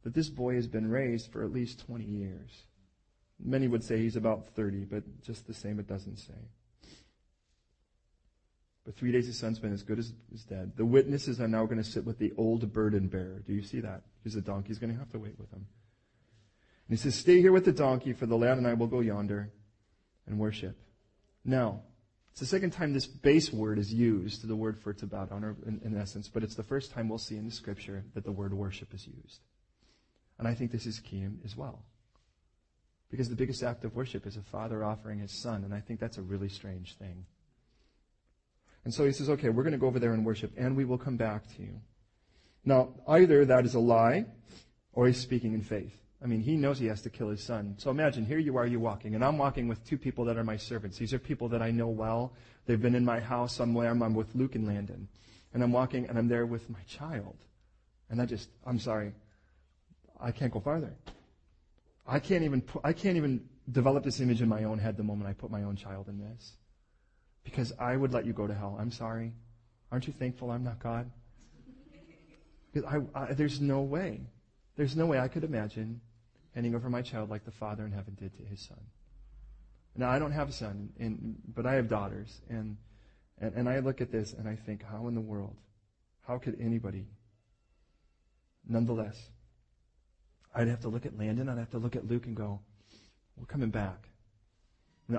that 0.02 0.12
this 0.12 0.28
boy 0.28 0.56
has 0.56 0.66
been 0.66 0.90
raised 0.90 1.32
for 1.32 1.44
at 1.44 1.52
least 1.52 1.86
20 1.86 2.04
years. 2.04 2.50
Many 3.42 3.68
would 3.68 3.84
say 3.84 3.98
he's 3.98 4.16
about 4.16 4.48
30, 4.48 4.84
but 4.84 5.22
just 5.22 5.46
the 5.46 5.54
same, 5.54 5.78
it 5.78 5.86
doesn't 5.86 6.18
say. 6.18 6.34
But 8.84 8.96
three 8.96 9.12
days 9.12 9.26
his 9.26 9.38
son's 9.38 9.58
been 9.58 9.72
as 9.72 9.82
good 9.82 9.98
as, 9.98 10.12
as 10.34 10.42
dead. 10.42 10.72
The 10.76 10.84
witnesses 10.84 11.40
are 11.40 11.48
now 11.48 11.66
going 11.66 11.82
to 11.82 11.88
sit 11.88 12.04
with 12.04 12.18
the 12.18 12.32
old 12.36 12.72
burden 12.72 13.06
bearer. 13.06 13.42
Do 13.46 13.52
you 13.52 13.62
see 13.62 13.80
that? 13.80 14.02
Because 14.18 14.34
the 14.34 14.40
donkey's 14.40 14.78
going 14.78 14.92
to 14.92 14.98
have 14.98 15.10
to 15.12 15.18
wait 15.18 15.38
with 15.38 15.50
him. 15.52 15.66
And 16.88 16.98
he 16.98 17.02
says, 17.02 17.14
Stay 17.14 17.40
here 17.40 17.52
with 17.52 17.64
the 17.64 17.72
donkey, 17.72 18.12
for 18.12 18.26
the 18.26 18.36
lad 18.36 18.58
and 18.58 18.66
I 18.66 18.74
will 18.74 18.88
go 18.88 19.00
yonder 19.00 19.52
and 20.26 20.38
worship. 20.38 20.76
Now, 21.44 21.82
it's 22.32 22.40
the 22.40 22.46
second 22.46 22.70
time 22.70 22.92
this 22.92 23.06
base 23.06 23.52
word 23.52 23.78
is 23.78 23.92
used, 23.92 24.46
the 24.46 24.56
word 24.56 24.78
for 24.80 24.92
to 24.94 25.06
bow 25.06 25.26
down, 25.26 25.56
in, 25.66 25.80
in 25.84 26.00
essence, 26.00 26.28
but 26.28 26.42
it's 26.42 26.54
the 26.54 26.62
first 26.62 26.90
time 26.90 27.08
we'll 27.08 27.18
see 27.18 27.36
in 27.36 27.44
the 27.44 27.50
scripture 27.50 28.04
that 28.14 28.24
the 28.24 28.32
word 28.32 28.54
worship 28.54 28.94
is 28.94 29.06
used. 29.06 29.40
And 30.38 30.48
I 30.48 30.54
think 30.54 30.72
this 30.72 30.86
is 30.86 30.98
key 30.98 31.26
as 31.44 31.56
well. 31.56 31.84
Because 33.10 33.28
the 33.28 33.36
biggest 33.36 33.62
act 33.62 33.84
of 33.84 33.94
worship 33.94 34.26
is 34.26 34.38
a 34.38 34.42
father 34.42 34.82
offering 34.82 35.18
his 35.18 35.30
son, 35.30 35.64
and 35.64 35.74
I 35.74 35.80
think 35.80 36.00
that's 36.00 36.16
a 36.16 36.22
really 36.22 36.48
strange 36.48 36.96
thing. 36.96 37.26
And 38.84 38.92
so 38.92 39.04
he 39.04 39.12
says, 39.12 39.30
okay, 39.30 39.48
we're 39.48 39.62
going 39.62 39.72
to 39.72 39.78
go 39.78 39.86
over 39.86 39.98
there 39.98 40.12
and 40.12 40.24
worship, 40.24 40.52
and 40.56 40.76
we 40.76 40.84
will 40.84 40.98
come 40.98 41.16
back 41.16 41.46
to 41.56 41.62
you. 41.62 41.80
Now, 42.64 42.94
either 43.06 43.44
that 43.44 43.64
is 43.64 43.74
a 43.74 43.80
lie, 43.80 44.26
or 44.92 45.06
he's 45.06 45.18
speaking 45.18 45.54
in 45.54 45.62
faith. 45.62 45.96
I 46.22 46.26
mean, 46.26 46.40
he 46.40 46.56
knows 46.56 46.78
he 46.78 46.86
has 46.86 47.02
to 47.02 47.10
kill 47.10 47.30
his 47.30 47.42
son. 47.42 47.74
So 47.78 47.90
imagine, 47.90 48.24
here 48.24 48.38
you 48.38 48.56
are, 48.56 48.66
you 48.66 48.80
walking, 48.80 49.14
and 49.14 49.24
I'm 49.24 49.38
walking 49.38 49.68
with 49.68 49.84
two 49.84 49.98
people 49.98 50.24
that 50.26 50.36
are 50.36 50.44
my 50.44 50.56
servants. 50.56 50.98
These 50.98 51.12
are 51.12 51.18
people 51.18 51.48
that 51.48 51.62
I 51.62 51.70
know 51.70 51.88
well. 51.88 52.32
They've 52.66 52.80
been 52.80 52.94
in 52.94 53.04
my 53.04 53.20
house 53.20 53.54
somewhere. 53.54 53.90
I'm 53.90 54.14
with 54.14 54.34
Luke 54.34 54.54
and 54.54 54.66
Landon. 54.66 55.08
And 55.54 55.62
I'm 55.62 55.72
walking, 55.72 56.08
and 56.08 56.18
I'm 56.18 56.28
there 56.28 56.46
with 56.46 56.68
my 56.70 56.82
child. 56.88 57.36
And 58.10 58.20
I 58.20 58.26
just, 58.26 58.50
I'm 58.66 58.78
sorry, 58.78 59.12
I 60.20 60.30
can't 60.30 60.52
go 60.52 60.60
farther. 60.60 60.94
I 62.06 62.18
can't 62.18 62.44
even, 62.44 62.62
I 62.84 62.92
can't 62.92 63.16
even 63.16 63.48
develop 63.70 64.04
this 64.04 64.20
image 64.20 64.42
in 64.42 64.48
my 64.48 64.64
own 64.64 64.78
head 64.78 64.96
the 64.96 65.02
moment 65.02 65.28
I 65.28 65.32
put 65.32 65.50
my 65.50 65.62
own 65.62 65.76
child 65.76 66.08
in 66.08 66.18
this 66.18 66.52
because 67.44 67.72
I 67.78 67.96
would 67.96 68.12
let 68.12 68.26
you 68.26 68.32
go 68.32 68.46
to 68.46 68.54
hell. 68.54 68.76
I'm 68.78 68.90
sorry. 68.90 69.32
Aren't 69.90 70.06
you 70.06 70.12
thankful 70.12 70.50
I'm 70.50 70.64
not 70.64 70.78
God? 70.78 71.10
I, 72.88 73.00
I, 73.14 73.32
there's 73.34 73.60
no 73.60 73.82
way. 73.82 74.20
There's 74.76 74.96
no 74.96 75.06
way 75.06 75.18
I 75.18 75.28
could 75.28 75.44
imagine 75.44 76.00
handing 76.54 76.74
over 76.74 76.88
my 76.88 77.02
child 77.02 77.30
like 77.30 77.44
the 77.44 77.50
Father 77.50 77.84
in 77.84 77.92
heaven 77.92 78.16
did 78.18 78.34
to 78.36 78.42
his 78.44 78.60
son. 78.60 78.80
Now, 79.94 80.10
I 80.10 80.18
don't 80.18 80.32
have 80.32 80.48
a 80.48 80.52
son, 80.52 80.90
and, 80.98 81.36
but 81.54 81.66
I 81.66 81.74
have 81.74 81.88
daughters. 81.88 82.40
And, 82.48 82.78
and, 83.38 83.54
and 83.54 83.68
I 83.68 83.80
look 83.80 84.00
at 84.00 84.10
this 84.10 84.32
and 84.32 84.48
I 84.48 84.56
think, 84.56 84.82
how 84.82 85.06
in 85.08 85.14
the 85.14 85.20
world? 85.20 85.56
How 86.26 86.38
could 86.38 86.58
anybody? 86.60 87.06
Nonetheless, 88.66 89.18
I'd 90.54 90.68
have 90.68 90.80
to 90.80 90.88
look 90.88 91.04
at 91.04 91.18
Landon, 91.18 91.48
I'd 91.48 91.58
have 91.58 91.70
to 91.70 91.78
look 91.78 91.96
at 91.96 92.06
Luke 92.08 92.26
and 92.26 92.36
go, 92.36 92.60
we're 93.36 93.46
coming 93.46 93.70
back. 93.70 94.08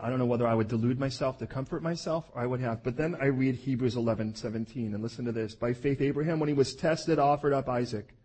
I 0.02 0.10
don't 0.10 0.18
know 0.18 0.26
whether 0.26 0.48
I 0.48 0.56
would 0.56 0.70
delude 0.70 1.00
myself 1.00 1.38
to 1.40 1.48
comfort 1.48 1.84
myself 1.84 2.30
or 2.34 2.42
I 2.42 2.46
would 2.46 2.62
have. 2.62 2.84
But 2.84 2.98
then 2.98 3.16
I 3.20 3.26
read 3.26 3.56
Hebrews 3.56 3.96
11, 3.96 4.36
17 4.36 4.94
and 4.94 5.04
listen 5.04 5.26
to 5.26 5.32
this. 5.32 5.56
By 5.56 5.74
faith, 5.74 6.02
Abraham, 6.02 6.40
when 6.40 6.50
he 6.50 6.56
was 6.56 6.74
tested, 6.74 7.20
offered 7.20 7.54
up 7.54 7.70
Isaac. 7.70 8.16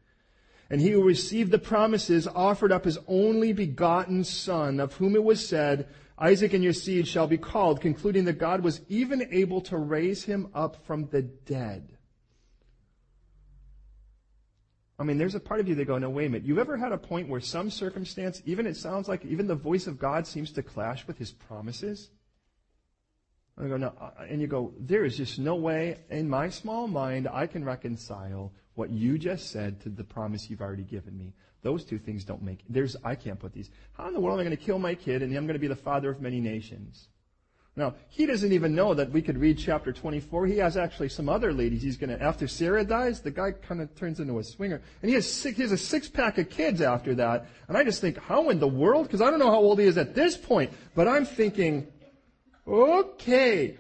And 0.71 0.81
he 0.81 0.91
who 0.91 1.03
received 1.03 1.51
the 1.51 1.59
promises 1.59 2.29
offered 2.29 2.73
up 2.73 2.85
his 2.85 2.99
only 3.07 3.53
begotten 3.53 4.25
son, 4.25 4.81
of 4.81 4.95
whom 4.95 5.17
it 5.17 5.25
was 5.25 5.47
said, 5.47 5.89
Isaac 6.19 6.53
and 6.53 6.65
your 6.65 6.73
seed 6.73 7.07
shall 7.07 7.27
be 7.27 7.39
called, 7.39 7.81
concluding 7.81 8.25
that 8.25 8.39
God 8.39 8.63
was 8.63 8.81
even 8.89 9.27
able 9.31 9.61
to 9.63 9.77
raise 9.77 10.25
him 10.25 10.49
up 10.55 10.85
from 10.85 11.09
the 11.09 11.23
dead. 11.23 11.98
I 14.99 15.05
mean, 15.05 15.17
there's 15.17 15.37
a 15.37 15.41
part 15.41 15.61
of 15.61 15.69
you 15.69 15.77
that 15.77 15.85
go, 15.85 15.97
no, 15.99 16.11
wait 16.11 16.27
a 16.27 16.29
minute. 16.31 16.47
You've 16.47 16.59
ever 16.59 16.77
had 16.77 16.91
a 16.91 16.99
point 16.99 17.29
where 17.29 17.41
some 17.41 17.71
circumstance, 17.71 18.43
even 18.47 18.67
it 18.67 18.77
sounds 18.77 19.07
like 19.07 19.25
even 19.25 19.47
the 19.47 19.55
voice 19.55 19.87
of 19.87 19.99
God 19.99 20.27
seems 20.27 20.51
to 20.53 20.63
clash 20.63 21.07
with 21.07 21.19
his 21.19 21.31
promises? 21.31 22.11
And 23.57 23.67
I 23.67 23.69
go, 23.69 23.77
no, 23.77 23.93
and 24.29 24.41
you 24.41 24.49
go, 24.49 24.73
there 24.79 25.05
is 25.05 25.17
just 25.17 25.39
no 25.39 25.55
way 25.55 25.99
in 26.11 26.29
my 26.29 26.49
small 26.49 26.89
mind 26.89 27.29
I 27.33 27.47
can 27.47 27.65
reconcile 27.65 28.53
what 28.75 28.91
you 28.91 29.19
just 29.19 29.51
said 29.51 29.81
to 29.83 29.89
the 29.89 30.05
promise 30.05 30.51
you've 30.51 30.61
already 30.61 30.85
given 30.85 31.17
me. 31.17 31.33
Those 31.63 31.85
two 31.85 31.99
things 31.99 32.25
don't 32.25 32.43
make, 32.43 32.65
there's, 32.69 32.97
I 33.05 33.15
can't 33.15 33.39
put 33.39 33.53
these. 33.53 33.71
How 33.93 34.09
in 34.09 34.15
the 34.15 34.21
world 34.21 34.39
am 34.39 34.41
I 34.41 34.49
going 34.49 34.57
to 34.57 34.65
kill 34.65 34.79
my 34.79 34.95
kid 34.95 35.23
and 35.23 35.37
I'm 35.37 35.47
going 35.47 35.55
to 35.55 35.61
be 35.61 35.69
the 35.69 35.77
father 35.77 36.11
of 36.11 36.21
many 36.21 36.41
nations? 36.41 37.09
Now, 37.79 37.95
he 38.09 38.26
doesn't 38.26 38.51
even 38.51 38.74
know 38.74 38.93
that 38.93 39.12
we 39.12 39.22
could 39.22 39.39
read 39.39 39.57
chapter 39.57 39.93
24. 39.93 40.49
He 40.49 40.59
has 40.59 40.76
actually 40.76 41.11
some 41.11 41.29
other 41.29 41.53
ladies 41.53 41.81
he's 41.81 41.97
going 41.97 42.11
to, 42.11 42.20
after 42.20 42.49
Sarah 42.49 42.83
dies, 42.83 43.20
the 43.20 43.31
guy 43.31 43.53
kind 43.53 43.81
of 43.81 43.95
turns 43.95 44.18
into 44.18 44.37
a 44.41 44.43
swinger. 44.43 44.83
And 45.01 45.09
he 45.09 45.14
has, 45.14 45.31
six, 45.31 45.57
he 45.57 45.62
has 45.62 45.70
a 45.70 45.79
six 45.79 46.09
pack 46.09 46.39
of 46.39 46.51
kids 46.51 46.83
after 46.83 47.14
that. 47.14 47.47
And 47.68 47.79
I 47.79 47.85
just 47.85 48.01
think, 48.01 48.18
how 48.18 48.51
in 48.51 48.59
the 48.59 48.66
world? 48.66 49.07
Because 49.07 49.22
I 49.22 49.31
don't 49.31 49.39
know 49.39 49.53
how 49.53 49.61
old 49.61 49.79
he 49.79 49.87
is 49.87 49.97
at 49.97 50.16
this 50.16 50.37
point. 50.37 50.72
But 50.97 51.07
I'm 51.07 51.24
thinking, 51.24 51.87
okay. 52.66 53.79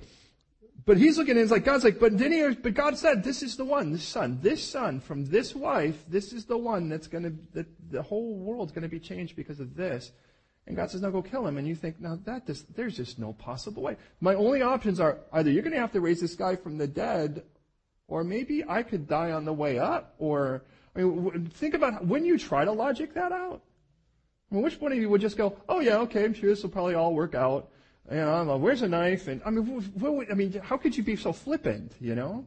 But 0.86 0.96
he's 0.96 1.18
looking 1.18 1.32
and 1.32 1.40
it's 1.40 1.50
like, 1.50 1.64
God's 1.64 1.82
like, 1.82 1.98
but 1.98 2.16
then 2.16 2.30
he, 2.30 2.54
but 2.54 2.74
God 2.74 2.96
said, 2.96 3.24
this 3.24 3.42
is 3.42 3.56
the 3.56 3.64
one, 3.64 3.90
this 3.90 4.04
son, 4.04 4.38
this 4.40 4.62
son 4.62 5.00
from 5.00 5.26
this 5.26 5.56
wife, 5.56 6.04
this 6.06 6.32
is 6.32 6.44
the 6.44 6.56
one 6.56 6.88
that's 6.88 7.08
going 7.08 7.24
to, 7.24 7.32
that 7.52 7.66
the 7.90 8.02
whole 8.02 8.38
world's 8.38 8.70
going 8.70 8.84
to 8.84 8.88
be 8.88 9.00
changed 9.00 9.34
because 9.34 9.58
of 9.58 9.74
this. 9.74 10.12
And 10.68 10.76
God 10.76 10.90
says, 10.90 11.00
no, 11.00 11.10
go 11.10 11.22
kill 11.22 11.46
him. 11.46 11.56
And 11.56 11.66
you 11.66 11.74
think, 11.74 11.98
now 11.98 12.18
that 12.26 12.46
just, 12.46 12.76
there's 12.76 12.94
just 12.94 13.18
no 13.18 13.32
possible 13.32 13.82
way. 13.82 13.96
My 14.20 14.34
only 14.34 14.60
options 14.60 15.00
are 15.00 15.18
either 15.32 15.50
you're 15.50 15.62
going 15.62 15.72
to 15.72 15.80
have 15.80 15.92
to 15.92 16.00
raise 16.02 16.20
this 16.20 16.34
guy 16.34 16.56
from 16.56 16.76
the 16.76 16.86
dead, 16.86 17.42
or 18.06 18.22
maybe 18.22 18.62
I 18.68 18.82
could 18.82 19.08
die 19.08 19.32
on 19.32 19.46
the 19.46 19.52
way 19.52 19.78
up, 19.78 20.14
or, 20.18 20.62
I 20.94 21.00
mean, 21.00 21.50
think 21.54 21.72
about 21.72 22.04
when 22.04 22.26
you 22.26 22.38
try 22.38 22.66
to 22.66 22.72
logic 22.72 23.14
that 23.14 23.32
out. 23.32 23.62
I 24.52 24.54
mean, 24.54 24.62
which 24.62 24.78
one 24.78 24.92
of 24.92 24.98
you 24.98 25.08
would 25.08 25.22
just 25.22 25.38
go, 25.38 25.56
oh 25.70 25.80
yeah, 25.80 25.98
okay, 26.00 26.24
I'm 26.24 26.34
sure 26.34 26.50
this 26.50 26.62
will 26.62 26.70
probably 26.70 26.94
all 26.94 27.14
work 27.14 27.34
out. 27.34 27.70
You 28.10 28.18
know, 28.18 28.56
where's 28.58 28.82
a 28.82 28.88
knife? 28.88 29.26
And 29.28 29.40
I 29.46 29.50
mean, 29.50 29.64
what, 29.64 30.30
I 30.30 30.34
mean, 30.34 30.52
how 30.62 30.76
could 30.76 30.94
you 30.94 31.02
be 31.02 31.16
so 31.16 31.32
flippant, 31.32 31.92
you 31.98 32.14
know? 32.14 32.46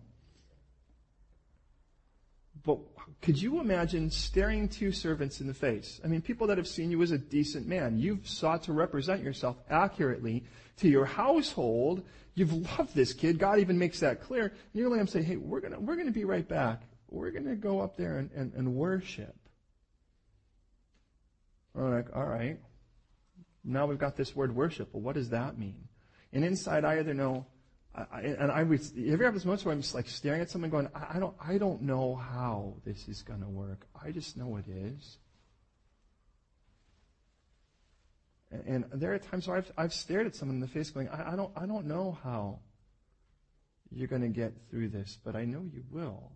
But 2.63 2.79
could 3.21 3.39
you 3.39 3.59
imagine 3.59 4.09
staring 4.09 4.67
two 4.67 4.91
servants 4.91 5.41
in 5.41 5.47
the 5.47 5.53
face? 5.53 6.01
I 6.03 6.07
mean, 6.07 6.21
people 6.21 6.47
that 6.47 6.57
have 6.57 6.67
seen 6.67 6.89
you 6.89 7.01
as 7.03 7.11
a 7.11 7.19
decent 7.19 7.67
man. 7.67 7.99
You've 7.99 8.27
sought 8.27 8.63
to 8.63 8.73
represent 8.73 9.23
yourself 9.23 9.57
accurately 9.69 10.43
to 10.77 10.89
your 10.89 11.05
household. 11.05 12.03
You've 12.33 12.53
loved 12.79 12.95
this 12.95 13.13
kid. 13.13 13.37
God 13.37 13.59
even 13.59 13.77
makes 13.77 13.99
that 13.99 14.21
clear. 14.21 14.45
And 14.45 14.55
going 14.89 15.05
to 15.05 15.11
say, 15.11 15.21
hey, 15.21 15.35
we're 15.35 15.61
to, 15.73 15.79
we're 15.79 15.95
to 16.07 16.13
be 16.13 16.25
right 16.25 16.47
back. 16.47 16.81
We're 17.09 17.29
to 17.45 17.55
go 17.55 17.81
up 17.81 17.95
there 17.95 18.17
and, 18.17 18.31
and, 18.31 18.53
and 18.53 18.73
worship. 18.73 19.35
I'm 21.75 21.93
like, 21.93 22.15
all 22.15 22.25
right. 22.25 22.57
Now 23.63 23.85
we've 23.85 23.99
got 23.99 24.15
this 24.15 24.35
word 24.35 24.55
worship. 24.55 24.89
Well, 24.93 25.03
what 25.03 25.13
does 25.13 25.29
that 25.29 25.59
mean? 25.59 25.87
And 26.33 26.43
inside, 26.43 26.85
I 26.85 26.97
either 26.97 27.13
know 27.13 27.45
I, 27.93 28.21
and 28.21 28.51
I 28.51 28.63
would, 28.63 28.81
you 28.95 29.11
ever 29.11 29.25
have 29.25 29.33
this 29.33 29.43
moment 29.43 29.65
where 29.65 29.73
I'm 29.73 29.81
just 29.81 29.93
like 29.93 30.07
staring 30.07 30.41
at 30.41 30.49
someone 30.49 30.69
going, 30.69 30.87
I, 30.95 31.17
I 31.17 31.19
don't, 31.19 31.35
I 31.45 31.57
don't 31.57 31.81
know 31.81 32.15
how 32.15 32.75
this 32.85 33.07
is 33.09 33.21
going 33.21 33.41
to 33.41 33.49
work. 33.49 33.85
I 34.01 34.11
just 34.11 34.37
know 34.37 34.55
it 34.55 34.65
is. 34.67 35.17
And, 38.49 38.85
and 38.91 39.01
there 39.01 39.13
are 39.13 39.19
times 39.19 39.47
where 39.47 39.57
I've, 39.57 39.71
I've 39.77 39.93
stared 39.93 40.25
at 40.25 40.35
someone 40.35 40.55
in 40.55 40.61
the 40.61 40.67
face 40.67 40.89
going, 40.89 41.09
I, 41.09 41.33
I 41.33 41.35
don't, 41.35 41.51
I 41.55 41.65
don't 41.65 41.85
know 41.85 42.17
how 42.23 42.59
you're 43.91 44.07
going 44.07 44.21
to 44.21 44.29
get 44.29 44.53
through 44.69 44.89
this, 44.89 45.17
but 45.23 45.35
I 45.35 45.43
know 45.43 45.63
you 45.71 45.83
will. 45.91 46.31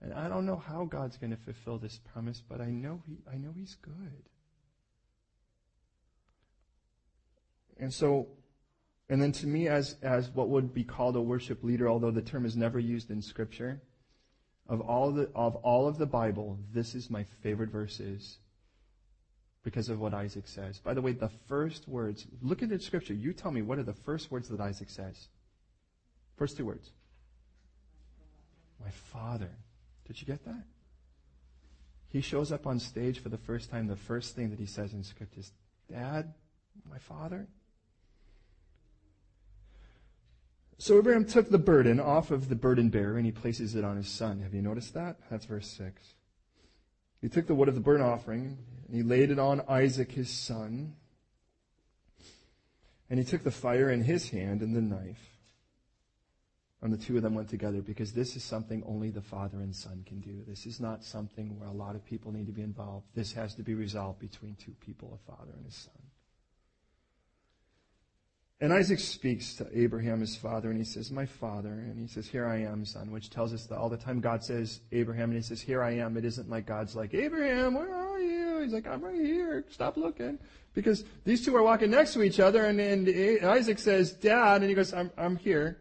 And 0.00 0.14
I 0.14 0.28
don't 0.28 0.46
know 0.46 0.56
how 0.56 0.84
God's 0.84 1.16
going 1.16 1.30
to 1.30 1.36
fulfill 1.36 1.78
this 1.78 1.98
promise, 2.12 2.42
but 2.46 2.60
I 2.60 2.70
know 2.70 3.02
he, 3.06 3.18
I 3.30 3.36
know 3.36 3.52
He's 3.54 3.76
good. 3.76 4.28
And 7.78 7.92
so 7.92 8.28
and 9.08 9.22
then 9.22 9.32
to 9.32 9.46
me, 9.46 9.68
as, 9.68 9.96
as 10.02 10.28
what 10.30 10.48
would 10.48 10.74
be 10.74 10.84
called 10.84 11.16
a 11.16 11.20
worship 11.20 11.62
leader, 11.62 11.88
although 11.88 12.10
the 12.10 12.22
term 12.22 12.44
is 12.44 12.56
never 12.56 12.78
used 12.78 13.10
in 13.10 13.22
Scripture, 13.22 13.80
of 14.68 14.80
all, 14.80 15.12
the, 15.12 15.30
of 15.34 15.54
all 15.56 15.86
of 15.86 15.96
the 15.96 16.06
Bible, 16.06 16.58
this 16.72 16.94
is 16.94 17.08
my 17.08 17.24
favorite 17.42 17.70
verses 17.70 18.38
because 19.62 19.88
of 19.88 20.00
what 20.00 20.12
Isaac 20.12 20.48
says. 20.48 20.78
By 20.78 20.94
the 20.94 21.02
way, 21.02 21.12
the 21.12 21.30
first 21.48 21.86
words, 21.86 22.26
look 22.42 22.62
at 22.62 22.68
the 22.68 22.80
Scripture. 22.80 23.14
You 23.14 23.32
tell 23.32 23.52
me, 23.52 23.62
what 23.62 23.78
are 23.78 23.84
the 23.84 23.92
first 23.92 24.30
words 24.30 24.48
that 24.48 24.60
Isaac 24.60 24.90
says? 24.90 25.28
First 26.36 26.56
two 26.56 26.66
words. 26.66 26.90
My 28.82 28.90
father. 28.90 29.50
Did 30.06 30.20
you 30.20 30.26
get 30.26 30.44
that? 30.44 30.64
He 32.08 32.20
shows 32.20 32.52
up 32.52 32.66
on 32.66 32.78
stage 32.78 33.20
for 33.20 33.28
the 33.28 33.38
first 33.38 33.70
time. 33.70 33.86
The 33.86 33.96
first 33.96 34.34
thing 34.34 34.50
that 34.50 34.58
he 34.58 34.66
says 34.66 34.92
in 34.92 35.02
Script 35.02 35.36
is, 35.36 35.52
Dad, 35.90 36.32
my 36.88 36.98
father. 36.98 37.46
So 40.78 40.98
Abraham 40.98 41.24
took 41.24 41.48
the 41.48 41.58
burden 41.58 41.98
off 41.98 42.30
of 42.30 42.48
the 42.48 42.54
burden 42.54 42.90
bearer 42.90 43.16
and 43.16 43.24
he 43.24 43.32
places 43.32 43.74
it 43.74 43.84
on 43.84 43.96
his 43.96 44.08
son. 44.08 44.40
Have 44.40 44.52
you 44.52 44.60
noticed 44.62 44.94
that? 44.94 45.16
That's 45.30 45.46
verse 45.46 45.68
6. 45.68 46.14
He 47.22 47.28
took 47.28 47.46
the 47.46 47.54
wood 47.54 47.68
of 47.68 47.74
the 47.74 47.80
burnt 47.80 48.02
offering 48.02 48.58
and 48.86 48.96
he 48.96 49.02
laid 49.02 49.30
it 49.30 49.38
on 49.38 49.62
Isaac 49.68 50.12
his 50.12 50.28
son. 50.28 50.94
And 53.08 53.18
he 53.18 53.24
took 53.24 53.42
the 53.42 53.50
fire 53.50 53.90
in 53.90 54.02
his 54.02 54.30
hand 54.30 54.60
and 54.60 54.76
the 54.76 54.82
knife. 54.82 55.36
And 56.82 56.92
the 56.92 56.98
two 56.98 57.16
of 57.16 57.22
them 57.22 57.34
went 57.34 57.48
together 57.48 57.80
because 57.80 58.12
this 58.12 58.36
is 58.36 58.44
something 58.44 58.82
only 58.86 59.10
the 59.10 59.22
father 59.22 59.60
and 59.60 59.74
son 59.74 60.04
can 60.06 60.20
do. 60.20 60.44
This 60.46 60.66
is 60.66 60.78
not 60.78 61.02
something 61.02 61.58
where 61.58 61.68
a 61.68 61.72
lot 61.72 61.96
of 61.96 62.04
people 62.04 62.32
need 62.32 62.46
to 62.46 62.52
be 62.52 62.62
involved. 62.62 63.06
This 63.14 63.32
has 63.32 63.54
to 63.54 63.62
be 63.62 63.74
resolved 63.74 64.18
between 64.18 64.56
two 64.56 64.74
people, 64.84 65.18
a 65.20 65.30
father 65.32 65.52
and 65.56 65.64
his 65.64 65.74
son. 65.74 66.05
And 68.58 68.72
Isaac 68.72 69.00
speaks 69.00 69.54
to 69.56 69.68
Abraham, 69.74 70.20
his 70.20 70.34
father, 70.34 70.70
and 70.70 70.78
he 70.78 70.84
says, 70.84 71.10
My 71.10 71.26
father. 71.26 71.68
And 71.68 72.00
he 72.00 72.06
says, 72.06 72.26
Here 72.26 72.46
I 72.46 72.62
am, 72.62 72.86
son, 72.86 73.10
which 73.10 73.28
tells 73.28 73.52
us 73.52 73.66
that 73.66 73.76
all 73.76 73.90
the 73.90 73.98
time 73.98 74.20
God 74.20 74.42
says, 74.42 74.80
Abraham, 74.92 75.30
and 75.30 75.36
he 75.36 75.42
says, 75.42 75.60
Here 75.60 75.82
I 75.82 75.96
am. 75.96 76.16
It 76.16 76.24
isn't 76.24 76.48
like 76.48 76.64
God's 76.64 76.96
like, 76.96 77.12
Abraham, 77.12 77.74
where 77.74 77.94
are 77.94 78.18
you? 78.18 78.60
He's 78.62 78.72
like, 78.72 78.86
I'm 78.86 79.02
right 79.02 79.14
here. 79.14 79.66
Stop 79.68 79.98
looking. 79.98 80.38
Because 80.72 81.04
these 81.24 81.44
two 81.44 81.54
are 81.54 81.62
walking 81.62 81.90
next 81.90 82.14
to 82.14 82.22
each 82.22 82.40
other, 82.40 82.64
and, 82.64 82.80
and 82.80 83.44
Isaac 83.44 83.78
says, 83.78 84.12
Dad, 84.12 84.62
and 84.62 84.70
he 84.70 84.74
goes, 84.74 84.94
I'm, 84.94 85.10
I'm 85.18 85.36
here. 85.36 85.78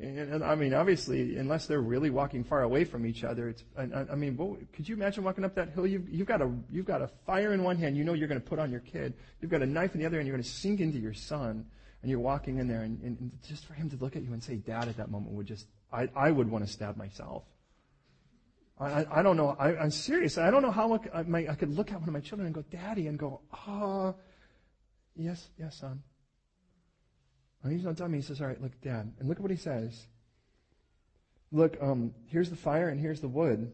And, 0.00 0.18
and, 0.18 0.44
I 0.44 0.54
mean, 0.54 0.72
obviously, 0.72 1.36
unless 1.36 1.66
they're 1.66 1.82
really 1.82 2.10
walking 2.10 2.44
far 2.44 2.62
away 2.62 2.84
from 2.84 3.04
each 3.04 3.24
other, 3.24 3.48
it's. 3.50 3.64
I, 3.78 3.82
I 4.10 4.14
mean, 4.14 4.38
what, 4.38 4.72
could 4.72 4.88
you 4.88 4.94
imagine 4.94 5.22
walking 5.22 5.44
up 5.44 5.54
that 5.54 5.70
hill? 5.70 5.86
You've, 5.86 6.08
you've 6.08 6.26
got 6.26 6.40
a 6.42 6.50
you've 6.70 6.84
got 6.86 7.00
a 7.00 7.08
fire 7.26 7.52
in 7.54 7.62
one 7.62 7.78
hand. 7.78 7.96
You 7.96 8.04
know 8.04 8.12
you're 8.12 8.28
going 8.28 8.40
to 8.40 8.46
put 8.46 8.58
on 8.58 8.70
your 8.70 8.80
kid. 8.80 9.14
You've 9.40 9.50
got 9.50 9.62
a 9.62 9.66
knife 9.66 9.94
in 9.94 10.00
the 10.00 10.06
other, 10.06 10.18
and 10.18 10.26
you're 10.26 10.36
going 10.36 10.44
to 10.44 10.50
sink 10.50 10.80
into 10.80 10.98
your 10.98 11.14
son 11.14 11.64
and 12.02 12.10
you're 12.10 12.20
walking 12.20 12.58
in 12.58 12.68
there, 12.68 12.82
and, 12.82 13.00
and, 13.02 13.18
and, 13.18 13.32
just 13.46 13.64
for 13.64 13.74
him 13.74 13.90
to 13.90 13.96
look 13.96 14.16
at 14.16 14.22
you 14.22 14.32
and 14.32 14.42
say, 14.42 14.56
Dad, 14.56 14.88
at 14.88 14.96
that 14.98 15.10
moment 15.10 15.34
would 15.34 15.46
just, 15.46 15.66
I, 15.92 16.08
I 16.14 16.30
would 16.30 16.50
want 16.50 16.66
to 16.66 16.72
stab 16.72 16.96
myself. 16.96 17.42
I, 18.78 19.06
I, 19.10 19.22
don't 19.22 19.36
know. 19.36 19.56
I, 19.58 19.82
am 19.82 19.90
serious. 19.90 20.36
I 20.36 20.50
don't 20.50 20.62
know 20.62 20.70
how 20.70 20.92
I, 20.92 21.20
I, 21.20 21.46
I 21.48 21.54
could 21.54 21.74
look 21.74 21.92
at 21.92 21.98
one 21.98 22.08
of 22.08 22.12
my 22.12 22.20
children 22.20 22.46
and 22.46 22.54
go, 22.54 22.62
Daddy, 22.70 23.06
and 23.06 23.18
go, 23.18 23.40
ah, 23.52 23.68
oh, 23.68 24.14
yes, 25.16 25.48
yes, 25.58 25.76
son. 25.76 26.02
And 27.62 27.72
he's 27.72 27.84
not 27.84 27.98
me. 28.10 28.18
He 28.18 28.22
says, 28.22 28.40
all 28.40 28.46
right, 28.46 28.60
look, 28.60 28.78
Dad. 28.82 29.12
And 29.18 29.28
look 29.28 29.38
at 29.38 29.42
what 29.42 29.50
he 29.50 29.56
says. 29.56 30.06
Look, 31.50 31.78
um, 31.80 32.12
here's 32.28 32.50
the 32.50 32.56
fire 32.56 32.88
and 32.88 33.00
here's 33.00 33.20
the 33.20 33.28
wood. 33.28 33.72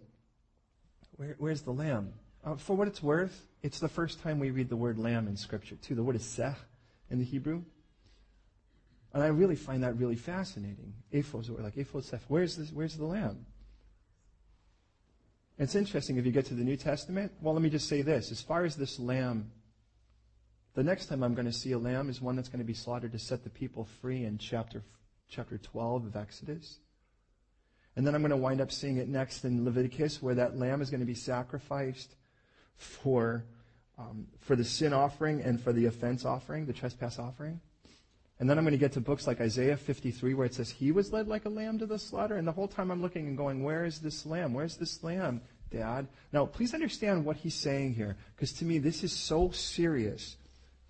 Where, 1.17 1.35
where's 1.39 1.63
the 1.63 1.73
lamb? 1.73 2.13
Uh, 2.45 2.57
for 2.57 2.77
what 2.77 2.89
it's 2.89 3.03
worth, 3.03 3.47
it's 3.63 3.81
the 3.81 3.89
first 3.89 4.23
time 4.23 4.39
we 4.39 4.51
read 4.51 4.69
the 4.69 4.77
word 4.77 4.99
lamb 4.99 5.27
in 5.27 5.37
Scripture, 5.37 5.77
too. 5.77 5.95
The 5.95 6.03
word 6.03 6.17
is 6.17 6.25
seh 6.25 6.55
in 7.11 7.19
the 7.19 7.25
Hebrew. 7.25 7.63
And 9.13 9.23
I 9.23 9.27
really 9.27 9.57
find 9.57 9.83
that 9.83 9.99
really 9.99 10.17
fascinating. 10.17 10.95
Ephos, 11.13 11.51
like 11.51 11.75
Ephos, 11.77 12.13
where's 12.29 12.57
this, 12.57 12.71
where's 12.73 12.97
the 12.97 13.05
lamb? 13.05 13.45
It's 15.59 15.75
interesting 15.75 16.17
if 16.17 16.25
you 16.25 16.33
get 16.33 16.47
to 16.47 16.55
the 16.55 16.65
New 16.65 16.77
Testament. 16.77 17.33
Well, 17.41 17.53
let 17.53 17.63
me 17.63 17.69
just 17.69 17.89
say 17.89 18.03
this. 18.03 18.33
As 18.33 18.41
far 18.41 18.65
as 18.65 18.75
this 18.75 18.99
lamb, 18.99 19.51
the 20.75 20.83
next 20.83 21.07
time 21.07 21.23
I'm 21.23 21.35
going 21.35 21.47
to 21.47 21.53
see 21.53 21.73
a 21.73 21.79
lamb 21.79 22.09
is 22.09 22.23
one 22.23 22.37
that's 22.37 22.49
going 22.49 22.61
to 22.61 22.65
be 22.65 22.75
slaughtered 22.75 23.13
to 23.13 23.19
set 23.19 23.45
the 23.45 23.51
people 23.51 23.87
free 24.01 24.25
in 24.25 24.39
chapter, 24.39 24.83
chapter 25.29 25.59
12 25.59 26.07
of 26.07 26.17
Exodus. 26.17 26.79
And 27.95 28.07
then 28.07 28.15
I'm 28.15 28.23
going 28.23 28.31
to 28.31 28.37
wind 28.39 28.63
up 28.63 28.73
seeing 28.73 28.97
it 28.97 29.09
next 29.09 29.45
in 29.45 29.67
Leviticus 29.67 30.23
where 30.23 30.35
that 30.37 30.59
lamb 30.59 30.81
is 30.81 30.89
going 30.89 31.01
to 31.01 31.07
be 31.07 31.15
sacrificed 31.15 32.17
for, 32.77 33.45
um, 33.99 34.27
for 34.41 34.57
the 34.57 34.65
sin 34.65 34.95
offering 34.95 35.43
and 35.43 35.61
for 35.61 35.75
the 35.75 35.85
offense 35.85 36.25
offering, 36.25 36.65
the 36.65 36.73
trespass 36.73 37.19
offering. 37.19 37.61
And 38.43 38.51
then 38.51 38.59
I'm 38.59 38.65
going 38.65 38.73
to 38.73 38.77
get 38.77 38.91
to 38.95 39.01
books 39.01 39.29
like 39.29 39.41
Isaiah 39.41 39.77
53 39.77 40.35
where 40.35 40.47
it 40.47 40.53
says 40.53 40.69
he 40.69 40.91
was 40.91 41.13
led 41.13 41.29
like 41.29 41.45
a 41.45 41.49
lamb 41.49 41.79
to 41.79 41.87
the 41.87 41.97
slaughter. 41.97 42.35
And 42.35 42.49
the 42.49 42.51
whole 42.51 42.67
time 42.67 42.91
I'm 42.91 43.01
looking 43.01 43.29
and 43.29 43.37
going, 43.37 43.63
where 43.63 43.85
is 43.85 44.01
this 44.01 44.27
lamb? 44.27 44.53
Where's 44.53 44.77
this 44.77 45.05
lamb, 45.05 45.43
Dad? 45.71 46.09
Now, 46.33 46.47
please 46.47 46.75
understand 46.75 47.25
what 47.25 47.37
he's 47.37 47.55
saying 47.55 47.95
here 47.95 48.17
because 48.35 48.53
to 48.55 48.65
me 48.65 48.79
this 48.79 49.05
is 49.05 49.13
so 49.13 49.53
serious, 49.53 50.39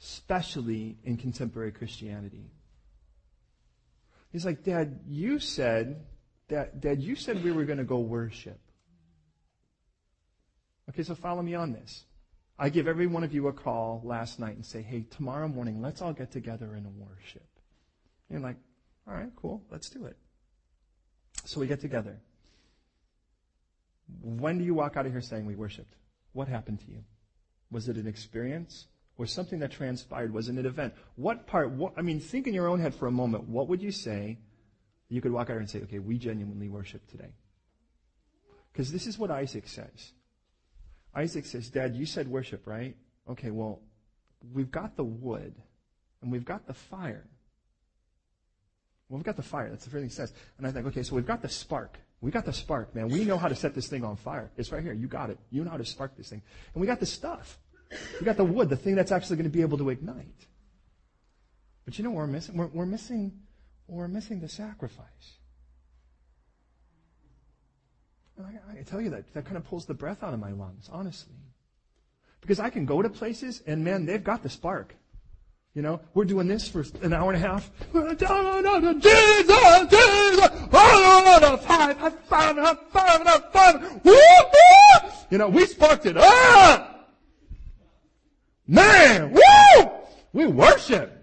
especially 0.00 0.96
in 1.04 1.18
contemporary 1.18 1.72
Christianity. 1.72 2.46
He's 4.30 4.46
like, 4.46 4.64
Dad, 4.64 5.00
you 5.06 5.38
said, 5.38 6.06
Dad, 6.48 6.80
Dad 6.80 7.02
you 7.02 7.14
said 7.14 7.44
we 7.44 7.52
were 7.52 7.66
going 7.66 7.76
to 7.76 7.84
go 7.84 7.98
worship. 7.98 8.58
Okay, 10.88 11.02
so 11.02 11.14
follow 11.14 11.42
me 11.42 11.54
on 11.54 11.74
this. 11.74 12.04
I 12.62 12.68
give 12.68 12.86
every 12.86 13.08
one 13.08 13.24
of 13.24 13.34
you 13.34 13.48
a 13.48 13.52
call 13.52 14.00
last 14.04 14.38
night 14.38 14.54
and 14.54 14.64
say, 14.64 14.82
hey, 14.82 15.04
tomorrow 15.10 15.48
morning, 15.48 15.82
let's 15.82 16.00
all 16.00 16.12
get 16.12 16.30
together 16.30 16.74
and 16.74 16.86
worship. 16.96 17.48
And 18.28 18.38
you're 18.38 18.48
like, 18.48 18.56
all 19.04 19.14
right, 19.14 19.30
cool, 19.34 19.64
let's 19.68 19.90
do 19.90 20.04
it. 20.04 20.16
So 21.44 21.58
we 21.58 21.66
get 21.66 21.80
together. 21.80 22.20
When 24.22 24.58
do 24.58 24.64
you 24.64 24.74
walk 24.74 24.96
out 24.96 25.06
of 25.06 25.12
here 25.12 25.20
saying 25.20 25.44
we 25.44 25.56
worshiped? 25.56 25.96
What 26.34 26.46
happened 26.46 26.78
to 26.82 26.86
you? 26.92 27.02
Was 27.72 27.88
it 27.88 27.96
an 27.96 28.06
experience? 28.06 28.86
Or 29.18 29.26
something 29.26 29.58
that 29.58 29.72
transpired? 29.72 30.32
Was 30.32 30.48
it 30.48 30.54
an 30.54 30.64
event? 30.64 30.94
What 31.16 31.48
part, 31.48 31.72
what, 31.72 31.94
I 31.96 32.02
mean, 32.02 32.20
think 32.20 32.46
in 32.46 32.54
your 32.54 32.68
own 32.68 32.78
head 32.78 32.94
for 32.94 33.08
a 33.08 33.10
moment. 33.10 33.48
What 33.48 33.66
would 33.66 33.82
you 33.82 33.90
say? 33.90 34.38
You 35.08 35.20
could 35.20 35.32
walk 35.32 35.50
out 35.50 35.56
and 35.56 35.68
say, 35.68 35.80
okay, 35.80 35.98
we 35.98 36.16
genuinely 36.16 36.68
worship 36.68 37.10
today. 37.10 37.34
Because 38.72 38.92
this 38.92 39.08
is 39.08 39.18
what 39.18 39.32
Isaac 39.32 39.66
says. 39.66 40.12
Isaac 41.14 41.44
says, 41.44 41.68
Dad, 41.68 41.94
you 41.94 42.06
said 42.06 42.28
worship, 42.28 42.66
right? 42.66 42.96
Okay, 43.28 43.50
well, 43.50 43.80
we've 44.52 44.70
got 44.70 44.96
the 44.96 45.04
wood 45.04 45.54
and 46.20 46.32
we've 46.32 46.44
got 46.44 46.66
the 46.66 46.74
fire. 46.74 47.26
Well, 49.08 49.18
we've 49.18 49.24
got 49.24 49.36
the 49.36 49.42
fire. 49.42 49.68
That's 49.68 49.84
the 49.84 49.90
first 49.90 50.00
thing 50.00 50.08
he 50.08 50.14
says. 50.14 50.32
And 50.58 50.66
I 50.66 50.70
think, 50.70 50.86
okay, 50.86 51.02
so 51.02 51.14
we've 51.14 51.26
got 51.26 51.42
the 51.42 51.48
spark. 51.48 51.98
We 52.22 52.30
got 52.30 52.44
the 52.46 52.52
spark, 52.52 52.94
man. 52.94 53.08
We 53.08 53.24
know 53.24 53.36
how 53.36 53.48
to 53.48 53.54
set 53.54 53.74
this 53.74 53.88
thing 53.88 54.04
on 54.04 54.16
fire. 54.16 54.50
It's 54.56 54.72
right 54.72 54.82
here. 54.82 54.92
You 54.92 55.06
got 55.06 55.28
it. 55.28 55.38
You 55.50 55.64
know 55.64 55.70
how 55.70 55.76
to 55.76 55.84
spark 55.84 56.16
this 56.16 56.30
thing. 56.30 56.40
And 56.72 56.80
we 56.80 56.86
got 56.86 57.00
the 57.00 57.06
stuff. 57.06 57.58
We 58.20 58.24
got 58.24 58.36
the 58.36 58.44
wood, 58.44 58.70
the 58.70 58.76
thing 58.76 58.94
that's 58.94 59.12
actually 59.12 59.36
going 59.36 59.50
to 59.50 59.54
be 59.54 59.60
able 59.60 59.76
to 59.78 59.90
ignite. 59.90 60.46
But 61.84 61.98
you 61.98 62.04
know 62.04 62.10
what 62.10 62.18
we're 62.18 62.26
missing? 62.28 62.56
We're, 62.56 62.68
we're 62.68 62.86
missing, 62.86 63.32
we're 63.86 64.08
missing 64.08 64.40
the 64.40 64.48
sacrifice. 64.48 65.36
I, 68.44 68.80
I 68.80 68.82
tell 68.82 69.00
you 69.00 69.10
that, 69.10 69.32
that 69.34 69.44
kind 69.44 69.56
of 69.56 69.64
pulls 69.64 69.86
the 69.86 69.94
breath 69.94 70.22
out 70.22 70.34
of 70.34 70.40
my 70.40 70.52
lungs, 70.52 70.88
honestly. 70.92 71.34
Because 72.40 72.58
I 72.58 72.70
can 72.70 72.84
go 72.84 73.02
to 73.02 73.08
places 73.08 73.62
and 73.66 73.84
man, 73.84 74.04
they've 74.06 74.22
got 74.22 74.42
the 74.42 74.48
spark. 74.48 74.94
You 75.74 75.80
know, 75.80 76.00
we're 76.12 76.26
doing 76.26 76.48
this 76.48 76.68
for 76.68 76.84
an 77.02 77.14
hour 77.14 77.32
and 77.32 77.42
a 77.42 77.48
half. 77.48 77.70
Jesus, 77.92 79.48
Jesus, 79.90 80.50
You 85.30 85.38
know, 85.38 85.48
we 85.48 85.64
sparked 85.64 86.04
it 86.04 86.16
up. 86.18 87.10
Man, 88.66 89.32
woo! 89.32 89.90
We 90.34 90.46
worship. 90.46 91.21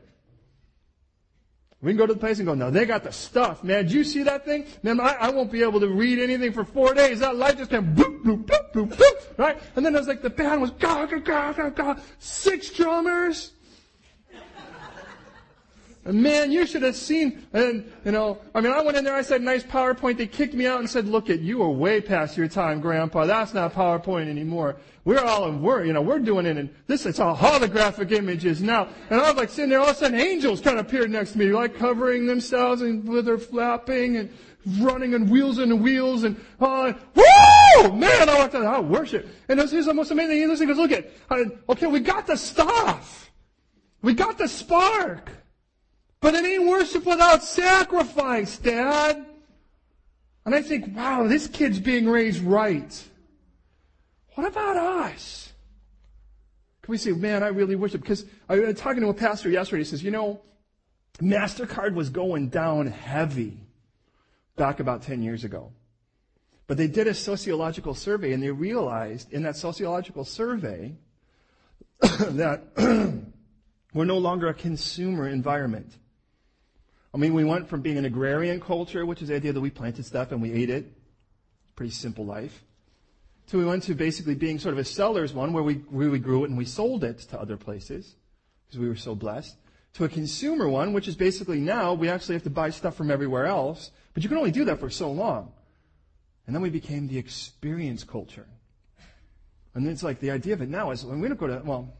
We 1.81 1.91
can 1.91 1.97
go 1.97 2.05
to 2.05 2.13
the 2.13 2.19
place 2.19 2.39
and 2.39 2.45
go, 2.45 2.53
no, 2.53 2.69
they 2.69 2.85
got 2.85 3.03
the 3.03 3.11
stuff, 3.11 3.63
man. 3.63 3.85
Did 3.85 3.93
you 3.93 4.03
see 4.03 4.23
that 4.23 4.43
thing? 4.43 4.65
Man, 4.83 4.99
I, 4.99 5.13
I 5.13 5.29
won't 5.29 5.49
be 5.49 5.63
able 5.63 5.79
to 5.79 5.87
read 5.87 6.19
anything 6.19 6.51
for 6.51 6.65
four 6.65 6.93
days. 6.93 7.21
That 7.21 7.37
light 7.37 7.57
just 7.57 7.71
came 7.71 7.95
boop, 7.95 8.21
boop, 8.21 8.43
boop, 8.43 8.73
boop, 8.73 8.89
boop, 8.89 9.37
right? 9.37 9.57
And 9.77 9.85
then 9.85 9.95
it 9.95 9.97
was 9.97 10.07
like 10.07 10.21
the 10.21 10.29
band 10.29 10.59
was 10.59 10.71
ga, 10.71 11.05
ga, 11.05 11.19
ga, 11.19 11.53
ga, 11.53 11.69
ga. 11.69 11.95
Six 12.19 12.71
drummers. 12.71 13.53
And 16.05 16.23
man, 16.23 16.51
you 16.51 16.65
should 16.65 16.81
have 16.83 16.95
seen, 16.95 17.45
and, 17.51 17.91
you 18.05 18.11
know, 18.11 18.39
I 18.55 18.61
mean, 18.61 18.71
I 18.71 18.81
went 18.81 18.95
in 18.97 19.03
there, 19.03 19.15
I 19.15 19.21
said, 19.21 19.41
nice 19.41 19.63
PowerPoint. 19.63 20.17
They 20.17 20.27
kicked 20.27 20.53
me 20.53 20.65
out 20.65 20.79
and 20.79 20.89
said, 20.89 21.07
look 21.07 21.29
at, 21.29 21.41
you 21.41 21.61
are 21.61 21.69
way 21.69 21.99
past 21.99 22.37
your 22.37 22.47
time, 22.47 22.79
Grandpa. 22.79 23.25
That's 23.25 23.53
not 23.53 23.73
PowerPoint 23.73 24.29
anymore. 24.29 24.77
We're 25.03 25.19
all 25.19 25.49
in, 25.49 25.61
we're, 25.61 25.83
you 25.83 25.91
know, 25.91 26.01
we're 26.01 26.19
doing 26.19 26.45
it 26.45 26.57
in, 26.57 26.69
this, 26.87 27.05
it's 27.05 27.19
all 27.19 27.35
holographic 27.35 28.11
images 28.11 28.61
now. 28.61 28.87
And 29.09 29.19
I 29.19 29.29
was 29.29 29.35
like 29.35 29.49
sitting 29.49 29.69
there, 29.69 29.81
all 29.81 29.89
of 29.89 29.95
a 29.97 29.99
sudden 29.99 30.19
angels 30.19 30.61
kind 30.61 30.79
of 30.79 30.85
appeared 30.85 31.11
next 31.11 31.33
to 31.33 31.37
me, 31.37 31.47
like 31.47 31.77
covering 31.77 32.25
themselves 32.27 32.81
and 32.81 33.07
with 33.07 33.49
flapping 33.49 34.17
and 34.17 34.31
running 34.79 35.13
and 35.15 35.29
wheels 35.29 35.57
and 35.57 35.81
wheels 35.81 36.23
and, 36.23 36.37
uh, 36.61 36.93
woo! 37.13 37.91
Man, 37.91 38.29
I 38.29 38.37
walked 38.37 38.55
out, 38.55 38.65
I 38.65 38.79
worship. 38.79 39.27
And 39.49 39.59
this 39.59 39.73
is 39.73 39.85
the 39.85 39.93
most 39.93 40.11
amazing 40.11 40.47
thing. 40.47 40.57
He 40.57 40.65
goes, 40.65 40.77
look 40.77 40.91
at, 40.91 41.11
I, 41.29 41.45
okay, 41.67 41.87
we 41.87 41.99
got 41.99 42.25
the 42.25 42.37
stuff. 42.37 43.31
We 44.01 44.13
got 44.13 44.37
the 44.37 44.47
spark. 44.47 45.29
But 46.21 46.35
it 46.35 46.45
ain't 46.45 46.67
worship 46.67 47.05
without 47.05 47.43
sacrifice, 47.43 48.57
Dad. 48.57 49.25
And 50.45 50.55
I 50.55 50.61
think, 50.61 50.95
wow, 50.95 51.27
this 51.27 51.47
kid's 51.47 51.79
being 51.79 52.09
raised 52.09 52.41
right. 52.41 53.03
What 54.35 54.47
about 54.47 54.77
us? 54.77 55.53
Can 56.81 56.91
we 56.91 56.97
say, 56.97 57.11
man, 57.11 57.43
I 57.43 57.47
really 57.47 57.75
worship? 57.75 58.01
Because 58.01 58.25
I 58.47 58.57
was 58.57 58.79
talking 58.79 59.01
to 59.01 59.09
a 59.09 59.13
pastor 59.13 59.49
yesterday. 59.49 59.81
He 59.81 59.85
says, 59.85 60.03
you 60.03 60.11
know, 60.11 60.41
MasterCard 61.21 61.93
was 61.93 62.09
going 62.09 62.49
down 62.49 62.87
heavy 62.87 63.57
back 64.55 64.79
about 64.79 65.03
10 65.03 65.21
years 65.21 65.43
ago. 65.43 65.71
But 66.67 66.77
they 66.77 66.87
did 66.87 67.07
a 67.07 67.13
sociological 67.13 67.95
survey 67.95 68.33
and 68.33 68.43
they 68.43 68.51
realized 68.51 69.31
in 69.33 69.43
that 69.43 69.55
sociological 69.55 70.23
survey 70.25 70.93
that 72.01 72.63
we're 73.93 74.05
no 74.05 74.17
longer 74.17 74.47
a 74.47 74.53
consumer 74.53 75.27
environment. 75.27 75.91
I 77.13 77.17
mean, 77.17 77.33
we 77.33 77.43
went 77.43 77.67
from 77.67 77.81
being 77.81 77.97
an 77.97 78.05
agrarian 78.05 78.59
culture, 78.59 79.05
which 79.05 79.21
is 79.21 79.29
the 79.29 79.35
idea 79.35 79.53
that 79.53 79.61
we 79.61 79.69
planted 79.69 80.05
stuff 80.05 80.31
and 80.31 80.41
we 80.41 80.53
ate 80.53 80.69
it. 80.69 80.91
Pretty 81.75 81.91
simple 81.91 82.25
life. 82.25 82.63
To 83.47 83.57
we 83.57 83.65
went 83.65 83.83
to 83.83 83.95
basically 83.95 84.35
being 84.35 84.59
sort 84.59 84.73
of 84.73 84.79
a 84.79 84.85
seller's 84.85 85.33
one 85.33 85.53
where 85.53 85.63
we, 85.63 85.75
we 85.89 86.19
grew 86.19 86.43
it 86.43 86.49
and 86.49 86.57
we 86.57 86.65
sold 86.65 87.03
it 87.03 87.19
to 87.19 87.39
other 87.39 87.57
places 87.57 88.15
because 88.67 88.79
we 88.79 88.87
were 88.87 88.95
so 88.95 89.15
blessed. 89.15 89.55
To 89.93 90.03
a 90.03 90.09
consumer 90.09 90.69
one, 90.69 90.93
which 90.93 91.07
is 91.07 91.15
basically 91.15 91.59
now 91.59 91.93
we 91.95 92.09
actually 92.09 92.35
have 92.35 92.43
to 92.43 92.51
buy 92.51 92.69
stuff 92.69 92.95
from 92.95 93.09
everywhere 93.09 93.47
else, 93.47 93.89
but 94.13 94.21
you 94.21 94.29
can 94.29 94.37
only 94.37 94.51
do 94.51 94.65
that 94.65 94.79
for 94.79 94.91
so 94.91 95.11
long. 95.11 95.51
And 96.45 96.55
then 96.55 96.61
we 96.61 96.69
became 96.69 97.07
the 97.07 97.17
experience 97.17 98.03
culture. 98.03 98.45
And 99.73 99.87
it's 99.87 100.03
like 100.03 100.19
the 100.19 100.31
idea 100.31 100.53
of 100.53 100.61
it 100.61 100.69
now 100.69 100.91
is 100.91 101.03
when 101.03 101.19
we 101.19 101.27
don't 101.27 101.39
go 101.39 101.47
to, 101.47 101.61
well, 101.63 101.91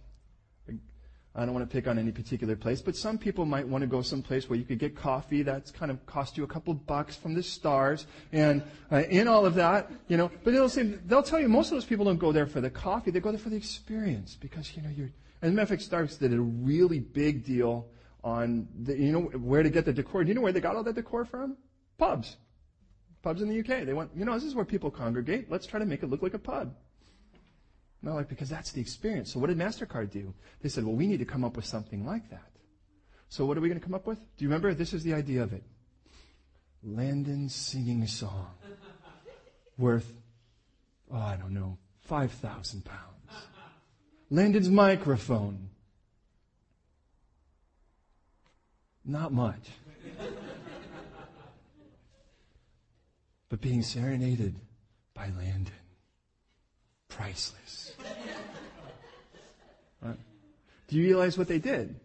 I 1.35 1.45
don't 1.45 1.53
want 1.53 1.69
to 1.69 1.73
pick 1.73 1.87
on 1.87 1.99
any 1.99 2.11
particular 2.11 2.55
place, 2.55 2.81
but 2.81 2.95
some 2.95 3.17
people 3.17 3.45
might 3.45 3.67
want 3.67 3.83
to 3.83 3.87
go 3.87 4.01
someplace 4.01 4.49
where 4.49 4.57
you 4.57 4.65
could 4.65 4.79
get 4.79 4.95
coffee 4.95 5.43
that's 5.43 5.69
kind 5.69 5.91
of 5.91 6.03
cost 6.05 6.37
you 6.37 6.43
a 6.43 6.47
couple 6.47 6.73
bucks 6.73 7.15
from 7.15 7.35
the 7.35 7.43
stars 7.43 8.07
and 8.31 8.63
uh, 8.91 9.03
in 9.09 9.27
all 9.27 9.45
of 9.45 9.53
that, 9.55 9.91
you 10.07 10.17
know. 10.17 10.31
But 10.43 10.53
they'll 10.53 10.69
say 10.69 10.83
they'll 10.83 11.23
tell 11.23 11.39
you 11.39 11.47
most 11.47 11.67
of 11.67 11.75
those 11.75 11.85
people 11.85 12.05
don't 12.05 12.17
go 12.17 12.31
there 12.31 12.47
for 12.47 12.61
the 12.61 12.69
coffee; 12.69 13.11
they 13.11 13.19
go 13.19 13.31
there 13.31 13.39
for 13.39 13.49
the 13.49 13.55
experience 13.55 14.35
because 14.35 14.75
you 14.75 14.81
know 14.81 14.89
you're. 14.89 15.11
And 15.41 15.55
matter 15.55 15.73
of 15.73 15.81
fact, 15.81 16.19
did 16.19 16.33
a 16.33 16.41
really 16.41 16.99
big 16.99 17.45
deal 17.45 17.87
on 18.23 18.67
the, 18.83 18.97
you 18.97 19.11
know 19.11 19.21
where 19.21 19.63
to 19.63 19.69
get 19.69 19.85
the 19.85 19.93
decor. 19.93 20.23
Do 20.23 20.29
you 20.29 20.33
know 20.33 20.41
where 20.41 20.51
they 20.51 20.59
got 20.59 20.75
all 20.75 20.83
that 20.83 20.95
decor 20.95 21.25
from? 21.25 21.57
Pubs, 21.97 22.37
pubs 23.21 23.41
in 23.41 23.49
the 23.49 23.59
UK. 23.59 23.85
They 23.85 23.93
went, 23.93 24.11
you 24.15 24.25
know, 24.25 24.33
this 24.33 24.43
is 24.43 24.55
where 24.55 24.65
people 24.65 24.89
congregate. 24.91 25.49
Let's 25.49 25.67
try 25.67 25.79
to 25.79 25.85
make 25.85 26.03
it 26.03 26.09
look 26.09 26.21
like 26.21 26.33
a 26.33 26.39
pub. 26.39 26.73
No, 28.01 28.15
like, 28.15 28.29
because 28.29 28.49
that's 28.49 28.71
the 28.71 28.79
experience. 28.79 29.33
So 29.33 29.39
what 29.39 29.47
did 29.47 29.57
MasterCard 29.57 30.09
do? 30.11 30.33
They 30.61 30.69
said, 30.69 30.85
well, 30.85 30.95
we 30.95 31.05
need 31.05 31.19
to 31.19 31.25
come 31.25 31.43
up 31.43 31.55
with 31.55 31.65
something 31.65 32.05
like 32.05 32.29
that. 32.29 32.51
So 33.27 33.45
what 33.45 33.57
are 33.57 33.61
we 33.61 33.67
going 33.67 33.79
to 33.79 33.85
come 33.85 33.93
up 33.93 34.07
with? 34.07 34.19
Do 34.37 34.43
you 34.43 34.47
remember? 34.47 34.73
This 34.73 34.93
is 34.93 35.03
the 35.03 35.13
idea 35.13 35.43
of 35.43 35.53
it. 35.53 35.63
Landon 36.81 37.49
singing 37.49 38.01
a 38.03 38.07
song 38.07 38.47
worth, 39.77 40.11
oh, 41.11 41.17
I 41.17 41.35
don't 41.35 41.53
know, 41.53 41.77
5,000 42.03 42.85
pounds. 42.85 42.99
Landon's 44.29 44.69
microphone. 44.69 45.69
Not 49.03 49.33
much. 49.33 49.69
but 53.49 53.59
being 53.59 53.81
serenaded 53.81 54.55
by 55.13 55.31
Landon. 55.37 55.73
Priceless. 57.19 57.93
Right? 60.01 60.15
Do 60.87 60.95
you 60.95 61.03
realize 61.03 61.37
what 61.37 61.49
they 61.49 61.59
did? 61.59 61.99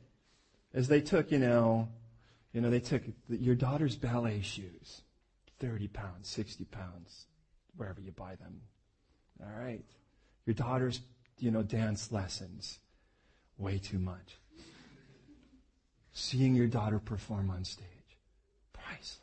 As 0.75 0.89
they 0.89 1.01
took, 1.01 1.31
you 1.31 1.39
know, 1.39 1.89
You 2.55 2.61
know, 2.61 2.71
they 2.71 2.81
took 2.81 3.03
your 3.29 3.57
daughter's 3.57 3.97
ballet 3.97 4.41
shoes, 4.41 5.03
30 5.59 5.89
pounds, 5.89 6.29
60 6.29 6.65
pounds, 6.67 7.27
wherever 7.77 8.01
you 8.01 8.13
buy 8.13 8.37
them. 8.37 8.61
All 9.43 9.61
right. 9.61 9.85
Your 10.47 10.55
daughter's, 10.55 11.01
you 11.41 11.51
know, 11.51 11.65
dance 11.65 12.13
lessons, 12.13 12.79
way 13.59 13.79
too 13.79 13.99
much. 13.99 14.39
Seeing 16.13 16.55
your 16.55 16.69
daughter 16.69 17.01
perform 17.01 17.51
on 17.51 17.65
stage, 17.65 17.89
priceless. 18.73 19.19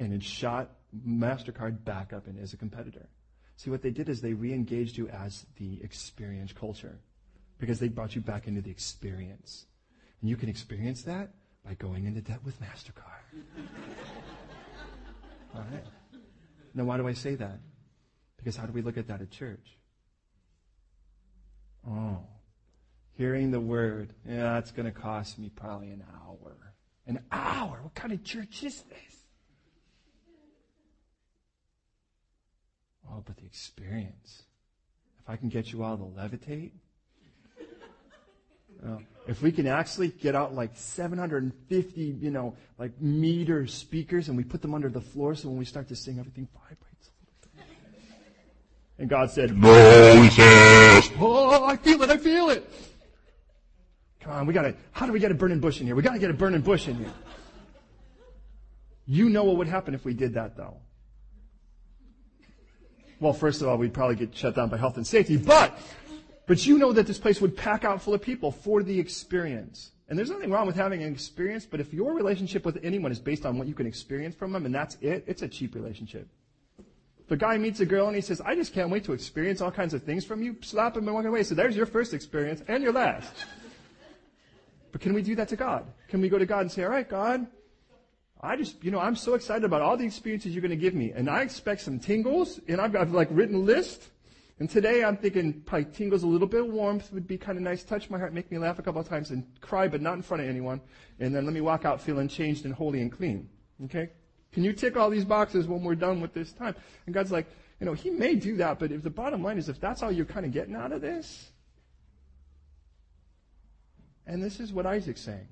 And 0.00 0.12
it 0.12 0.24
shot 0.24 0.70
MasterCard 1.06 1.84
back 1.84 2.12
up 2.12 2.26
and 2.26 2.36
as 2.40 2.52
a 2.52 2.56
competitor. 2.56 3.08
See, 3.58 3.70
what 3.70 3.82
they 3.82 3.90
did 3.90 4.08
is 4.08 4.20
they 4.20 4.34
re 4.34 4.52
engaged 4.52 4.96
you 4.96 5.08
as 5.08 5.44
the 5.56 5.82
experience 5.82 6.52
culture 6.52 7.00
because 7.58 7.80
they 7.80 7.88
brought 7.88 8.14
you 8.14 8.20
back 8.20 8.46
into 8.46 8.60
the 8.60 8.70
experience. 8.70 9.66
And 10.20 10.30
you 10.30 10.36
can 10.36 10.48
experience 10.48 11.02
that 11.02 11.30
by 11.66 11.74
going 11.74 12.04
into 12.04 12.20
debt 12.20 12.38
with 12.44 12.54
MasterCard. 12.60 13.42
All 15.56 15.64
right. 15.72 15.84
Now, 16.72 16.84
why 16.84 16.98
do 16.98 17.08
I 17.08 17.14
say 17.14 17.34
that? 17.34 17.58
Because 18.36 18.54
how 18.54 18.64
do 18.64 18.72
we 18.72 18.80
look 18.80 18.96
at 18.96 19.08
that 19.08 19.20
at 19.22 19.32
church? 19.32 19.76
Oh, 21.84 22.18
hearing 23.14 23.50
the 23.50 23.58
word, 23.58 24.14
yeah, 24.24 24.52
that's 24.52 24.70
going 24.70 24.86
to 24.86 24.92
cost 24.92 25.36
me 25.36 25.50
probably 25.50 25.90
an 25.90 26.04
hour. 26.24 26.56
An 27.08 27.24
hour? 27.32 27.80
What 27.82 27.96
kind 27.96 28.12
of 28.12 28.22
church 28.22 28.62
is 28.62 28.82
this? 28.82 29.17
Oh, 33.10 33.22
but 33.24 33.36
the 33.36 33.44
experience. 33.44 34.42
If 35.22 35.30
I 35.30 35.36
can 35.36 35.48
get 35.48 35.72
you 35.72 35.82
all 35.82 35.96
to 35.96 36.04
levitate, 36.04 36.72
uh, 38.86 38.98
if 39.26 39.42
we 39.42 39.52
can 39.52 39.66
actually 39.66 40.08
get 40.08 40.34
out 40.34 40.54
like 40.54 40.70
750, 40.74 42.00
you 42.00 42.30
know, 42.30 42.56
like 42.78 43.00
meter 43.00 43.66
speakers 43.66 44.28
and 44.28 44.36
we 44.36 44.44
put 44.44 44.62
them 44.62 44.74
under 44.74 44.88
the 44.88 45.00
floor 45.00 45.34
so 45.34 45.48
when 45.48 45.58
we 45.58 45.64
start 45.64 45.88
to 45.88 45.96
sing, 45.96 46.18
everything 46.18 46.48
vibrates 46.54 47.08
a 47.08 47.56
little 47.56 47.66
bit. 47.66 47.76
And 48.98 49.08
God 49.08 49.30
said, 49.30 49.56
Moses! 49.56 51.10
Oh, 51.18 51.64
I 51.64 51.76
feel 51.76 52.02
it, 52.02 52.10
I 52.10 52.16
feel 52.16 52.50
it. 52.50 52.70
Come 54.20 54.32
on, 54.32 54.46
we 54.46 54.52
gotta, 54.52 54.74
how 54.92 55.06
do 55.06 55.12
we 55.12 55.20
get 55.20 55.30
a 55.30 55.34
burning 55.34 55.60
bush 55.60 55.80
in 55.80 55.86
here? 55.86 55.94
We 55.94 56.02
gotta 56.02 56.18
get 56.18 56.30
a 56.30 56.34
burning 56.34 56.60
bush 56.60 56.88
in 56.88 56.96
here. 56.96 57.12
You 59.06 59.30
know 59.30 59.44
what 59.44 59.56
would 59.56 59.68
happen 59.68 59.94
if 59.94 60.04
we 60.04 60.12
did 60.12 60.34
that 60.34 60.56
though. 60.56 60.76
Well, 63.20 63.32
first 63.32 63.62
of 63.62 63.68
all, 63.68 63.76
we'd 63.76 63.94
probably 63.94 64.16
get 64.16 64.36
shut 64.36 64.54
down 64.54 64.68
by 64.68 64.76
health 64.76 64.96
and 64.96 65.06
safety, 65.06 65.36
but, 65.36 65.78
but 66.46 66.64
you 66.64 66.78
know 66.78 66.92
that 66.92 67.06
this 67.06 67.18
place 67.18 67.40
would 67.40 67.56
pack 67.56 67.84
out 67.84 68.00
full 68.00 68.14
of 68.14 68.22
people 68.22 68.52
for 68.52 68.82
the 68.82 68.98
experience. 68.98 69.90
And 70.08 70.18
there's 70.18 70.30
nothing 70.30 70.50
wrong 70.50 70.66
with 70.66 70.76
having 70.76 71.02
an 71.02 71.12
experience, 71.12 71.66
but 71.66 71.80
if 71.80 71.92
your 71.92 72.14
relationship 72.14 72.64
with 72.64 72.78
anyone 72.82 73.12
is 73.12 73.18
based 73.18 73.44
on 73.44 73.58
what 73.58 73.68
you 73.68 73.74
can 73.74 73.86
experience 73.86 74.34
from 74.34 74.52
them 74.52 74.64
and 74.64 74.74
that's 74.74 74.96
it, 75.00 75.24
it's 75.26 75.42
a 75.42 75.48
cheap 75.48 75.74
relationship. 75.74 76.28
The 77.28 77.36
guy 77.36 77.58
meets 77.58 77.80
a 77.80 77.86
girl 77.86 78.06
and 78.06 78.16
he 78.16 78.22
says, 78.22 78.40
I 78.40 78.54
just 78.54 78.72
can't 78.72 78.88
wait 78.88 79.04
to 79.04 79.12
experience 79.12 79.60
all 79.60 79.70
kinds 79.70 79.92
of 79.92 80.02
things 80.02 80.24
from 80.24 80.42
you, 80.42 80.56
slap 80.62 80.96
him 80.96 81.06
and 81.06 81.14
walk 81.14 81.26
away. 81.26 81.42
So 81.42 81.54
there's 81.54 81.76
your 81.76 81.84
first 81.84 82.14
experience 82.14 82.62
and 82.68 82.82
your 82.82 82.92
last. 82.92 83.32
But 84.92 85.02
can 85.02 85.12
we 85.12 85.20
do 85.20 85.34
that 85.34 85.48
to 85.48 85.56
God? 85.56 85.84
Can 86.08 86.22
we 86.22 86.30
go 86.30 86.38
to 86.38 86.46
God 86.46 86.60
and 86.60 86.72
say, 86.72 86.84
all 86.84 86.90
right, 86.90 87.06
God, 87.06 87.46
I 88.40 88.56
just, 88.56 88.82
you 88.84 88.90
know, 88.90 89.00
I'm 89.00 89.16
so 89.16 89.34
excited 89.34 89.64
about 89.64 89.82
all 89.82 89.96
the 89.96 90.04
experiences 90.04 90.54
you're 90.54 90.62
going 90.62 90.70
to 90.70 90.76
give 90.76 90.94
me. 90.94 91.10
And 91.12 91.28
I 91.28 91.42
expect 91.42 91.80
some 91.80 91.98
tingles, 91.98 92.60
and 92.68 92.80
I've 92.80 92.92
got 92.92 93.10
like 93.10 93.28
written 93.30 93.56
a 93.56 93.58
list. 93.58 94.10
And 94.60 94.70
today 94.70 95.04
I'm 95.04 95.16
thinking 95.16 95.62
probably 95.66 95.90
tingles, 95.92 96.22
a 96.22 96.26
little 96.26 96.46
bit 96.46 96.60
of 96.60 96.68
warmth 96.68 97.12
would 97.12 97.26
be 97.26 97.36
kind 97.36 97.58
of 97.58 97.64
nice. 97.64 97.82
Touch 97.82 98.10
my 98.10 98.18
heart, 98.18 98.32
make 98.32 98.50
me 98.50 98.58
laugh 98.58 98.78
a 98.78 98.82
couple 98.82 99.00
of 99.00 99.08
times, 99.08 99.30
and 99.30 99.44
cry, 99.60 99.88
but 99.88 100.00
not 100.00 100.14
in 100.14 100.22
front 100.22 100.42
of 100.42 100.48
anyone. 100.48 100.80
And 101.18 101.34
then 101.34 101.44
let 101.44 101.54
me 101.54 101.60
walk 101.60 101.84
out 101.84 102.00
feeling 102.00 102.28
changed 102.28 102.64
and 102.64 102.74
holy 102.74 103.00
and 103.00 103.10
clean. 103.10 103.48
Okay? 103.84 104.10
Can 104.52 104.64
you 104.64 104.72
tick 104.72 104.96
all 104.96 105.10
these 105.10 105.24
boxes 105.24 105.66
when 105.66 105.82
we're 105.82 105.96
done 105.96 106.20
with 106.20 106.32
this 106.32 106.52
time? 106.52 106.74
And 107.06 107.14
God's 107.14 107.32
like, 107.32 107.46
you 107.80 107.86
know, 107.86 107.92
He 107.92 108.10
may 108.10 108.34
do 108.36 108.56
that, 108.56 108.78
but 108.78 108.92
if 108.92 109.02
the 109.02 109.10
bottom 109.10 109.42
line 109.42 109.58
is 109.58 109.68
if 109.68 109.80
that's 109.80 110.02
all 110.02 110.12
you're 110.12 110.24
kind 110.24 110.46
of 110.46 110.52
getting 110.52 110.74
out 110.74 110.92
of 110.92 111.00
this, 111.00 111.50
and 114.26 114.42
this 114.42 114.60
is 114.60 114.72
what 114.72 114.86
Isaac's 114.86 115.22
saying. 115.22 115.48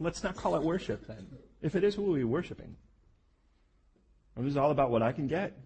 Let's 0.00 0.22
not 0.22 0.36
call 0.36 0.56
it 0.56 0.62
worship 0.62 1.06
then 1.06 1.26
if 1.62 1.74
it 1.74 1.84
is 1.84 1.94
who 1.94 2.08
are 2.10 2.12
we 2.12 2.24
worshiping. 2.24 2.76
Was 4.36 4.56
all 4.56 4.70
about 4.70 4.92
what 4.92 5.02
I 5.02 5.10
can 5.10 5.26
get. 5.26 5.58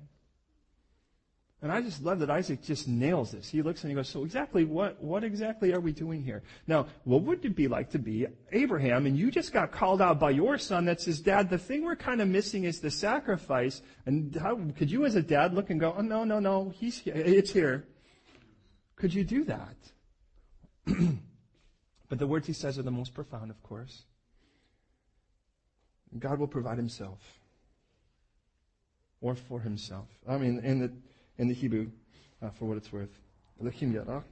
And 1.63 1.71
I 1.71 1.81
just 1.81 2.03
love 2.03 2.19
that 2.19 2.31
Isaac 2.31 2.61
just 2.63 2.89
nails 2.89 3.31
this. 3.31 3.49
He 3.49 3.63
looks 3.63 3.85
and 3.85 3.91
he 3.91 3.95
goes, 3.95 4.09
so 4.09 4.25
exactly 4.25 4.65
what, 4.65 5.01
what 5.01 5.23
exactly 5.23 5.73
are 5.73 5.79
we 5.79 5.93
doing 5.93 6.25
here? 6.25 6.43
Now, 6.67 6.87
what 7.05 7.23
would 7.23 7.45
it 7.45 7.55
be 7.55 7.69
like 7.69 7.91
to 7.91 8.01
be 8.01 8.27
Abraham 8.51 9.07
and 9.07 9.17
you 9.17 9.31
just 9.31 9.53
got 9.53 9.71
called 9.71 10.03
out 10.03 10.19
by 10.19 10.31
your 10.31 10.59
son 10.59 10.87
that 10.87 11.01
says, 11.01 11.21
dad, 11.21 11.51
the 11.51 11.59
thing 11.59 11.85
we're 11.85 11.95
kind 11.95 12.21
of 12.21 12.27
missing 12.27 12.65
is 12.65 12.81
the 12.81 12.91
sacrifice. 12.91 13.81
And 14.07 14.35
how, 14.35 14.59
could 14.77 14.91
you 14.91 15.05
as 15.05 15.15
a 15.15 15.23
dad 15.23 15.55
look 15.55 15.71
and 15.71 15.79
go, 15.79 15.95
oh 15.97 16.03
no, 16.03 16.25
no, 16.25 16.41
no, 16.41 16.73
he's 16.75 16.99
here. 16.99 17.15
It's 17.15 17.53
here. 17.53 17.87
Could 18.97 19.15
you 19.15 19.23
do 19.23 19.45
that? 19.45 19.77
but 22.09 22.19
the 22.19 22.27
words 22.27 22.49
he 22.49 22.55
says 22.55 22.77
are 22.77 22.83
the 22.83 22.91
most 22.91 23.15
profound, 23.15 23.53
of 23.53 23.63
course. 23.63 24.03
God 26.19 26.39
will 26.39 26.47
provide 26.47 26.77
himself. 26.77 27.21
Or 29.21 29.35
for 29.35 29.61
himself. 29.61 30.09
I 30.29 30.37
mean, 30.37 30.61
in 30.65 30.81
the, 30.81 30.93
in 31.39 31.49
the 31.49 31.55
Hebrew, 31.55 31.91
uh, 32.43 32.51
for 32.51 32.65
what 32.67 32.77
it's 32.77 32.93
worth. 32.93 33.21
Elohim 33.61 33.93
yara. 33.93 34.25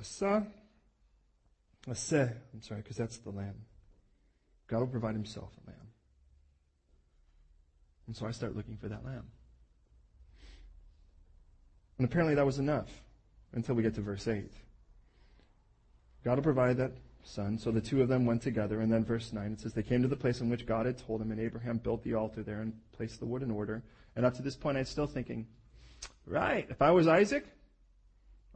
Hasa. 0.00 0.46
Aseh. 1.88 2.32
I'm 2.52 2.62
sorry, 2.62 2.82
because 2.82 2.96
that's 2.96 3.18
the 3.18 3.30
lamb. 3.30 3.56
God 4.68 4.80
will 4.80 4.86
provide 4.86 5.14
himself 5.14 5.50
a 5.64 5.70
lamb. 5.70 5.88
And 8.06 8.16
so 8.16 8.26
I 8.26 8.30
start 8.30 8.56
looking 8.56 8.76
for 8.76 8.88
that 8.88 9.04
lamb. 9.04 9.26
And 11.98 12.06
apparently 12.06 12.34
that 12.34 12.46
was 12.46 12.58
enough 12.58 12.90
until 13.52 13.74
we 13.74 13.82
get 13.82 13.94
to 13.94 14.00
verse 14.00 14.26
8. 14.28 14.50
God 16.24 16.36
will 16.36 16.42
provide 16.42 16.76
that 16.78 16.92
son. 17.26 17.58
So 17.58 17.70
the 17.70 17.80
two 17.80 18.02
of 18.02 18.08
them 18.08 18.24
went 18.26 18.42
together. 18.42 18.80
And 18.80 18.92
then 18.92 19.04
verse 19.04 19.32
9, 19.32 19.52
it 19.52 19.60
says, 19.60 19.74
They 19.74 19.82
came 19.82 20.02
to 20.02 20.08
the 20.08 20.16
place 20.16 20.40
in 20.40 20.48
which 20.48 20.66
God 20.66 20.86
had 20.86 20.98
told 20.98 21.20
him, 21.20 21.30
and 21.30 21.40
Abraham 21.40 21.78
built 21.78 22.02
the 22.02 22.14
altar 22.14 22.42
there 22.42 22.60
and 22.60 22.72
placed 22.92 23.20
the 23.20 23.26
wood 23.26 23.42
in 23.42 23.50
order. 23.50 23.82
And 24.14 24.24
up 24.24 24.34
to 24.34 24.42
this 24.42 24.56
point, 24.56 24.76
I 24.76 24.80
was 24.80 24.88
still 24.88 25.06
thinking, 25.06 25.46
right, 26.26 26.66
if 26.70 26.80
I 26.80 26.90
was 26.90 27.06
Isaac, 27.06 27.46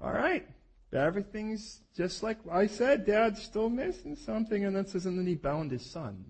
all 0.02 0.12
right, 0.12 0.46
everything's 0.92 1.80
just 1.96 2.22
like 2.22 2.38
I 2.50 2.66
said, 2.66 3.06
Dad's 3.06 3.42
still 3.42 3.68
missing 3.68 4.16
something. 4.16 4.64
And 4.64 4.74
then 4.74 4.86
says, 4.86 5.06
and 5.06 5.18
then 5.18 5.26
he 5.26 5.34
bound 5.34 5.70
his 5.70 5.84
son. 5.90 6.24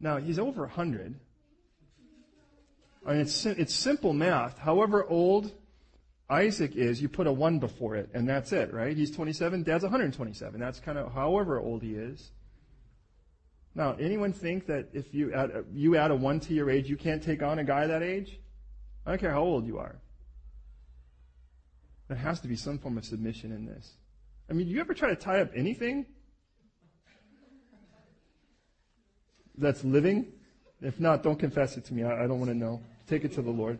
Now, 0.00 0.18
he's 0.18 0.38
over 0.38 0.62
100. 0.62 1.14
I 3.06 3.12
mean, 3.12 3.20
it's, 3.20 3.46
it's 3.46 3.74
simple 3.74 4.12
math. 4.12 4.58
However 4.58 5.04
old 5.04 5.52
Isaac 6.32 6.76
is, 6.76 7.02
you 7.02 7.10
put 7.10 7.26
a 7.26 7.32
1 7.32 7.58
before 7.58 7.94
it, 7.94 8.08
and 8.14 8.26
that's 8.26 8.52
it, 8.52 8.72
right? 8.72 8.96
He's 8.96 9.10
27, 9.10 9.64
dad's 9.64 9.84
127. 9.84 10.58
That's 10.58 10.80
kind 10.80 10.96
of 10.96 11.12
however 11.12 11.60
old 11.60 11.82
he 11.82 11.94
is. 11.94 12.30
Now, 13.74 13.96
anyone 14.00 14.32
think 14.32 14.64
that 14.66 14.88
if 14.94 15.12
you 15.12 15.34
add, 15.34 15.50
a, 15.50 15.64
you 15.74 15.94
add 15.96 16.10
a 16.10 16.16
1 16.16 16.40
to 16.40 16.54
your 16.54 16.70
age, 16.70 16.88
you 16.88 16.96
can't 16.96 17.22
take 17.22 17.42
on 17.42 17.58
a 17.58 17.64
guy 17.64 17.86
that 17.86 18.02
age? 18.02 18.40
I 19.04 19.10
don't 19.10 19.18
care 19.18 19.30
how 19.30 19.42
old 19.42 19.66
you 19.66 19.78
are. 19.78 20.00
There 22.08 22.16
has 22.16 22.40
to 22.40 22.48
be 22.48 22.56
some 22.56 22.78
form 22.78 22.96
of 22.96 23.04
submission 23.04 23.52
in 23.52 23.66
this. 23.66 23.92
I 24.48 24.54
mean, 24.54 24.68
do 24.68 24.72
you 24.72 24.80
ever 24.80 24.94
try 24.94 25.10
to 25.10 25.16
tie 25.16 25.42
up 25.42 25.50
anything 25.54 26.06
that's 29.58 29.84
living? 29.84 30.32
If 30.80 30.98
not, 30.98 31.22
don't 31.22 31.38
confess 31.38 31.76
it 31.76 31.84
to 31.86 31.94
me. 31.94 32.04
I, 32.04 32.24
I 32.24 32.26
don't 32.26 32.38
want 32.38 32.50
to 32.50 32.56
know. 32.56 32.80
Take 33.06 33.26
it 33.26 33.34
to 33.34 33.42
the 33.42 33.50
Lord 33.50 33.78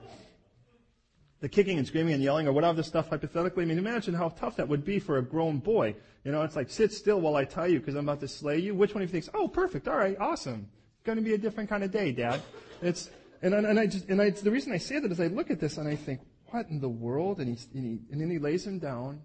the 1.42 1.48
kicking 1.48 1.76
and 1.76 1.86
screaming 1.86 2.14
and 2.14 2.22
yelling 2.22 2.46
or 2.46 2.52
whatever 2.52 2.74
the 2.74 2.84
stuff 2.84 3.08
hypothetically. 3.10 3.64
I 3.64 3.66
mean, 3.66 3.76
imagine 3.76 4.14
how 4.14 4.28
tough 4.30 4.56
that 4.56 4.68
would 4.68 4.84
be 4.84 4.98
for 4.98 5.18
a 5.18 5.22
grown 5.22 5.58
boy. 5.58 5.94
You 6.24 6.30
know, 6.30 6.42
it's 6.42 6.54
like, 6.54 6.70
sit 6.70 6.92
still 6.92 7.20
while 7.20 7.34
I 7.34 7.44
tell 7.44 7.66
you 7.66 7.80
because 7.80 7.96
I'm 7.96 8.08
about 8.08 8.20
to 8.20 8.28
slay 8.28 8.58
you. 8.58 8.76
Which 8.76 8.94
one 8.94 9.02
of 9.02 9.08
you 9.08 9.12
thinks, 9.12 9.28
oh, 9.34 9.48
perfect, 9.48 9.88
all 9.88 9.96
right, 9.96 10.16
awesome. 10.20 10.68
It's 10.94 11.04
going 11.04 11.18
to 11.18 11.24
be 11.24 11.34
a 11.34 11.38
different 11.38 11.68
kind 11.68 11.82
of 11.82 11.90
day, 11.90 12.12
Dad. 12.12 12.40
It's, 12.80 13.10
and, 13.42 13.54
and 13.54 13.78
I 13.78 13.86
just, 13.86 14.08
and 14.08 14.22
I, 14.22 14.30
the 14.30 14.52
reason 14.52 14.72
I 14.72 14.78
say 14.78 15.00
that 15.00 15.10
is 15.10 15.18
I 15.18 15.26
look 15.26 15.50
at 15.50 15.58
this 15.58 15.78
and 15.78 15.88
I 15.88 15.96
think, 15.96 16.20
what 16.46 16.68
in 16.68 16.80
the 16.80 16.88
world? 16.88 17.40
And, 17.40 17.48
he, 17.48 17.64
and, 17.74 17.84
he, 17.84 18.12
and 18.12 18.20
then 18.20 18.30
he 18.30 18.38
lays 18.38 18.64
him 18.64 18.78
down 18.78 19.20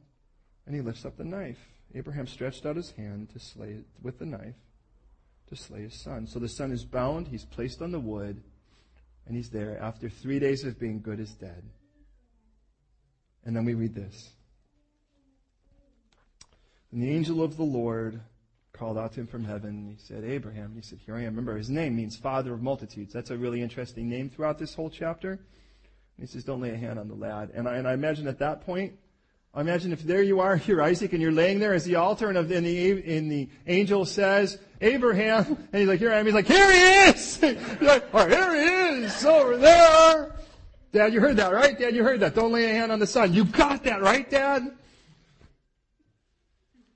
and 0.66 0.74
he 0.76 0.82
lifts 0.82 1.06
up 1.06 1.18
the 1.18 1.24
knife. 1.24 1.60
Abraham 1.94 2.26
stretched 2.26 2.66
out 2.66 2.76
his 2.76 2.92
hand 2.92 3.30
to 3.34 3.40
slay 3.40 3.70
it 3.70 3.86
with 4.02 4.18
the 4.18 4.26
knife 4.26 4.56
to 5.50 5.56
slay 5.56 5.84
his 5.84 5.94
son. 5.94 6.26
So 6.26 6.40
the 6.40 6.50
son 6.50 6.72
is 6.72 6.84
bound, 6.84 7.28
he's 7.28 7.46
placed 7.46 7.82
on 7.82 7.92
the 7.92 8.00
wood, 8.00 8.42
and 9.28 9.36
he's 9.36 9.50
there 9.50 9.80
after 9.82 10.10
three 10.10 10.40
days 10.40 10.64
of 10.64 10.80
being 10.80 11.00
good 11.00 11.20
as 11.20 11.34
dead. 11.36 11.64
And 13.48 13.56
then 13.56 13.64
we 13.64 13.76
read 13.76 13.96
this. 13.96 14.30
And 16.92 17.02
the 17.02 17.10
angel 17.10 17.42
of 17.42 17.56
the 17.56 17.64
Lord 17.64 18.20
called 18.74 18.98
out 18.98 19.14
to 19.14 19.22
him 19.22 19.28
from 19.28 19.46
heaven. 19.46 19.70
and 19.70 19.90
He 19.90 19.98
said, 19.98 20.26
Abraham. 20.26 20.74
He 20.76 20.82
said, 20.82 21.00
Here 21.06 21.16
I 21.16 21.20
am. 21.20 21.28
Remember, 21.28 21.56
his 21.56 21.70
name 21.70 21.96
means 21.96 22.18
father 22.18 22.54
of 22.54 22.62
multitudes. 22.62 23.14
That's 23.14 23.30
a 23.32 23.38
really 23.38 23.62
interesting 23.62 24.10
name 24.10 24.30
throughout 24.30 24.60
this 24.60 24.74
whole 24.74 24.90
chapter. 24.90 25.32
And 25.32 25.40
he 26.20 26.28
says, 26.28 26.44
Don't 26.44 26.60
lay 26.60 26.72
a 26.72 26.78
hand 26.78 27.00
on 27.00 27.08
the 27.08 27.16
lad. 27.16 27.52
And 27.54 27.70
I, 27.70 27.78
and 27.78 27.88
I 27.88 27.94
imagine 27.94 28.28
at 28.28 28.40
that 28.40 28.66
point, 28.66 29.00
I 29.54 29.62
imagine 29.62 29.94
if 29.94 30.04
there 30.04 30.22
you 30.22 30.42
are, 30.42 30.62
you're 30.68 30.82
Isaac, 30.82 31.14
and 31.14 31.22
you're 31.22 31.32
laying 31.32 31.60
there 31.60 31.74
as 31.74 31.86
the 31.86 31.96
altar, 31.96 32.30
and 32.30 32.50
the, 32.50 32.58
and 33.18 33.32
the 33.32 33.50
angel 33.66 34.04
says, 34.04 34.60
Abraham, 34.82 35.46
and 35.72 35.80
he's 35.80 35.88
like, 35.88 36.00
here 36.00 36.12
I 36.12 36.18
am. 36.18 36.26
He's 36.26 36.36
like, 36.36 36.48
here 36.48 36.70
he 36.70 37.12
is! 37.12 37.42
like, 37.82 38.14
oh, 38.14 38.28
here 38.28 38.56
he 38.56 39.06
is, 39.06 39.26
over 39.26 39.56
there. 39.56 40.37
Dad, 40.92 41.14
you 41.14 41.20
heard 41.20 41.38
that, 41.38 41.52
right? 41.52 41.78
Dad, 41.78 41.96
you 41.96 42.04
heard 42.04 42.22
that. 42.22 42.34
Don't 42.34 42.52
lay 42.52 42.66
a 42.66 42.74
hand 42.74 42.92
on 42.92 43.00
the 43.00 43.08
son. 43.08 43.34
You 43.34 43.46
got 43.46 43.84
that, 43.84 44.02
right, 44.02 44.30
Dad? 44.30 44.72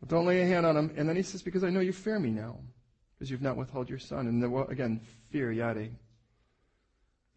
Don't 0.08 0.26
lay 0.26 0.42
a 0.42 0.46
hand 0.46 0.66
on 0.66 0.76
him. 0.76 0.92
And 0.98 1.08
then 1.08 1.16
he 1.16 1.22
says, 1.22 1.42
because 1.42 1.64
I 1.64 1.70
know 1.70 1.80
you 1.80 1.94
fear 1.94 2.20
me 2.20 2.32
now, 2.32 2.58
because 3.14 3.30
you've 3.30 3.42
not 3.42 3.56
withheld 3.58 3.90
your 3.90 4.00
son. 4.00 4.28
And 4.28 4.52
well, 4.52 4.68
again, 4.68 5.02
fear, 5.30 5.54
yade. 5.54 5.92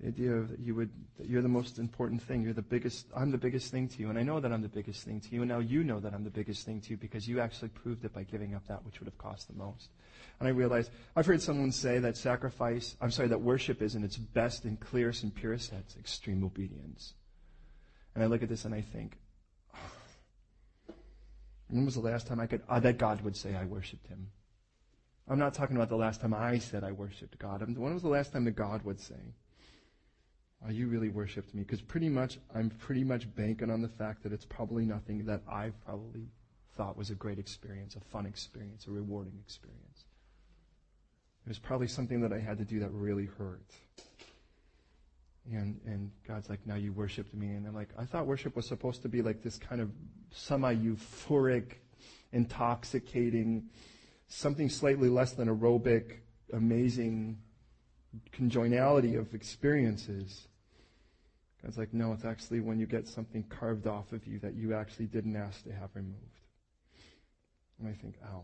The 0.00 0.08
idea 0.08 0.32
of 0.32 0.48
that 0.48 0.58
you 0.58 0.74
would, 0.74 0.90
that 1.18 1.28
you're 1.28 1.42
the 1.42 1.48
most 1.48 1.78
important 1.78 2.20
thing. 2.20 2.42
You're 2.42 2.52
the 2.52 2.62
biggest, 2.62 3.06
I'm 3.16 3.30
the 3.30 3.38
biggest 3.38 3.70
thing 3.70 3.86
to 3.88 4.00
you. 4.00 4.10
And 4.10 4.18
I 4.18 4.22
know 4.22 4.40
that 4.40 4.52
I'm 4.52 4.62
the 4.62 4.68
biggest 4.68 5.04
thing 5.04 5.20
to 5.20 5.34
you. 5.34 5.42
And 5.42 5.48
now 5.48 5.60
you 5.60 5.84
know 5.84 6.00
that 6.00 6.12
I'm 6.12 6.24
the 6.24 6.30
biggest 6.30 6.66
thing 6.66 6.80
to 6.80 6.90
you 6.90 6.96
because 6.96 7.28
you 7.28 7.40
actually 7.40 7.68
proved 7.68 8.04
it 8.04 8.12
by 8.12 8.24
giving 8.24 8.54
up 8.54 8.66
that 8.66 8.84
which 8.84 8.98
would 9.00 9.06
have 9.06 9.18
cost 9.18 9.46
the 9.48 9.54
most. 9.54 9.90
And 10.40 10.48
I 10.48 10.50
realized, 10.50 10.90
I've 11.14 11.26
heard 11.26 11.40
someone 11.40 11.72
say 11.72 11.98
that 12.00 12.16
sacrifice, 12.16 12.96
I'm 13.00 13.10
sorry, 13.10 13.28
that 13.28 13.40
worship 13.40 13.80
is 13.80 13.94
in 13.94 14.04
its 14.04 14.16
best 14.16 14.64
and 14.64 14.78
clearest 14.78 15.22
and 15.22 15.34
purest 15.34 15.70
sense 15.70 15.96
extreme 15.98 16.44
obedience. 16.44 17.14
And 18.14 18.22
I 18.22 18.26
look 18.26 18.42
at 18.42 18.48
this 18.48 18.64
and 18.64 18.74
I 18.74 18.80
think, 18.80 19.16
when 21.68 21.84
was 21.84 21.94
the 21.94 22.00
last 22.00 22.26
time 22.26 22.40
I 22.40 22.46
could, 22.46 22.62
uh, 22.68 22.80
that 22.80 22.98
God 22.98 23.20
would 23.22 23.36
say 23.36 23.54
I 23.54 23.64
worshiped 23.64 24.06
him? 24.08 24.28
I'm 25.28 25.38
not 25.38 25.54
talking 25.54 25.76
about 25.76 25.88
the 25.88 25.96
last 25.96 26.20
time 26.20 26.34
I 26.34 26.58
said 26.58 26.84
I 26.84 26.92
worshiped 26.92 27.38
God. 27.38 27.62
I'm, 27.62 27.74
When 27.74 27.94
was 27.94 28.02
the 28.02 28.08
last 28.08 28.32
time 28.32 28.44
that 28.44 28.56
God 28.56 28.82
would 28.84 29.00
say, 29.00 29.34
oh, 30.66 30.70
you 30.70 30.88
really 30.88 31.08
worshiped 31.08 31.54
me? 31.54 31.62
Because 31.62 31.80
pretty 31.80 32.10
much, 32.10 32.38
I'm 32.54 32.68
pretty 32.68 33.04
much 33.04 33.34
banking 33.34 33.70
on 33.70 33.80
the 33.80 33.88
fact 33.88 34.22
that 34.24 34.32
it's 34.32 34.44
probably 34.44 34.84
nothing 34.84 35.24
that 35.26 35.40
I 35.48 35.70
probably 35.86 36.28
thought 36.76 36.96
was 36.96 37.10
a 37.10 37.14
great 37.14 37.38
experience, 37.38 37.96
a 37.96 38.00
fun 38.00 38.26
experience, 38.26 38.86
a 38.86 38.90
rewarding 38.90 39.38
experience. 39.40 39.93
It 41.44 41.48
was 41.48 41.58
probably 41.58 41.88
something 41.88 42.20
that 42.22 42.32
I 42.32 42.38
had 42.38 42.58
to 42.58 42.64
do 42.64 42.80
that 42.80 42.90
really 42.92 43.26
hurt. 43.26 43.70
And, 45.52 45.78
and 45.84 46.10
God's 46.26 46.48
like, 46.48 46.66
now 46.66 46.76
you 46.76 46.92
worshiped 46.92 47.34
me. 47.34 47.48
And 47.48 47.66
I'm 47.66 47.74
like, 47.74 47.90
I 47.98 48.06
thought 48.06 48.26
worship 48.26 48.56
was 48.56 48.66
supposed 48.66 49.02
to 49.02 49.08
be 49.08 49.20
like 49.20 49.42
this 49.42 49.58
kind 49.58 49.82
of 49.82 49.90
semi 50.30 50.74
euphoric, 50.74 51.74
intoxicating, 52.32 53.68
something 54.26 54.70
slightly 54.70 55.10
less 55.10 55.32
than 55.32 55.48
aerobic, 55.48 56.20
amazing 56.54 57.38
conjoinality 58.32 59.18
of 59.18 59.34
experiences. 59.34 60.48
God's 61.62 61.76
like, 61.76 61.92
no, 61.92 62.12
it's 62.12 62.24
actually 62.24 62.60
when 62.60 62.78
you 62.78 62.86
get 62.86 63.06
something 63.06 63.42
carved 63.44 63.86
off 63.86 64.12
of 64.12 64.26
you 64.26 64.38
that 64.38 64.54
you 64.54 64.74
actually 64.74 65.06
didn't 65.06 65.36
ask 65.36 65.62
to 65.64 65.72
have 65.72 65.90
removed. 65.94 66.18
And 67.78 67.88
I 67.88 67.92
think, 67.92 68.16
ow. 68.24 68.42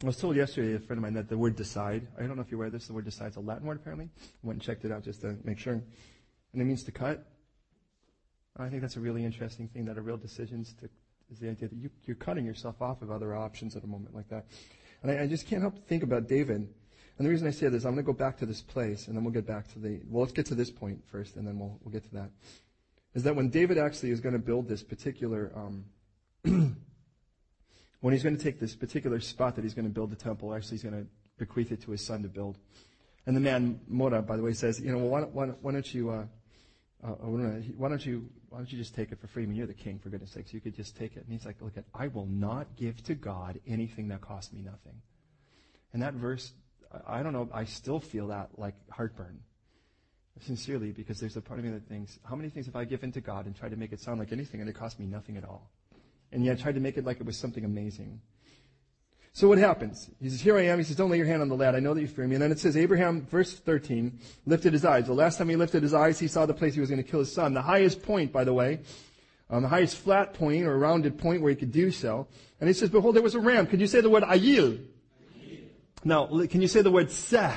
I 0.00 0.06
was 0.06 0.16
told 0.16 0.36
yesterday, 0.36 0.74
a 0.74 0.78
friend 0.78 0.98
of 0.98 1.02
mine, 1.02 1.14
that 1.14 1.28
the 1.28 1.36
word 1.36 1.56
decide, 1.56 2.06
I 2.16 2.22
don't 2.22 2.36
know 2.36 2.42
if 2.42 2.52
you're 2.52 2.58
aware 2.58 2.68
of 2.68 2.72
this, 2.72 2.86
the 2.86 2.92
word 2.92 3.04
decide 3.04 3.30
is 3.30 3.36
a 3.36 3.40
Latin 3.40 3.66
word 3.66 3.78
apparently. 3.78 4.08
Went 4.44 4.58
and 4.58 4.62
checked 4.62 4.84
it 4.84 4.92
out 4.92 5.02
just 5.02 5.22
to 5.22 5.36
make 5.42 5.58
sure. 5.58 5.72
And 5.72 6.62
it 6.62 6.64
means 6.64 6.84
to 6.84 6.92
cut. 6.92 7.26
I 8.56 8.68
think 8.68 8.80
that's 8.82 8.94
a 8.94 9.00
really 9.00 9.24
interesting 9.24 9.66
thing 9.66 9.84
that 9.86 9.98
a 9.98 10.00
real 10.00 10.16
decision 10.16 10.60
is, 10.60 10.72
to, 10.74 10.88
is 11.32 11.40
the 11.40 11.50
idea 11.50 11.68
that 11.68 11.76
you, 11.76 11.90
are 12.08 12.14
cutting 12.14 12.46
yourself 12.46 12.80
off 12.80 13.02
of 13.02 13.10
other 13.10 13.34
options 13.34 13.74
at 13.74 13.82
a 13.82 13.88
moment 13.88 14.14
like 14.14 14.28
that. 14.28 14.46
And 15.02 15.10
I, 15.10 15.24
I 15.24 15.26
just 15.26 15.48
can't 15.48 15.62
help 15.62 15.74
to 15.74 15.82
think 15.82 16.04
about 16.04 16.28
David. 16.28 16.68
And 17.18 17.26
the 17.26 17.30
reason 17.30 17.48
I 17.48 17.50
say 17.50 17.68
this, 17.68 17.84
I'm 17.84 17.94
going 17.94 18.04
to 18.04 18.12
go 18.12 18.16
back 18.16 18.36
to 18.38 18.46
this 18.46 18.62
place 18.62 19.08
and 19.08 19.16
then 19.16 19.24
we'll 19.24 19.34
get 19.34 19.48
back 19.48 19.66
to 19.72 19.80
the, 19.80 20.00
well, 20.08 20.22
let's 20.22 20.32
get 20.32 20.46
to 20.46 20.54
this 20.54 20.70
point 20.70 21.02
first 21.10 21.34
and 21.34 21.44
then 21.44 21.58
we'll, 21.58 21.76
we'll 21.82 21.92
get 21.92 22.04
to 22.04 22.14
that. 22.14 22.30
Is 23.14 23.24
that 23.24 23.34
when 23.34 23.48
David 23.48 23.78
actually 23.78 24.12
is 24.12 24.20
going 24.20 24.34
to 24.34 24.38
build 24.38 24.68
this 24.68 24.84
particular, 24.84 25.50
um, 25.56 25.86
when 28.00 28.12
he's 28.12 28.22
going 28.22 28.36
to 28.36 28.42
take 28.42 28.60
this 28.60 28.74
particular 28.74 29.20
spot 29.20 29.56
that 29.56 29.64
he's 29.64 29.74
going 29.74 29.86
to 29.86 29.92
build 29.92 30.10
the 30.10 30.16
temple, 30.16 30.54
actually 30.54 30.76
he's 30.76 30.82
going 30.82 31.02
to 31.02 31.06
bequeath 31.38 31.72
it 31.72 31.82
to 31.82 31.90
his 31.90 32.04
son 32.04 32.22
to 32.22 32.28
build. 32.28 32.58
And 33.26 33.36
the 33.36 33.40
man, 33.40 33.80
Mora, 33.88 34.22
by 34.22 34.36
the 34.36 34.42
way, 34.42 34.52
says, 34.52 34.80
you 34.80 34.90
know, 34.90 34.98
well, 34.98 35.08
why, 35.08 35.20
don't, 35.20 35.34
why, 35.34 35.46
why 35.46 35.72
don't 35.72 35.94
you, 35.94 36.10
uh, 36.10 36.24
uh, 37.04 37.08
why 37.10 37.88
don't 37.88 38.04
you, 38.04 38.28
why 38.48 38.58
don't 38.58 38.72
you 38.72 38.78
just 38.78 38.94
take 38.94 39.12
it 39.12 39.20
for 39.20 39.26
free? 39.26 39.42
I 39.42 39.46
mean, 39.46 39.56
you're 39.56 39.66
the 39.66 39.74
king, 39.74 39.98
for 39.98 40.08
goodness 40.08 40.32
sakes. 40.32 40.54
You 40.54 40.60
could 40.60 40.74
just 40.74 40.96
take 40.96 41.16
it. 41.16 41.24
And 41.24 41.32
he's 41.32 41.44
like, 41.44 41.56
look 41.60 41.76
at, 41.76 41.84
I 41.94 42.08
will 42.08 42.26
not 42.26 42.76
give 42.76 43.02
to 43.04 43.14
God 43.14 43.60
anything 43.66 44.08
that 44.08 44.20
costs 44.20 44.52
me 44.52 44.62
nothing. 44.62 45.00
And 45.92 46.02
that 46.02 46.14
verse, 46.14 46.52
I 47.06 47.22
don't 47.22 47.32
know, 47.32 47.48
I 47.52 47.64
still 47.64 48.00
feel 48.00 48.28
that 48.28 48.50
like 48.56 48.74
heartburn. 48.90 49.40
Sincerely, 50.40 50.92
because 50.92 51.18
there's 51.18 51.36
a 51.36 51.40
part 51.40 51.58
of 51.58 51.64
me 51.64 51.72
that 51.72 51.88
thinks, 51.88 52.18
how 52.24 52.36
many 52.36 52.48
things 52.48 52.66
have 52.66 52.76
I 52.76 52.84
given 52.84 53.10
to 53.12 53.20
God 53.20 53.46
and 53.46 53.56
tried 53.56 53.70
to 53.70 53.76
make 53.76 53.92
it 53.92 54.00
sound 54.00 54.20
like 54.20 54.30
anything 54.30 54.60
and 54.60 54.70
it 54.70 54.74
cost 54.74 55.00
me 55.00 55.06
nothing 55.06 55.36
at 55.36 55.44
all? 55.44 55.68
And 56.32 56.44
yet 56.44 56.58
tried 56.58 56.74
to 56.74 56.80
make 56.80 56.96
it 56.96 57.04
like 57.04 57.20
it 57.20 57.26
was 57.26 57.36
something 57.36 57.64
amazing. 57.64 58.20
So 59.32 59.46
what 59.46 59.58
happens? 59.58 60.10
He 60.20 60.28
says, 60.28 60.40
Here 60.40 60.58
I 60.58 60.62
am. 60.62 60.78
He 60.78 60.84
says, 60.84 60.96
Don't 60.96 61.10
lay 61.10 61.16
your 61.16 61.26
hand 61.26 61.42
on 61.42 61.48
the 61.48 61.54
lad. 61.54 61.74
I 61.74 61.80
know 61.80 61.94
that 61.94 62.00
you 62.00 62.08
fear 62.08 62.26
me. 62.26 62.34
And 62.34 62.42
then 62.42 62.50
it 62.50 62.58
says, 62.58 62.76
Abraham, 62.76 63.24
verse 63.26 63.54
13, 63.54 64.18
lifted 64.46 64.72
his 64.72 64.84
eyes. 64.84 65.06
The 65.06 65.12
last 65.12 65.38
time 65.38 65.48
he 65.48 65.56
lifted 65.56 65.82
his 65.82 65.94
eyes, 65.94 66.18
he 66.18 66.26
saw 66.26 66.44
the 66.44 66.54
place 66.54 66.74
he 66.74 66.80
was 66.80 66.90
going 66.90 67.02
to 67.02 67.08
kill 67.08 67.20
his 67.20 67.32
son. 67.32 67.54
The 67.54 67.62
highest 67.62 68.02
point, 68.02 68.32
by 68.32 68.44
the 68.44 68.52
way, 68.52 68.80
um, 69.50 69.62
the 69.62 69.68
highest 69.68 69.96
flat 69.96 70.34
point 70.34 70.64
or 70.64 70.76
rounded 70.76 71.18
point 71.18 71.40
where 71.40 71.50
he 71.50 71.56
could 71.56 71.72
do 71.72 71.90
so. 71.90 72.26
And 72.60 72.68
he 72.68 72.74
says, 72.74 72.90
Behold, 72.90 73.14
there 73.14 73.22
was 73.22 73.34
a 73.34 73.40
ram. 73.40 73.66
Could 73.66 73.80
you 73.80 73.86
say 73.86 74.00
the 74.00 74.10
word 74.10 74.24
ayil? 74.24 74.84
Now, 76.04 76.26
can 76.46 76.60
you 76.60 76.68
say 76.68 76.82
the 76.82 76.90
word 76.90 77.10
seh? 77.10 77.54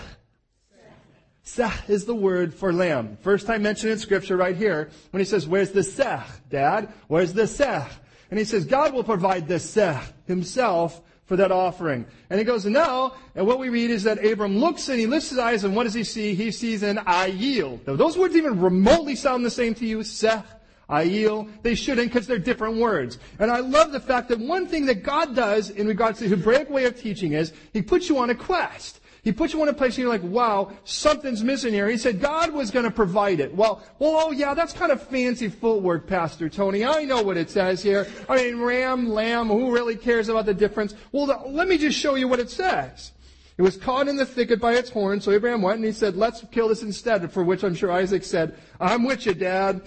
Seh 1.44 1.74
is 1.88 2.06
the 2.06 2.16
word 2.16 2.54
for 2.54 2.72
lamb. 2.72 3.18
First 3.22 3.48
time 3.48 3.64
mentioned 3.64 3.92
in 3.92 3.98
scripture 3.98 4.38
right 4.38 4.56
here 4.56 4.92
when 5.10 5.20
he 5.20 5.26
says, 5.26 5.48
Where's 5.48 5.72
the 5.72 5.84
seh, 5.84 6.22
Dad? 6.50 6.94
Where's 7.08 7.34
the 7.34 7.48
seh? 7.48 7.88
And 8.32 8.40
he 8.40 8.46
says, 8.46 8.66
God 8.66 8.94
will 8.94 9.04
provide 9.04 9.48
the 9.48 9.60
seh 9.60 10.02
himself 10.26 11.02
for 11.26 11.36
that 11.36 11.52
offering. 11.52 12.06
And 12.30 12.40
he 12.40 12.46
goes, 12.46 12.66
no. 12.66 13.14
And 13.36 13.46
what 13.46 13.60
we 13.60 13.70
read 13.70 13.92
is 13.92 14.04
that 14.04 14.26
Abram 14.26 14.58
looks 14.58 14.90
and 14.90 15.00
he 15.00 15.06
lifts 15.06 15.30
his 15.30 15.38
eyes 15.38 15.64
and 15.64 15.76
what 15.76 15.84
does 15.84 15.94
he 15.94 16.04
see? 16.04 16.34
He 16.34 16.52
sees 16.52 16.82
an 16.82 16.98
ayil. 16.98 17.86
Now 17.86 17.96
those 17.96 18.18
words 18.18 18.36
even 18.36 18.60
remotely 18.60 19.16
sound 19.16 19.46
the 19.46 19.52
same 19.52 19.76
to 19.76 19.86
you. 19.86 20.02
Seh, 20.04 20.42
ayil. 20.90 21.50
They 21.62 21.76
shouldn't 21.76 22.08
because 22.08 22.26
they're 22.26 22.40
different 22.40 22.78
words. 22.78 23.20
And 23.38 23.52
I 23.52 23.60
love 23.60 23.92
the 23.92 24.00
fact 24.00 24.30
that 24.30 24.40
one 24.40 24.66
thing 24.66 24.86
that 24.86 25.04
God 25.04 25.36
does 25.36 25.70
in 25.70 25.88
regards 25.88 26.20
to 26.20 26.30
the 26.30 26.36
Hebraic 26.36 26.70
way 26.70 26.86
of 26.86 27.00
teaching 27.00 27.34
is 27.34 27.54
he 27.74 27.82
puts 27.82 28.10
you 28.10 28.18
on 28.18 28.30
a 28.30 28.36
quest. 28.36 29.02
He 29.24 29.32
puts 29.32 29.54
you 29.54 29.62
in 29.62 29.70
a 29.70 29.74
place 29.74 29.94
and 29.94 30.00
you're 30.00 30.10
like, 30.10 30.24
wow, 30.24 30.72
something's 30.84 31.44
missing 31.44 31.74
here. 31.74 31.88
He 31.88 31.98
said 31.98 32.20
God 32.20 32.52
was 32.54 32.72
going 32.72 32.86
to 32.86 32.92
provide 32.92 33.40
it. 33.40 33.54
Well, 33.54 33.84
well, 34.00 34.14
oh 34.16 34.32
yeah, 34.32 34.56
that's 34.56 34.74
kind 34.74 34.92
of 34.92 35.02
fancy 35.10 35.48
footwork, 35.48 36.08
Pastor 36.08 36.50
Tony. 36.50 36.84
I 36.84 37.04
know 37.04 37.22
what 37.22 37.38
it 37.38 37.52
says 37.52 37.84
here. 37.84 38.08
I 38.28 38.38
mean, 38.38 38.60
ram, 38.60 39.10
lamb, 39.10 39.50
who 39.50 39.72
really 39.72 39.96
cares 39.96 40.28
about 40.28 40.48
the 40.48 40.56
difference? 40.56 40.96
Well, 41.12 41.28
let 41.50 41.68
me 41.68 41.78
just 41.78 42.00
show 42.00 42.16
you 42.16 42.28
what 42.28 42.40
it 42.40 42.50
says. 42.50 43.12
It 43.60 43.62
was 43.62 43.78
caught 43.78 44.08
in 44.08 44.16
the 44.16 44.26
thicket 44.26 44.60
by 44.60 44.74
its 44.74 44.90
horn, 44.90 45.22
so 45.22 45.32
Abraham 45.32 45.62
went 45.62 45.76
and 45.78 45.86
he 45.86 45.92
said, 45.92 46.16
let's 46.16 46.44
kill 46.52 46.70
this 46.70 46.82
instead, 46.82 47.32
for 47.32 47.44
which 47.44 47.64
I'm 47.64 47.76
sure 47.76 47.92
Isaac 47.92 48.24
said, 48.24 48.58
I'm 48.80 49.04
with 49.04 49.28
you, 49.28 49.36
Dad. 49.36 49.82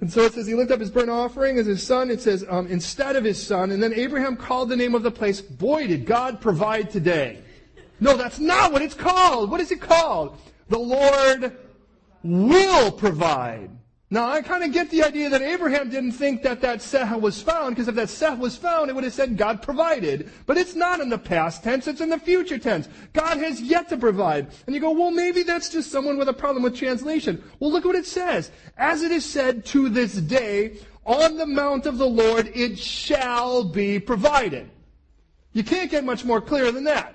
And 0.00 0.10
so 0.10 0.22
it 0.22 0.32
says 0.32 0.46
he 0.46 0.54
lifted 0.54 0.72
up 0.72 0.80
his 0.80 0.90
burnt 0.90 1.10
offering 1.10 1.58
as 1.58 1.66
his 1.66 1.82
son. 1.82 2.10
It 2.10 2.22
says 2.22 2.46
um, 2.48 2.66
instead 2.68 3.16
of 3.16 3.24
his 3.24 3.44
son. 3.46 3.72
And 3.72 3.82
then 3.82 3.92
Abraham 3.92 4.36
called 4.36 4.70
the 4.70 4.76
name 4.76 4.94
of 4.94 5.02
the 5.02 5.10
place. 5.10 5.42
Boy, 5.42 5.86
did 5.86 6.06
God 6.06 6.40
provide 6.40 6.88
today. 6.88 7.42
No, 8.00 8.16
that's 8.16 8.38
not 8.38 8.72
what 8.72 8.82
it's 8.82 8.94
called. 8.94 9.50
What 9.50 9.60
is 9.60 9.70
it 9.70 9.80
called? 9.80 10.38
The 10.68 10.78
Lord 10.78 11.56
will 12.22 12.92
provide. 12.92 13.70
Now, 14.12 14.28
I 14.28 14.42
kind 14.42 14.64
of 14.64 14.72
get 14.72 14.90
the 14.90 15.04
idea 15.04 15.30
that 15.30 15.40
Abraham 15.40 15.88
didn't 15.88 16.12
think 16.12 16.42
that 16.42 16.60
that 16.62 16.82
seh 16.82 17.14
was 17.14 17.40
found, 17.40 17.76
because 17.76 17.86
if 17.86 17.94
that 17.94 18.08
seh 18.08 18.34
was 18.34 18.56
found, 18.56 18.90
it 18.90 18.94
would 18.94 19.04
have 19.04 19.12
said 19.12 19.36
God 19.36 19.62
provided. 19.62 20.32
But 20.46 20.58
it's 20.58 20.74
not 20.74 20.98
in 20.98 21.10
the 21.10 21.18
past 21.18 21.62
tense, 21.62 21.86
it's 21.86 22.00
in 22.00 22.08
the 22.08 22.18
future 22.18 22.58
tense. 22.58 22.88
God 23.12 23.38
has 23.38 23.62
yet 23.62 23.88
to 23.90 23.96
provide. 23.96 24.48
And 24.66 24.74
you 24.74 24.80
go, 24.80 24.90
well, 24.90 25.12
maybe 25.12 25.44
that's 25.44 25.68
just 25.68 25.92
someone 25.92 26.18
with 26.18 26.28
a 26.28 26.32
problem 26.32 26.64
with 26.64 26.76
translation. 26.76 27.40
Well, 27.60 27.70
look 27.70 27.84
what 27.84 27.94
it 27.94 28.06
says. 28.06 28.50
As 28.76 29.02
it 29.02 29.12
is 29.12 29.24
said 29.24 29.64
to 29.66 29.88
this 29.88 30.14
day, 30.14 30.78
on 31.06 31.36
the 31.36 31.46
mount 31.46 31.86
of 31.86 31.98
the 31.98 32.08
Lord 32.08 32.50
it 32.52 32.80
shall 32.80 33.62
be 33.62 34.00
provided. 34.00 34.68
You 35.52 35.62
can't 35.62 35.90
get 35.90 36.04
much 36.04 36.24
more 36.24 36.40
clear 36.40 36.72
than 36.72 36.84
that. 36.84 37.14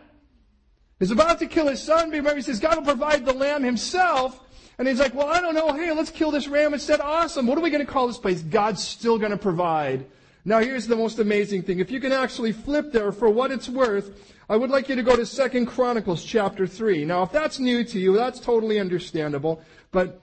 He's 1.00 1.12
about 1.12 1.40
to 1.40 1.48
kill 1.48 1.68
his 1.68 1.82
son, 1.82 2.10
but 2.10 2.18
remember, 2.18 2.38
he 2.38 2.42
says 2.42 2.60
God 2.60 2.78
will 2.78 2.84
provide 2.84 3.26
the 3.26 3.34
lamb 3.34 3.64
himself. 3.64 4.42
And 4.78 4.88
he's 4.88 5.00
like, 5.00 5.14
well, 5.14 5.28
I 5.28 5.42
don't 5.42 5.56
know. 5.56 5.72
Hey, 5.74 5.92
let's 5.92 6.10
kill 6.10 6.32
this 6.32 6.48
ram 6.48 6.74
instead. 6.74 7.00
Awesome. 7.00 7.48
What 7.48 7.58
are 7.58 7.62
we 7.62 7.70
going 7.70 7.86
to 7.86 7.92
call 7.92 8.08
this 8.08 8.18
place? 8.18 8.42
God's 8.42 8.84
still 8.84 9.18
going 9.18 9.32
to 9.32 9.38
provide. 9.38 10.06
Now, 10.44 10.60
here's 10.60 10.86
the 10.86 10.96
most 10.96 11.20
amazing 11.20 11.64
thing. 11.64 11.80
If 11.80 11.92
you 11.92 12.00
can 12.00 12.12
actually 12.12 12.52
flip 12.52 12.92
there 12.92 13.12
for 13.12 13.30
what 13.30 13.52
it's 13.52 13.68
worth, 13.68 14.34
I 14.48 14.56
would 14.56 14.70
like 14.70 14.90
you 14.90 14.96
to 14.96 15.02
go 15.02 15.16
to 15.16 15.26
Second 15.26 15.66
Chronicles 15.66 16.24
chapter 16.24 16.68
3. 16.68 17.04
Now, 17.06 17.24
if 17.24 17.32
that's 17.32 17.58
new 17.58 17.84
to 17.86 18.00
you, 18.00 18.16
that's 18.16 18.40
totally 18.40 18.80
understandable. 18.80 19.62
But 19.92 20.22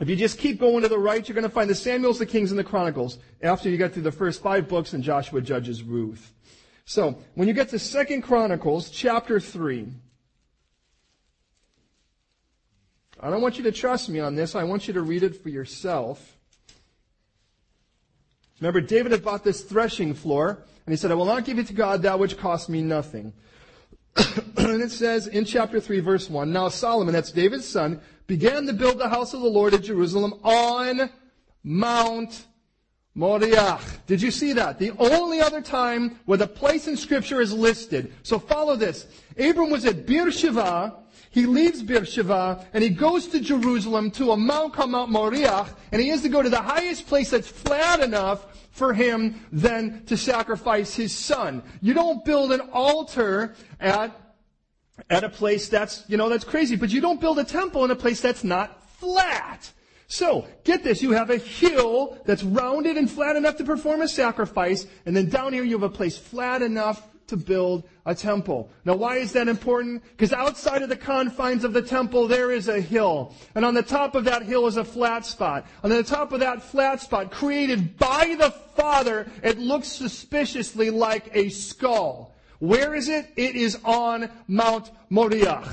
if 0.00 0.08
you 0.08 0.16
just 0.16 0.38
keep 0.38 0.60
going 0.60 0.82
to 0.82 0.88
the 0.88 0.98
right, 0.98 1.26
you're 1.26 1.34
going 1.34 1.44
to 1.44 1.48
find 1.48 1.70
the 1.70 1.74
Samuels, 1.74 2.18
the 2.18 2.26
Kings, 2.26 2.50
and 2.50 2.58
the 2.58 2.64
Chronicles 2.64 3.18
after 3.42 3.70
you 3.70 3.78
get 3.78 3.94
through 3.94 4.02
the 4.02 4.12
first 4.12 4.42
five 4.42 4.68
books 4.68 4.92
and 4.92 5.02
Joshua, 5.02 5.40
Judges, 5.40 5.82
Ruth. 5.82 6.33
So, 6.86 7.18
when 7.34 7.48
you 7.48 7.54
get 7.54 7.70
to 7.70 7.78
Second 7.78 8.22
Chronicles 8.22 8.90
chapter 8.90 9.40
3, 9.40 9.88
I 13.20 13.30
don't 13.30 13.40
want 13.40 13.56
you 13.56 13.64
to 13.64 13.72
trust 13.72 14.10
me 14.10 14.20
on 14.20 14.34
this. 14.34 14.54
I 14.54 14.64
want 14.64 14.86
you 14.86 14.94
to 14.94 15.02
read 15.02 15.22
it 15.22 15.42
for 15.42 15.48
yourself. 15.48 16.36
Remember, 18.60 18.82
David 18.82 19.12
had 19.12 19.24
bought 19.24 19.44
this 19.44 19.62
threshing 19.62 20.12
floor, 20.12 20.62
and 20.84 20.92
he 20.92 20.96
said, 20.96 21.10
I 21.10 21.14
will 21.14 21.24
not 21.24 21.46
give 21.46 21.58
it 21.58 21.68
to 21.68 21.72
God 21.72 22.02
that 22.02 22.18
which 22.18 22.36
cost 22.36 22.68
me 22.68 22.82
nothing. 22.82 23.32
and 24.16 24.82
it 24.82 24.90
says 24.90 25.26
in 25.26 25.46
chapter 25.46 25.80
3, 25.80 26.00
verse 26.00 26.28
1, 26.28 26.52
Now 26.52 26.68
Solomon, 26.68 27.14
that's 27.14 27.32
David's 27.32 27.66
son, 27.66 28.00
began 28.26 28.66
to 28.66 28.74
build 28.74 28.98
the 28.98 29.08
house 29.08 29.32
of 29.32 29.40
the 29.40 29.48
Lord 29.48 29.72
at 29.72 29.82
Jerusalem 29.82 30.34
on 30.42 31.10
Mount 31.62 32.44
Moriah. 33.14 33.78
Did 34.06 34.20
you 34.20 34.30
see 34.30 34.52
that? 34.54 34.78
The 34.78 34.90
only 34.98 35.40
other 35.40 35.60
time 35.60 36.18
where 36.24 36.38
the 36.38 36.48
place 36.48 36.88
in 36.88 36.96
scripture 36.96 37.40
is 37.40 37.52
listed. 37.52 38.12
So 38.22 38.38
follow 38.38 38.74
this. 38.74 39.06
Abram 39.38 39.70
was 39.70 39.84
at 39.84 40.06
Beersheba. 40.06 40.96
He 41.30 41.46
leaves 41.46 41.82
Beersheba 41.82 42.66
and 42.72 42.82
he 42.82 42.90
goes 42.90 43.26
to 43.28 43.40
Jerusalem 43.40 44.10
to 44.12 44.32
a 44.32 44.36
mount 44.36 44.74
called 44.74 44.90
Mount 44.90 45.10
Moriah 45.10 45.66
and 45.92 46.00
he 46.00 46.08
has 46.08 46.22
to 46.22 46.28
go 46.28 46.42
to 46.42 46.50
the 46.50 46.62
highest 46.62 47.06
place 47.06 47.30
that's 47.30 47.48
flat 47.48 48.00
enough 48.00 48.68
for 48.70 48.92
him 48.92 49.40
then 49.52 50.04
to 50.06 50.16
sacrifice 50.16 50.94
his 50.94 51.14
son. 51.14 51.62
You 51.80 51.94
don't 51.94 52.24
build 52.24 52.52
an 52.52 52.60
altar 52.72 53.54
at 53.80 54.20
at 55.10 55.24
a 55.24 55.28
place 55.28 55.68
that's, 55.68 56.04
you 56.08 56.16
know, 56.16 56.28
that's 56.28 56.44
crazy, 56.44 56.76
but 56.76 56.90
you 56.90 57.00
don't 57.00 57.20
build 57.20 57.38
a 57.38 57.44
temple 57.44 57.84
in 57.84 57.90
a 57.90 57.96
place 57.96 58.20
that's 58.20 58.44
not 58.44 58.88
flat. 58.98 59.72
So, 60.06 60.46
get 60.64 60.84
this, 60.84 61.02
you 61.02 61.12
have 61.12 61.30
a 61.30 61.38
hill 61.38 62.18
that's 62.26 62.42
rounded 62.42 62.96
and 62.96 63.10
flat 63.10 63.36
enough 63.36 63.56
to 63.56 63.64
perform 63.64 64.02
a 64.02 64.08
sacrifice, 64.08 64.86
and 65.06 65.16
then 65.16 65.28
down 65.28 65.52
here 65.52 65.64
you 65.64 65.72
have 65.72 65.82
a 65.82 65.88
place 65.88 66.16
flat 66.16 66.62
enough 66.62 67.08
to 67.26 67.36
build 67.36 67.84
a 68.06 68.14
temple. 68.14 68.70
Now 68.84 68.96
why 68.96 69.16
is 69.16 69.32
that 69.32 69.48
important? 69.48 70.02
Because 70.10 70.32
outside 70.32 70.82
of 70.82 70.88
the 70.88 70.96
confines 70.96 71.64
of 71.64 71.72
the 71.72 71.82
temple 71.82 72.28
there 72.28 72.50
is 72.50 72.68
a 72.68 72.80
hill. 72.80 73.34
And 73.54 73.64
on 73.64 73.74
the 73.74 73.82
top 73.82 74.14
of 74.14 74.24
that 74.24 74.42
hill 74.42 74.66
is 74.66 74.76
a 74.76 74.84
flat 74.84 75.24
spot. 75.24 75.66
On 75.82 75.90
the 75.90 76.02
top 76.02 76.32
of 76.32 76.40
that 76.40 76.62
flat 76.62 77.00
spot, 77.00 77.30
created 77.30 77.96
by 77.96 78.36
the 78.38 78.50
Father, 78.50 79.26
it 79.42 79.58
looks 79.58 79.88
suspiciously 79.88 80.90
like 80.90 81.30
a 81.34 81.48
skull. 81.48 82.34
Where 82.58 82.94
is 82.94 83.08
it? 83.08 83.30
It 83.36 83.56
is 83.56 83.78
on 83.84 84.30
Mount 84.46 84.90
Moriah 85.10 85.64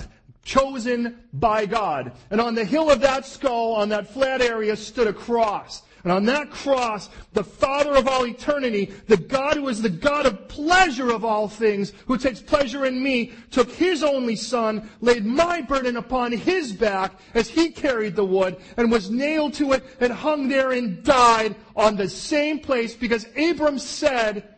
chosen 0.44 1.24
by 1.34 1.66
God. 1.66 2.14
And 2.30 2.42
on 2.42 2.56
the 2.56 2.66
hill 2.66 2.90
of 2.90 3.02
that 3.02 3.26
skull, 3.26 3.74
on 3.74 3.90
that 3.90 4.14
flat 4.14 4.42
area, 4.42 4.76
stood 4.76 5.08
a 5.08 5.14
cross. 5.14 5.84
And 6.04 6.12
on 6.12 6.26
that 6.26 6.50
cross, 6.50 7.10
the 7.34 7.44
Father 7.44 7.94
of 7.94 8.08
all 8.08 8.26
eternity, 8.26 8.92
the 9.08 9.18
God 9.18 9.58
who 9.58 9.68
is 9.68 9.82
the 9.82 9.90
God 9.90 10.26
of 10.26 10.48
pleasure 10.48 11.12
of 11.12 11.24
all 11.24 11.48
things, 11.48 11.94
who 12.08 12.18
takes 12.18 12.42
pleasure 12.42 12.86
in 12.86 13.04
me, 13.04 13.34
took 13.52 13.72
his 13.72 14.02
only 14.02 14.36
son, 14.36 14.90
laid 15.00 15.26
my 15.26 15.62
burden 15.62 15.98
upon 15.98 16.32
his 16.32 16.74
back 16.74 17.20
as 17.36 17.50
he 17.50 17.70
carried 17.70 18.16
the 18.16 18.26
wood, 18.26 18.58
and 18.78 18.92
was 18.92 19.12
nailed 19.12 19.54
to 19.56 19.74
it 19.74 19.84
and 20.00 20.12
hung 20.12 20.48
there 20.48 20.72
and 20.72 21.04
died 21.04 21.56
on 21.76 21.96
the 21.96 22.10
same 22.10 22.60
place 22.60 22.96
because 22.96 23.28
Abram 23.38 23.78
said, 23.78 24.56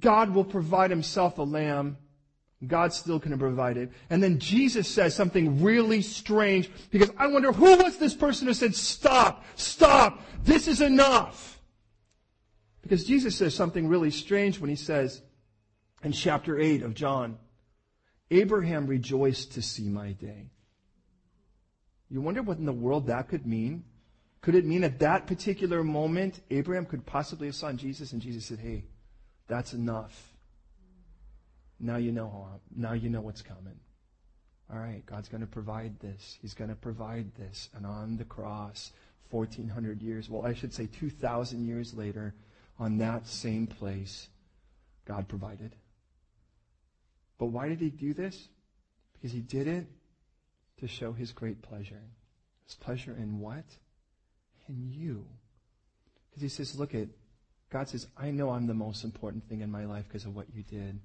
God 0.00 0.30
will 0.30 0.44
provide 0.44 0.90
himself 0.90 1.38
a 1.38 1.42
lamb 1.42 1.98
God 2.66 2.92
still 2.92 3.20
can 3.20 3.38
provide 3.38 3.76
it. 3.76 3.92
And 4.10 4.22
then 4.22 4.40
Jesus 4.40 4.88
says 4.88 5.14
something 5.14 5.62
really 5.62 6.02
strange 6.02 6.70
because 6.90 7.10
I 7.16 7.28
wonder 7.28 7.52
who 7.52 7.76
was 7.76 7.98
this 7.98 8.14
person 8.14 8.48
who 8.48 8.54
said, 8.54 8.74
stop, 8.74 9.44
stop, 9.54 10.22
this 10.42 10.66
is 10.66 10.80
enough. 10.80 11.60
Because 12.82 13.04
Jesus 13.04 13.36
says 13.36 13.54
something 13.54 13.86
really 13.86 14.10
strange 14.10 14.58
when 14.58 14.70
he 14.70 14.76
says 14.76 15.22
in 16.02 16.12
chapter 16.12 16.58
8 16.58 16.82
of 16.82 16.94
John, 16.94 17.38
Abraham 18.30 18.86
rejoiced 18.86 19.52
to 19.52 19.62
see 19.62 19.88
my 19.88 20.12
day. 20.12 20.50
You 22.10 22.20
wonder 22.20 22.42
what 22.42 22.58
in 22.58 22.66
the 22.66 22.72
world 22.72 23.06
that 23.06 23.28
could 23.28 23.46
mean? 23.46 23.84
Could 24.40 24.54
it 24.54 24.64
mean 24.64 24.82
at 24.82 24.98
that 25.00 25.26
particular 25.26 25.84
moment, 25.84 26.40
Abraham 26.50 26.86
could 26.86 27.06
possibly 27.06 27.46
have 27.46 27.56
seen 27.56 27.76
Jesus 27.76 28.12
and 28.12 28.22
Jesus 28.22 28.46
said, 28.46 28.58
hey, 28.58 28.84
that's 29.46 29.74
enough. 29.74 30.32
Now 31.80 31.96
you 31.96 32.12
know. 32.12 32.60
Now 32.74 32.92
you 32.92 33.08
know 33.08 33.20
what's 33.20 33.42
coming. 33.42 33.78
All 34.70 34.78
right, 34.78 35.04
God's 35.06 35.28
going 35.28 35.40
to 35.40 35.46
provide 35.46 35.98
this. 36.00 36.38
He's 36.42 36.54
going 36.54 36.68
to 36.70 36.76
provide 36.76 37.34
this. 37.36 37.70
And 37.74 37.86
on 37.86 38.16
the 38.18 38.24
cross, 38.24 38.92
1400 39.30 40.02
years, 40.02 40.28
well, 40.28 40.44
I 40.44 40.54
should 40.54 40.74
say 40.74 40.86
2,000 40.86 41.66
years 41.66 41.94
later, 41.94 42.34
on 42.78 42.98
that 42.98 43.26
same 43.26 43.66
place, 43.66 44.28
God 45.06 45.26
provided. 45.26 45.74
But 47.38 47.46
why 47.46 47.68
did 47.68 47.80
he 47.80 47.90
do 47.90 48.12
this? 48.12 48.48
Because 49.14 49.32
he 49.32 49.40
did 49.40 49.66
it 49.66 49.86
to 50.80 50.88
show 50.88 51.12
his 51.12 51.32
great 51.32 51.62
pleasure. 51.62 52.02
His 52.66 52.74
pleasure 52.74 53.16
in 53.18 53.38
what? 53.40 53.64
In 54.68 54.90
you. 54.92 55.24
Because 56.28 56.42
he 56.42 56.48
says, 56.48 56.78
look 56.78 56.94
at, 56.94 57.08
God 57.70 57.88
says, 57.88 58.06
I 58.16 58.30
know 58.30 58.50
I'm 58.50 58.66
the 58.66 58.74
most 58.74 59.02
important 59.02 59.48
thing 59.48 59.62
in 59.62 59.70
my 59.70 59.86
life 59.86 60.04
because 60.08 60.24
of 60.24 60.36
what 60.36 60.46
you 60.54 60.62
did. 60.62 61.00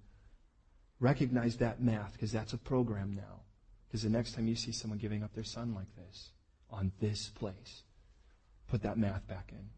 Recognize 0.99 1.57
that 1.57 1.81
math 1.81 2.13
because 2.13 2.31
that's 2.31 2.53
a 2.53 2.57
program 2.57 3.13
now. 3.15 3.41
Because 3.87 4.03
the 4.03 4.09
next 4.09 4.33
time 4.33 4.47
you 4.47 4.55
see 4.55 4.71
someone 4.71 4.99
giving 4.99 5.23
up 5.23 5.33
their 5.33 5.43
son 5.43 5.73
like 5.75 5.93
this 5.95 6.31
on 6.71 6.91
this 6.99 7.29
place, 7.29 7.83
put 8.67 8.81
that 8.81 8.97
math 8.97 9.27
back 9.27 9.49
in. 9.51 9.69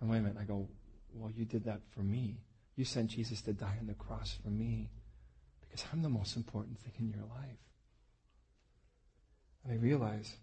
And 0.00 0.10
wait 0.10 0.18
a 0.18 0.20
minute, 0.20 0.36
I 0.38 0.44
go, 0.44 0.68
well, 1.14 1.30
you 1.30 1.44
did 1.44 1.64
that 1.64 1.80
for 1.90 2.00
me. 2.00 2.40
You 2.76 2.84
sent 2.84 3.10
Jesus 3.10 3.42
to 3.42 3.52
die 3.52 3.76
on 3.80 3.86
the 3.86 3.94
cross 3.94 4.38
for 4.42 4.50
me 4.50 4.90
because 5.60 5.84
I'm 5.92 6.02
the 6.02 6.08
most 6.08 6.36
important 6.36 6.78
thing 6.78 6.92
in 6.98 7.10
your 7.10 7.26
life. 7.28 7.58
And 9.64 9.72
I 9.72 9.76
realize 9.76 10.36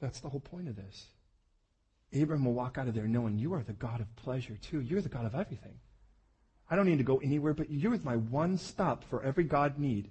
that's 0.00 0.20
the 0.20 0.28
whole 0.28 0.40
point 0.40 0.68
of 0.68 0.76
this. 0.76 1.06
Abram 2.14 2.44
will 2.44 2.52
walk 2.52 2.78
out 2.78 2.88
of 2.88 2.94
there 2.94 3.08
knowing 3.08 3.38
you 3.38 3.52
are 3.54 3.62
the 3.62 3.72
God 3.72 4.00
of 4.00 4.14
pleasure 4.16 4.56
too. 4.56 4.80
You're 4.80 5.00
the 5.00 5.08
God 5.08 5.26
of 5.26 5.34
everything. 5.34 5.78
I 6.70 6.76
don't 6.76 6.86
need 6.86 6.98
to 6.98 7.04
go 7.04 7.18
anywhere 7.18 7.54
but 7.54 7.70
you. 7.70 7.78
You're 7.78 7.98
my 7.98 8.16
one 8.16 8.58
stop 8.58 9.04
for 9.04 9.22
every 9.22 9.44
God 9.44 9.78
need. 9.78 10.10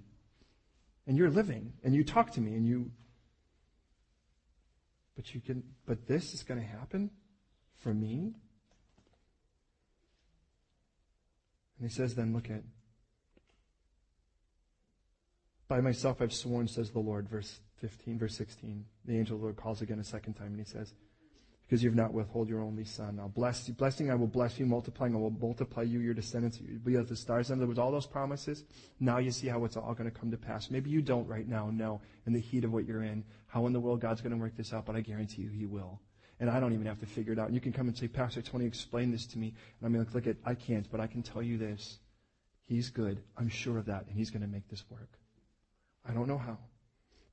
And 1.06 1.16
you're 1.16 1.30
living, 1.30 1.72
and 1.84 1.94
you 1.94 2.02
talk 2.02 2.32
to 2.32 2.40
me, 2.40 2.54
and 2.54 2.66
you. 2.66 2.90
But 5.14 5.34
you 5.34 5.40
can. 5.40 5.62
But 5.86 6.06
this 6.08 6.34
is 6.34 6.42
going 6.42 6.60
to 6.60 6.66
happen 6.66 7.10
for 7.78 7.94
me. 7.94 8.34
And 11.78 11.88
he 11.88 11.94
says, 11.94 12.14
then 12.14 12.32
look 12.32 12.50
at. 12.50 12.62
By 15.68 15.80
myself 15.80 16.22
I've 16.22 16.32
sworn, 16.32 16.68
says 16.68 16.90
the 16.90 17.00
Lord, 17.00 17.28
verse 17.28 17.60
15, 17.80 18.18
verse 18.18 18.36
16. 18.36 18.84
The 19.04 19.18
angel 19.18 19.34
of 19.36 19.40
the 19.40 19.44
Lord 19.46 19.56
calls 19.56 19.82
again 19.82 19.98
a 19.98 20.04
second 20.04 20.34
time, 20.34 20.48
and 20.48 20.58
he 20.58 20.64
says, 20.64 20.94
because 21.66 21.82
you've 21.82 21.96
not 21.96 22.12
withhold 22.12 22.48
your 22.48 22.62
only 22.62 22.84
son. 22.84 23.18
I'll 23.20 23.28
bless 23.28 23.66
you. 23.66 23.74
Blessing, 23.74 24.10
I 24.10 24.14
will 24.14 24.28
bless 24.28 24.58
you. 24.58 24.66
Multiplying, 24.66 25.14
I 25.14 25.18
will 25.18 25.30
multiply 25.30 25.82
you, 25.82 25.98
your 26.00 26.14
descendants. 26.14 26.60
You'll 26.60 26.78
be 26.78 26.96
as 26.96 27.08
the 27.08 27.16
stars. 27.16 27.50
And 27.50 27.60
there 27.60 27.66
was 27.66 27.78
all 27.78 27.90
those 27.90 28.06
promises. 28.06 28.64
Now 29.00 29.18
you 29.18 29.32
see 29.32 29.48
how 29.48 29.64
it's 29.64 29.76
all 29.76 29.94
going 29.94 30.10
to 30.10 30.16
come 30.16 30.30
to 30.30 30.36
pass. 30.36 30.70
Maybe 30.70 30.90
you 30.90 31.02
don't 31.02 31.26
right 31.26 31.48
now 31.48 31.70
know 31.70 32.00
in 32.26 32.32
the 32.32 32.40
heat 32.40 32.64
of 32.64 32.72
what 32.72 32.86
you're 32.86 33.02
in 33.02 33.24
how 33.56 33.66
in 33.66 33.72
the 33.72 33.80
world 33.80 34.00
God's 34.00 34.20
going 34.20 34.32
to 34.32 34.38
work 34.38 34.54
this 34.54 34.74
out, 34.74 34.84
but 34.84 34.96
I 34.96 35.00
guarantee 35.00 35.40
you 35.40 35.48
He 35.48 35.64
will. 35.64 35.98
And 36.38 36.50
I 36.50 36.60
don't 36.60 36.74
even 36.74 36.84
have 36.84 37.00
to 37.00 37.06
figure 37.06 37.32
it 37.32 37.38
out. 37.38 37.46
And 37.46 37.54
you 37.54 37.60
can 37.60 37.72
come 37.72 37.88
and 37.88 37.96
say, 37.96 38.06
Pastor 38.06 38.42
Tony, 38.42 38.66
explain 38.66 39.10
this 39.10 39.24
to 39.28 39.38
me. 39.38 39.54
And 39.80 39.86
I'm 39.86 39.94
going 39.94 40.04
to 40.04 40.12
look 40.12 40.36
I 40.44 40.54
can't, 40.54 40.86
but 40.90 41.00
I 41.00 41.06
can 41.06 41.22
tell 41.22 41.42
you 41.42 41.56
this. 41.56 41.98
He's 42.66 42.90
good. 42.90 43.22
I'm 43.38 43.48
sure 43.48 43.78
of 43.78 43.86
that. 43.86 44.04
And 44.06 44.14
He's 44.14 44.28
going 44.28 44.42
to 44.42 44.48
make 44.48 44.68
this 44.68 44.84
work. 44.90 45.08
I 46.06 46.12
don't 46.12 46.28
know 46.28 46.36
how, 46.36 46.58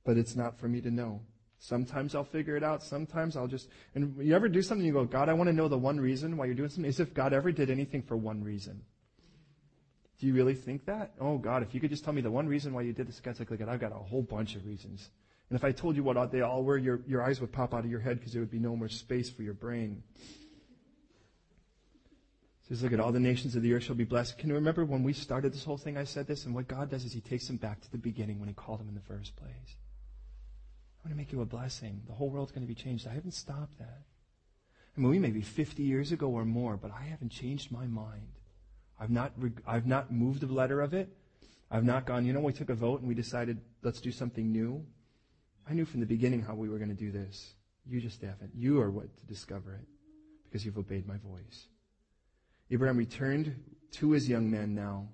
but 0.04 0.16
it's 0.16 0.34
not 0.34 0.58
for 0.58 0.66
me 0.66 0.80
to 0.80 0.90
know. 0.90 1.20
Sometimes 1.58 2.14
I'll 2.14 2.24
figure 2.24 2.56
it 2.56 2.62
out. 2.62 2.82
Sometimes 2.82 3.36
I'll 3.36 3.46
just, 3.46 3.68
and 3.94 4.16
you 4.18 4.34
ever 4.34 4.48
do 4.48 4.60
something, 4.60 4.86
you 4.86 4.92
go, 4.92 5.04
God, 5.04 5.28
I 5.28 5.32
want 5.32 5.48
to 5.48 5.52
know 5.52 5.68
the 5.68 5.78
one 5.78 5.98
reason 5.98 6.36
why 6.36 6.46
you're 6.46 6.54
doing 6.54 6.68
something. 6.68 6.88
As 6.88 7.00
if 7.00 7.14
God 7.14 7.32
ever 7.32 7.52
did 7.52 7.70
anything 7.70 8.02
for 8.02 8.16
one 8.16 8.42
reason. 8.44 8.82
Do 10.18 10.26
you 10.26 10.34
really 10.34 10.54
think 10.54 10.86
that? 10.86 11.12
Oh 11.20 11.38
God, 11.38 11.62
if 11.62 11.74
you 11.74 11.80
could 11.80 11.90
just 11.90 12.04
tell 12.04 12.12
me 12.12 12.20
the 12.20 12.30
one 12.30 12.46
reason 12.46 12.72
why 12.72 12.82
you 12.82 12.92
did 12.92 13.08
this, 13.08 13.20
God's 13.20 13.38
like, 13.38 13.50
look, 13.50 13.60
I've 13.60 13.80
got 13.80 13.92
a 13.92 13.96
whole 13.96 14.22
bunch 14.22 14.56
of 14.56 14.64
reasons. 14.66 15.10
And 15.50 15.56
if 15.58 15.64
I 15.64 15.72
told 15.72 15.96
you 15.96 16.02
what 16.02 16.32
they 16.32 16.40
all 16.40 16.64
were, 16.64 16.78
your, 16.78 17.00
your 17.06 17.22
eyes 17.22 17.40
would 17.40 17.52
pop 17.52 17.74
out 17.74 17.84
of 17.84 17.90
your 17.90 18.00
head 18.00 18.18
because 18.18 18.32
there 18.32 18.40
would 18.40 18.50
be 18.50 18.58
no 18.58 18.76
more 18.76 18.88
space 18.88 19.30
for 19.30 19.42
your 19.42 19.54
brain. 19.54 20.02
It 22.62 22.68
says, 22.68 22.82
look 22.82 22.94
at 22.94 23.00
all 23.00 23.12
the 23.12 23.20
nations 23.20 23.56
of 23.56 23.62
the 23.62 23.74
earth 23.74 23.82
shall 23.82 23.94
be 23.94 24.04
blessed. 24.04 24.38
Can 24.38 24.48
you 24.48 24.54
remember 24.54 24.86
when 24.86 25.02
we 25.02 25.12
started 25.12 25.52
this 25.52 25.64
whole 25.64 25.76
thing? 25.76 25.98
I 25.98 26.04
said 26.04 26.26
this, 26.26 26.46
and 26.46 26.54
what 26.54 26.66
God 26.66 26.90
does 26.90 27.04
is 27.04 27.12
He 27.12 27.20
takes 27.20 27.46
them 27.46 27.56
back 27.56 27.82
to 27.82 27.90
the 27.90 27.98
beginning 27.98 28.38
when 28.38 28.48
He 28.48 28.54
called 28.54 28.80
them 28.80 28.88
in 28.88 28.94
the 28.94 29.02
first 29.02 29.36
place. 29.36 29.76
I'm 31.04 31.10
going 31.10 31.18
to 31.18 31.22
make 31.22 31.32
you 31.32 31.42
a 31.42 31.46
blessing. 31.46 32.00
The 32.06 32.14
whole 32.14 32.30
world's 32.30 32.50
going 32.50 32.66
to 32.66 32.68
be 32.68 32.74
changed. 32.74 33.06
I 33.06 33.12
haven't 33.12 33.34
stopped 33.34 33.78
that. 33.78 34.02
I 34.96 35.00
mean, 35.00 35.10
we 35.10 35.18
may 35.18 35.30
be 35.30 35.42
50 35.42 35.82
years 35.82 36.12
ago 36.12 36.28
or 36.28 36.46
more, 36.46 36.78
but 36.78 36.90
I 36.90 37.02
haven't 37.02 37.30
changed 37.30 37.70
my 37.70 37.86
mind. 37.86 38.28
I've 38.98 39.10
not, 39.10 39.32
I've 39.66 39.86
not 39.86 40.10
moved 40.10 40.40
the 40.40 40.46
letter 40.46 40.80
of 40.80 40.94
it. 40.94 41.14
I've 41.70 41.84
not 41.84 42.06
gone, 42.06 42.24
you 42.24 42.32
know, 42.32 42.40
we 42.40 42.52
took 42.54 42.70
a 42.70 42.74
vote 42.74 43.00
and 43.00 43.08
we 43.08 43.14
decided, 43.14 43.60
let's 43.82 44.00
do 44.00 44.12
something 44.12 44.50
new. 44.50 44.82
I 45.68 45.74
knew 45.74 45.84
from 45.84 46.00
the 46.00 46.06
beginning 46.06 46.42
how 46.42 46.54
we 46.54 46.70
were 46.70 46.78
going 46.78 46.90
to 46.90 46.94
do 46.94 47.10
this. 47.10 47.54
You 47.86 48.00
just 48.00 48.22
haven't. 48.22 48.52
You 48.54 48.80
are 48.80 48.90
what 48.90 49.14
to 49.18 49.26
discover 49.26 49.74
it 49.74 49.86
because 50.44 50.64
you've 50.64 50.78
obeyed 50.78 51.06
my 51.06 51.18
voice. 51.18 51.66
Abraham 52.70 52.96
returned 52.96 53.56
to 53.92 54.12
his 54.12 54.26
young 54.26 54.50
man 54.50 54.74
now 54.74 55.08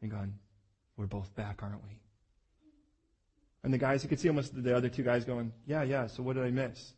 and 0.00 0.10
gone, 0.10 0.34
we're 0.96 1.06
both 1.06 1.34
back, 1.34 1.62
aren't 1.62 1.82
we? 1.82 1.98
And 3.64 3.72
the 3.72 3.78
guys, 3.78 4.02
you 4.02 4.08
could 4.08 4.18
see 4.18 4.28
almost 4.28 4.60
the 4.60 4.76
other 4.76 4.88
two 4.88 5.02
guys 5.02 5.24
going, 5.24 5.52
yeah, 5.66 5.82
yeah, 5.82 6.06
so 6.08 6.22
what 6.22 6.34
did 6.34 6.44
I 6.44 6.50
miss? 6.50 6.94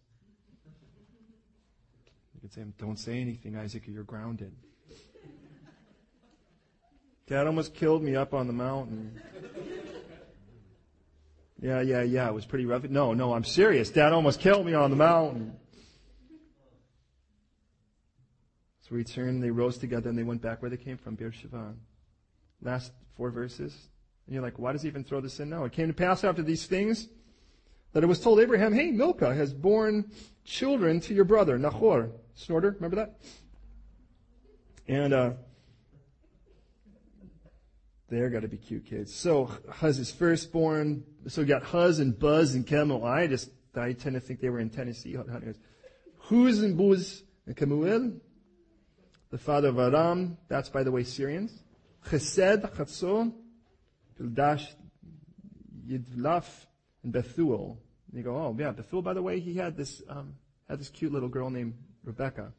You 2.34 2.40
could 2.40 2.52
say, 2.52 2.64
don't 2.78 2.98
say 2.98 3.20
anything, 3.20 3.56
Isaac, 3.56 3.82
you're 3.86 4.02
grounded. 4.04 4.52
Dad 7.26 7.46
almost 7.46 7.74
killed 7.74 8.02
me 8.02 8.16
up 8.16 8.34
on 8.34 8.46
the 8.46 8.52
mountain. 8.52 9.20
Yeah, 11.60 11.80
yeah, 11.80 12.02
yeah. 12.02 12.28
It 12.28 12.34
was 12.34 12.44
pretty 12.44 12.66
rough. 12.66 12.84
No, 12.84 13.14
no, 13.14 13.32
I'm 13.32 13.44
serious. 13.44 13.88
Dad 13.88 14.12
almost 14.12 14.40
killed 14.40 14.66
me 14.66 14.74
on 14.74 14.90
the 14.90 14.96
mountain. 14.96 15.56
So 18.82 18.88
we 18.90 18.98
returned, 18.98 19.42
they 19.42 19.50
rose 19.50 19.78
together, 19.78 20.10
and 20.10 20.18
they 20.18 20.24
went 20.24 20.42
back 20.42 20.60
where 20.60 20.70
they 20.70 20.76
came 20.76 20.98
from, 20.98 21.14
Beersheba. 21.14 21.72
Last 22.60 22.92
four 23.16 23.30
verses. 23.30 23.74
And 24.26 24.34
you're 24.34 24.42
like, 24.42 24.58
why 24.58 24.72
does 24.72 24.82
he 24.82 24.88
even 24.88 25.04
throw 25.04 25.20
this 25.20 25.40
in 25.40 25.50
now? 25.50 25.64
It 25.64 25.72
came 25.72 25.88
to 25.88 25.92
pass 25.92 26.24
after 26.24 26.42
these 26.42 26.66
things 26.66 27.08
that 27.92 28.02
it 28.02 28.06
was 28.06 28.20
told 28.20 28.40
Abraham, 28.40 28.72
hey, 28.72 28.90
Milcah 28.90 29.34
has 29.34 29.52
borne 29.52 30.10
children 30.44 31.00
to 31.00 31.14
your 31.14 31.24
brother, 31.24 31.58
Nahor. 31.58 32.10
Snorter, 32.34 32.72
remember 32.72 32.96
that? 32.96 33.16
And, 34.88 35.12
uh, 35.12 35.30
they're 38.08 38.30
got 38.30 38.42
to 38.42 38.48
be 38.48 38.56
cute 38.56 38.86
kids. 38.86 39.14
So 39.14 39.50
Huz 39.68 39.98
is 39.98 40.10
firstborn. 40.10 41.04
So 41.26 41.42
we 41.42 41.48
got 41.48 41.62
Huz 41.62 41.98
and 41.98 42.18
Buzz 42.18 42.54
and 42.54 42.66
Kemuel. 42.66 43.04
I 43.04 43.26
just, 43.26 43.50
I 43.74 43.92
tend 43.92 44.14
to 44.14 44.20
think 44.20 44.40
they 44.40 44.50
were 44.50 44.60
in 44.60 44.70
Tennessee. 44.70 45.16
Huz 46.18 46.62
and 46.62 46.76
Buz 46.76 47.22
and 47.46 47.56
Kemuel. 47.56 48.12
The 49.30 49.38
father 49.38 49.68
of 49.68 49.78
Aram. 49.78 50.36
That's, 50.48 50.68
by 50.68 50.82
the 50.82 50.92
way, 50.92 51.02
Syrians. 51.02 51.64
Chesed, 52.06 52.70
Chatzon, 52.76 53.32
Pildash, 54.20 54.66
Yidlaf, 55.88 56.46
and 57.02 57.12
Bethuel. 57.12 57.78
And 58.08 58.18
you 58.18 58.24
go, 58.24 58.36
oh 58.36 58.56
yeah, 58.58 58.70
Bethuel, 58.70 59.02
by 59.02 59.14
the 59.14 59.22
way, 59.22 59.40
he 59.40 59.54
had 59.54 59.76
this, 59.76 60.02
um, 60.08 60.34
had 60.68 60.78
this 60.80 60.88
cute 60.88 61.12
little 61.12 61.28
girl 61.28 61.50
named 61.50 61.74
Rebecca. 62.04 62.52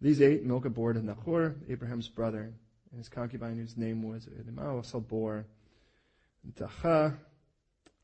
These 0.00 0.20
eight, 0.20 0.44
Milcah 0.44 0.70
bore 0.70 0.92
to 0.92 1.04
Nahor, 1.04 1.56
Abraham's 1.68 2.08
brother 2.08 2.52
and 2.94 3.00
his 3.00 3.08
concubine 3.08 3.56
whose 3.56 3.76
name 3.76 4.08
was 4.08 4.26
Elimah 4.26 4.72
also 4.72 5.00
bore 5.00 5.46
Tacha, 6.52 7.16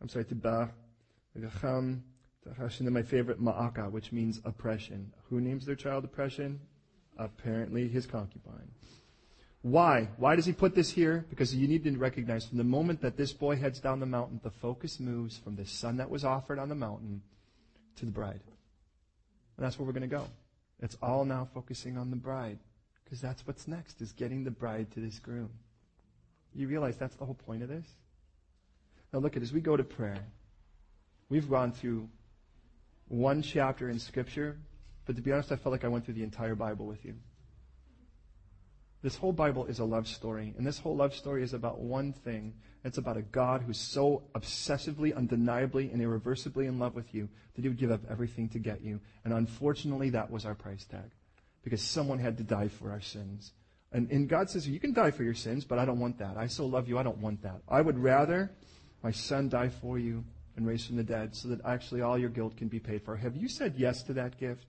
I'm 0.00 0.08
sorry, 0.08 0.24
Tibah, 0.24 0.70
Gacham, 1.38 2.00
Tachash, 2.44 2.78
and 2.78 2.88
then 2.88 2.94
my 2.94 3.02
favorite, 3.02 3.40
Ma'aka, 3.40 3.88
which 3.90 4.10
means 4.10 4.40
oppression. 4.44 5.12
Who 5.28 5.40
names 5.40 5.64
their 5.64 5.76
child 5.76 6.04
oppression? 6.04 6.58
Apparently 7.18 7.86
his 7.86 8.06
concubine. 8.06 8.72
Why? 9.62 10.08
Why 10.16 10.36
does 10.36 10.46
he 10.46 10.52
put 10.52 10.74
this 10.74 10.90
here? 10.90 11.26
Because 11.28 11.54
you 11.54 11.68
need 11.68 11.84
to 11.84 11.96
recognize 11.98 12.46
from 12.46 12.58
the 12.58 12.64
moment 12.64 13.02
that 13.02 13.16
this 13.16 13.32
boy 13.32 13.56
heads 13.56 13.78
down 13.78 14.00
the 14.00 14.06
mountain, 14.06 14.40
the 14.42 14.50
focus 14.50 14.98
moves 14.98 15.36
from 15.36 15.56
the 15.56 15.66
son 15.66 15.98
that 15.98 16.08
was 16.08 16.24
offered 16.24 16.58
on 16.58 16.70
the 16.70 16.74
mountain 16.74 17.22
to 17.96 18.06
the 18.06 18.10
bride. 18.10 18.40
And 19.56 19.66
that's 19.66 19.78
where 19.78 19.86
we're 19.86 19.92
going 19.92 20.08
to 20.08 20.16
go. 20.16 20.24
It's 20.80 20.96
all 21.02 21.26
now 21.26 21.46
focusing 21.52 21.98
on 21.98 22.08
the 22.08 22.16
bride. 22.16 22.58
Because 23.04 23.20
that's 23.20 23.46
what's 23.46 23.68
next, 23.68 24.00
is 24.00 24.12
getting 24.12 24.44
the 24.44 24.50
bride 24.50 24.90
to 24.92 25.00
this 25.00 25.18
groom. 25.18 25.50
You 26.54 26.66
realize 26.68 26.96
that's 26.96 27.16
the 27.16 27.26
whole 27.26 27.34
point 27.34 27.62
of 27.62 27.68
this? 27.68 27.84
Now 29.12 29.18
look 29.18 29.36
at 29.36 29.42
as 29.42 29.52
we 29.52 29.60
go 29.60 29.76
to 29.76 29.84
prayer. 29.84 30.24
We've 31.28 31.48
gone 31.48 31.72
through 31.72 32.08
one 33.08 33.42
chapter 33.42 33.90
in 33.90 33.98
Scripture, 33.98 34.56
but 35.04 35.16
to 35.16 35.22
be 35.22 35.32
honest, 35.32 35.52
I 35.52 35.56
felt 35.56 35.72
like 35.72 35.84
I 35.84 35.88
went 35.88 36.04
through 36.04 36.14
the 36.14 36.22
entire 36.22 36.54
Bible 36.54 36.86
with 36.86 37.04
you. 37.04 37.14
This 39.02 39.16
whole 39.16 39.32
Bible 39.32 39.64
is 39.64 39.78
a 39.78 39.84
love 39.84 40.06
story, 40.06 40.54
and 40.58 40.66
this 40.66 40.78
whole 40.78 40.94
love 40.94 41.14
story 41.14 41.42
is 41.42 41.54
about 41.54 41.80
one 41.80 42.12
thing. 42.12 42.52
It's 42.84 42.98
about 42.98 43.16
a 43.16 43.22
God 43.22 43.62
who's 43.62 43.78
so 43.78 44.24
obsessively, 44.34 45.16
undeniably, 45.16 45.90
and 45.90 46.02
irreversibly 46.02 46.66
in 46.66 46.78
love 46.78 46.94
with 46.94 47.14
you 47.14 47.28
that 47.54 47.62
he 47.62 47.68
would 47.68 47.78
give 47.78 47.90
up 47.90 48.02
everything 48.10 48.48
to 48.50 48.58
get 48.58 48.82
you. 48.82 49.00
And 49.24 49.32
unfortunately, 49.32 50.10
that 50.10 50.30
was 50.30 50.44
our 50.44 50.54
price 50.54 50.84
tag 50.84 51.10
because 51.62 51.80
someone 51.80 52.18
had 52.18 52.36
to 52.38 52.42
die 52.42 52.68
for 52.68 52.90
our 52.90 53.00
sins. 53.00 53.52
And, 53.92 54.10
and 54.10 54.28
God 54.28 54.50
says, 54.50 54.68
You 54.68 54.78
can 54.78 54.92
die 54.92 55.10
for 55.10 55.24
your 55.24 55.34
sins, 55.34 55.64
but 55.64 55.78
I 55.78 55.84
don't 55.84 55.98
want 55.98 56.18
that. 56.18 56.36
I 56.36 56.46
so 56.46 56.66
love 56.66 56.86
you, 56.86 56.98
I 56.98 57.02
don't 57.02 57.18
want 57.18 57.42
that. 57.42 57.62
I 57.68 57.80
would 57.80 57.98
rather 57.98 58.50
my 59.02 59.10
son 59.10 59.48
die 59.48 59.70
for 59.70 59.98
you 59.98 60.24
and 60.56 60.66
raise 60.66 60.86
from 60.86 60.96
the 60.96 61.02
dead 61.02 61.34
so 61.34 61.48
that 61.48 61.64
actually 61.64 62.02
all 62.02 62.18
your 62.18 62.28
guilt 62.28 62.56
can 62.56 62.68
be 62.68 62.78
paid 62.78 63.02
for. 63.02 63.16
Have 63.16 63.34
you 63.34 63.48
said 63.48 63.74
yes 63.76 64.02
to 64.04 64.12
that 64.14 64.38
gift? 64.38 64.66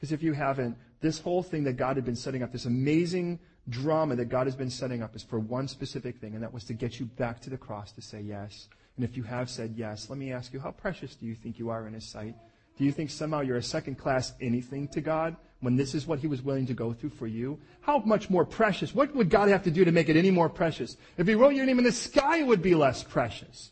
Because 0.00 0.12
if 0.12 0.22
you 0.22 0.32
haven't, 0.32 0.76
this 1.00 1.20
whole 1.20 1.42
thing 1.42 1.64
that 1.64 1.74
God 1.74 1.96
had 1.96 2.06
been 2.06 2.16
setting 2.16 2.42
up, 2.42 2.52
this 2.52 2.64
amazing 2.64 3.38
drama 3.68 4.16
that 4.16 4.30
God 4.30 4.46
has 4.46 4.56
been 4.56 4.70
setting 4.70 5.02
up, 5.02 5.14
is 5.14 5.22
for 5.22 5.38
one 5.38 5.68
specific 5.68 6.18
thing, 6.18 6.34
and 6.34 6.42
that 6.42 6.52
was 6.52 6.64
to 6.64 6.74
get 6.74 6.98
you 6.98 7.06
back 7.06 7.40
to 7.42 7.50
the 7.50 7.58
cross 7.58 7.92
to 7.92 8.00
say 8.00 8.20
yes. 8.20 8.68
And 8.96 9.04
if 9.04 9.16
you 9.16 9.22
have 9.24 9.50
said 9.50 9.74
yes, 9.76 10.08
let 10.08 10.18
me 10.18 10.32
ask 10.32 10.52
you, 10.52 10.60
how 10.60 10.72
precious 10.72 11.14
do 11.14 11.26
you 11.26 11.34
think 11.34 11.58
you 11.58 11.68
are 11.68 11.86
in 11.86 11.94
His 11.94 12.04
sight? 12.04 12.34
Do 12.78 12.84
you 12.84 12.92
think 12.92 13.10
somehow 13.10 13.40
you're 13.40 13.58
a 13.58 13.62
second 13.62 13.96
class 13.96 14.32
anything 14.40 14.88
to 14.88 15.00
God? 15.00 15.36
when 15.60 15.76
this 15.76 15.94
is 15.94 16.06
what 16.06 16.18
he 16.18 16.26
was 16.26 16.42
willing 16.42 16.66
to 16.66 16.74
go 16.74 16.92
through 16.92 17.10
for 17.10 17.26
you? 17.26 17.58
How 17.82 17.98
much 17.98 18.30
more 18.30 18.44
precious? 18.44 18.94
What 18.94 19.14
would 19.14 19.30
God 19.30 19.48
have 19.48 19.62
to 19.64 19.70
do 19.70 19.84
to 19.84 19.92
make 19.92 20.08
it 20.08 20.16
any 20.16 20.30
more 20.30 20.48
precious? 20.48 20.96
If 21.16 21.26
he 21.26 21.34
wrote 21.34 21.54
your 21.54 21.66
name 21.66 21.78
in 21.78 21.84
the 21.84 21.92
sky, 21.92 22.38
it 22.38 22.46
would 22.46 22.62
be 22.62 22.74
less 22.74 23.02
precious. 23.02 23.70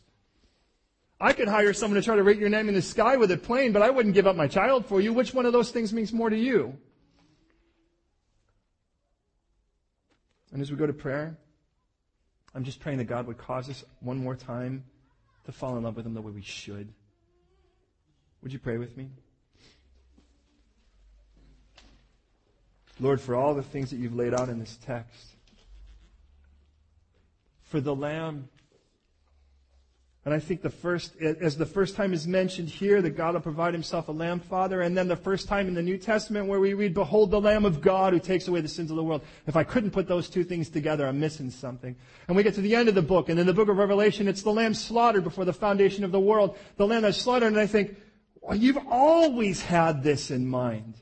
I 1.21 1.33
could 1.33 1.47
hire 1.47 1.73
someone 1.73 1.99
to 1.99 2.05
try 2.05 2.15
to 2.15 2.23
write 2.23 2.37
your 2.37 2.49
name 2.49 2.69
in 2.69 2.75
the 2.75 2.81
sky 2.81 3.17
with 3.17 3.29
a 3.31 3.37
plane, 3.37 3.73
but 3.73 3.81
I 3.81 3.89
wouldn't 3.89 4.15
give 4.15 4.25
up 4.25 4.35
my 4.35 4.47
child 4.47 4.85
for 4.85 5.01
you. 5.01 5.11
Which 5.11 5.33
one 5.33 5.45
of 5.45 5.51
those 5.51 5.71
things 5.71 5.91
means 5.91 6.13
more 6.13 6.29
to 6.29 6.37
you? 6.37 6.77
And 10.51 10.61
as 10.61 10.71
we 10.71 10.77
go 10.77 10.87
to 10.87 10.93
prayer, 10.93 11.37
I'm 12.55 12.63
just 12.63 12.79
praying 12.79 12.97
that 12.99 13.05
God 13.05 13.27
would 13.27 13.37
cause 13.37 13.69
us 13.69 13.83
one 13.99 14.17
more 14.17 14.35
time 14.35 14.83
to 15.45 15.51
fall 15.51 15.77
in 15.77 15.83
love 15.83 15.95
with 15.95 16.05
Him 16.05 16.13
the 16.13 16.21
way 16.21 16.31
we 16.31 16.41
should. 16.41 16.87
Would 18.41 18.53
you 18.53 18.59
pray 18.59 18.77
with 18.77 18.95
me? 18.95 19.09
Lord, 22.99 23.21
for 23.21 23.35
all 23.35 23.53
the 23.53 23.63
things 23.63 23.89
that 23.91 23.97
you've 23.97 24.15
laid 24.15 24.33
out 24.33 24.49
in 24.49 24.59
this 24.59 24.77
text, 24.85 25.25
for 27.63 27.79
the 27.79 27.95
Lamb. 27.95 28.49
And 30.29 30.35
I 30.35 30.39
think 30.39 30.61
the 30.61 30.69
first, 30.69 31.19
as 31.19 31.57
the 31.57 31.65
first 31.65 31.95
time 31.95 32.13
is 32.13 32.27
mentioned 32.27 32.69
here, 32.69 33.01
that 33.01 33.17
God 33.17 33.33
will 33.33 33.41
provide 33.41 33.73
himself 33.73 34.09
a 34.09 34.11
lamb, 34.11 34.39
Father, 34.39 34.81
and 34.81 34.95
then 34.95 35.07
the 35.07 35.15
first 35.15 35.47
time 35.47 35.67
in 35.67 35.73
the 35.73 35.81
New 35.81 35.97
Testament 35.97 36.45
where 36.45 36.59
we 36.59 36.75
read, 36.75 36.93
Behold 36.93 37.31
the 37.31 37.41
Lamb 37.41 37.65
of 37.65 37.81
God 37.81 38.13
who 38.13 38.19
takes 38.19 38.47
away 38.47 38.61
the 38.61 38.67
sins 38.67 38.91
of 38.91 38.97
the 38.97 39.03
world. 39.03 39.23
If 39.47 39.55
I 39.55 39.63
couldn't 39.63 39.89
put 39.89 40.07
those 40.07 40.29
two 40.29 40.43
things 40.43 40.69
together, 40.69 41.07
I'm 41.07 41.19
missing 41.19 41.49
something. 41.49 41.95
And 42.27 42.37
we 42.37 42.43
get 42.43 42.53
to 42.53 42.61
the 42.61 42.75
end 42.75 42.87
of 42.87 42.93
the 42.93 43.01
book, 43.01 43.29
and 43.29 43.39
in 43.39 43.47
the 43.47 43.55
book 43.55 43.69
of 43.69 43.77
Revelation, 43.77 44.27
it's 44.27 44.43
the 44.43 44.51
Lamb 44.51 44.75
slaughtered 44.75 45.23
before 45.23 45.45
the 45.45 45.51
foundation 45.51 46.03
of 46.03 46.11
the 46.11 46.19
world. 46.19 46.55
The 46.77 46.85
Lamb 46.85 47.01
that's 47.01 47.17
slaughtered, 47.17 47.51
and 47.51 47.59
I 47.59 47.65
think, 47.65 47.97
well, 48.39 48.55
you've 48.55 48.85
always 48.87 49.63
had 49.63 50.03
this 50.03 50.29
in 50.29 50.47
mind. 50.47 50.93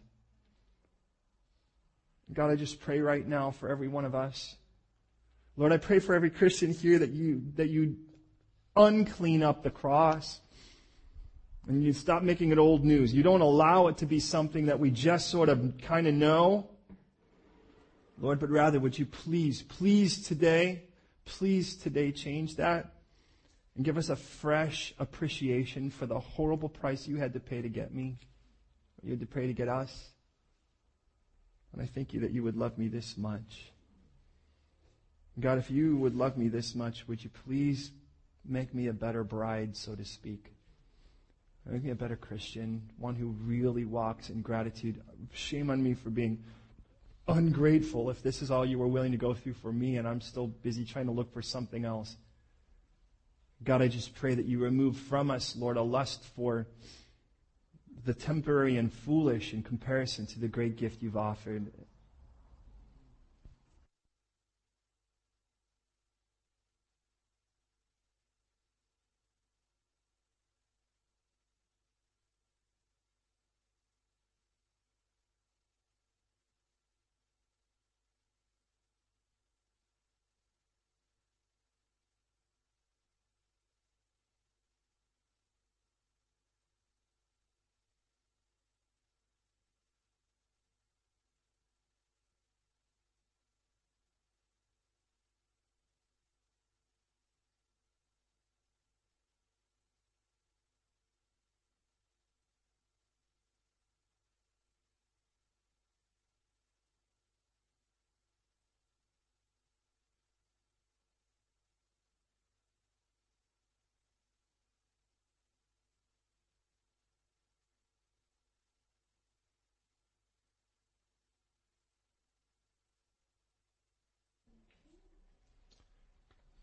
God, 2.32 2.50
I 2.50 2.56
just 2.56 2.80
pray 2.80 3.02
right 3.02 3.28
now 3.28 3.52
for 3.52 3.68
every 3.68 3.90
one 3.90 4.06
of 4.06 4.16
us. 4.16 4.56
Lord, 5.58 5.74
I 5.74 5.78
pray 5.78 6.00
for 6.00 6.16
every 6.16 6.30
Christian 6.30 6.72
here 6.72 7.00
that 7.00 7.10
you, 7.10 7.42
that 7.56 7.68
you 7.68 7.98
unclean 8.78 9.44
up 9.44 9.64
the 9.64 9.70
cross 9.70 10.42
and 11.68 11.84
you 11.84 11.92
stop 11.92 12.24
making 12.24 12.52
it 12.52 12.58
old 12.58 12.86
news. 12.86 13.14
You 13.14 13.24
don't 13.24 13.42
allow 13.42 13.88
it 13.88 13.98
to 13.98 14.06
be 14.06 14.20
something 14.20 14.68
that 14.68 14.80
we 14.80 14.90
just 14.90 15.30
sort 15.30 15.50
of 15.50 15.74
kind 15.82 16.08
of 16.08 16.14
know. 16.14 16.70
Lord, 18.20 18.40
but 18.40 18.50
rather 18.50 18.80
would 18.80 18.98
you 18.98 19.06
please, 19.06 19.62
please 19.62 20.24
today, 20.24 20.84
please 21.26 21.76
today 21.76 22.12
change 22.12 22.56
that 22.56 22.94
and 23.76 23.86
give 23.86 23.98
us 23.98 24.10
a 24.10 24.16
fresh 24.16 24.94
appreciation 24.98 25.92
for 25.92 26.06
the 26.06 26.20
horrible 26.20 26.70
price 26.70 27.08
you 27.08 27.18
had 27.18 27.34
to 27.34 27.40
pay 27.40 27.62
to 27.62 27.70
get 27.70 27.94
me. 27.94 28.18
You 29.04 29.12
had 29.12 29.20
to 29.20 29.26
pay 29.26 29.46
to 29.46 29.54
get 29.54 29.68
us. 29.68 30.10
And 31.74 31.82
I 31.82 31.86
thank 31.86 32.14
you 32.14 32.22
that 32.22 32.32
you 32.32 32.44
would 32.44 32.56
love 32.56 32.78
me 32.78 32.88
this 32.88 33.18
much. 33.18 33.72
God, 35.40 35.60
if 35.60 35.70
you 35.70 35.98
would 35.98 36.16
love 36.16 36.38
me 36.38 36.48
this 36.48 36.74
much, 36.74 37.08
would 37.08 37.24
you 37.24 37.30
please 37.46 37.92
make 38.48 38.74
me 38.74 38.88
a 38.88 38.94
better 38.94 39.24
bride, 39.24 39.76
so 39.76 39.96
to 39.96 40.06
speak? 40.06 40.54
Make 41.70 41.84
me 41.84 41.92
a 41.92 41.96
better 41.96 42.16
Christian, 42.16 42.90
one 42.98 43.16
who 43.16 43.28
really 43.28 43.84
walks 43.84 44.30
in 44.30 44.42
gratitude. 44.42 45.02
Shame 45.34 45.70
on 45.70 45.84
me 45.84 45.94
for 45.94 46.10
being 46.10 46.44
ungrateful 47.28 48.10
if 48.10 48.24
this 48.24 48.42
is 48.42 48.50
all 48.50 48.66
you 48.66 48.80
were 48.80 48.88
willing 48.88 49.12
to 49.12 49.18
go 49.18 49.34
through 49.34 49.56
for 49.56 49.74
me 49.74 49.98
and 49.98 50.08
I'm 50.08 50.22
still 50.22 50.48
busy 50.48 50.86
trying 50.86 51.08
to 51.08 51.12
look 51.12 51.34
for 51.34 51.42
something 51.42 51.84
else. 51.84 52.16
God, 53.64 53.82
I 53.82 53.90
just 53.90 54.16
pray 54.16 54.34
that 54.36 54.46
you 54.46 54.60
remove 54.60 54.96
from 54.96 55.30
us, 55.30 55.56
Lord, 55.58 55.78
a 55.78 55.82
lust 55.82 56.24
for 56.36 56.68
the 58.06 58.14
temporary 58.14 58.78
and 58.78 58.94
foolish 58.94 59.54
in 59.54 59.64
comparison 59.64 60.26
to 60.28 60.40
the 60.40 60.48
great 60.48 60.78
gift 60.78 61.02
you've 61.02 61.18
offered. 61.18 61.72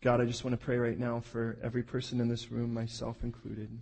God, 0.05 0.21
I 0.21 0.25
just 0.25 0.43
want 0.43 0.51
to 0.51 0.63
pray 0.63 0.77
right 0.77 0.99
now 0.99 1.19
for 1.19 1.57
every 1.63 1.81
person 1.81 2.21
in 2.21 2.27
this 2.27 2.51
room, 2.51 2.71
myself 2.71 3.23
included, 3.23 3.75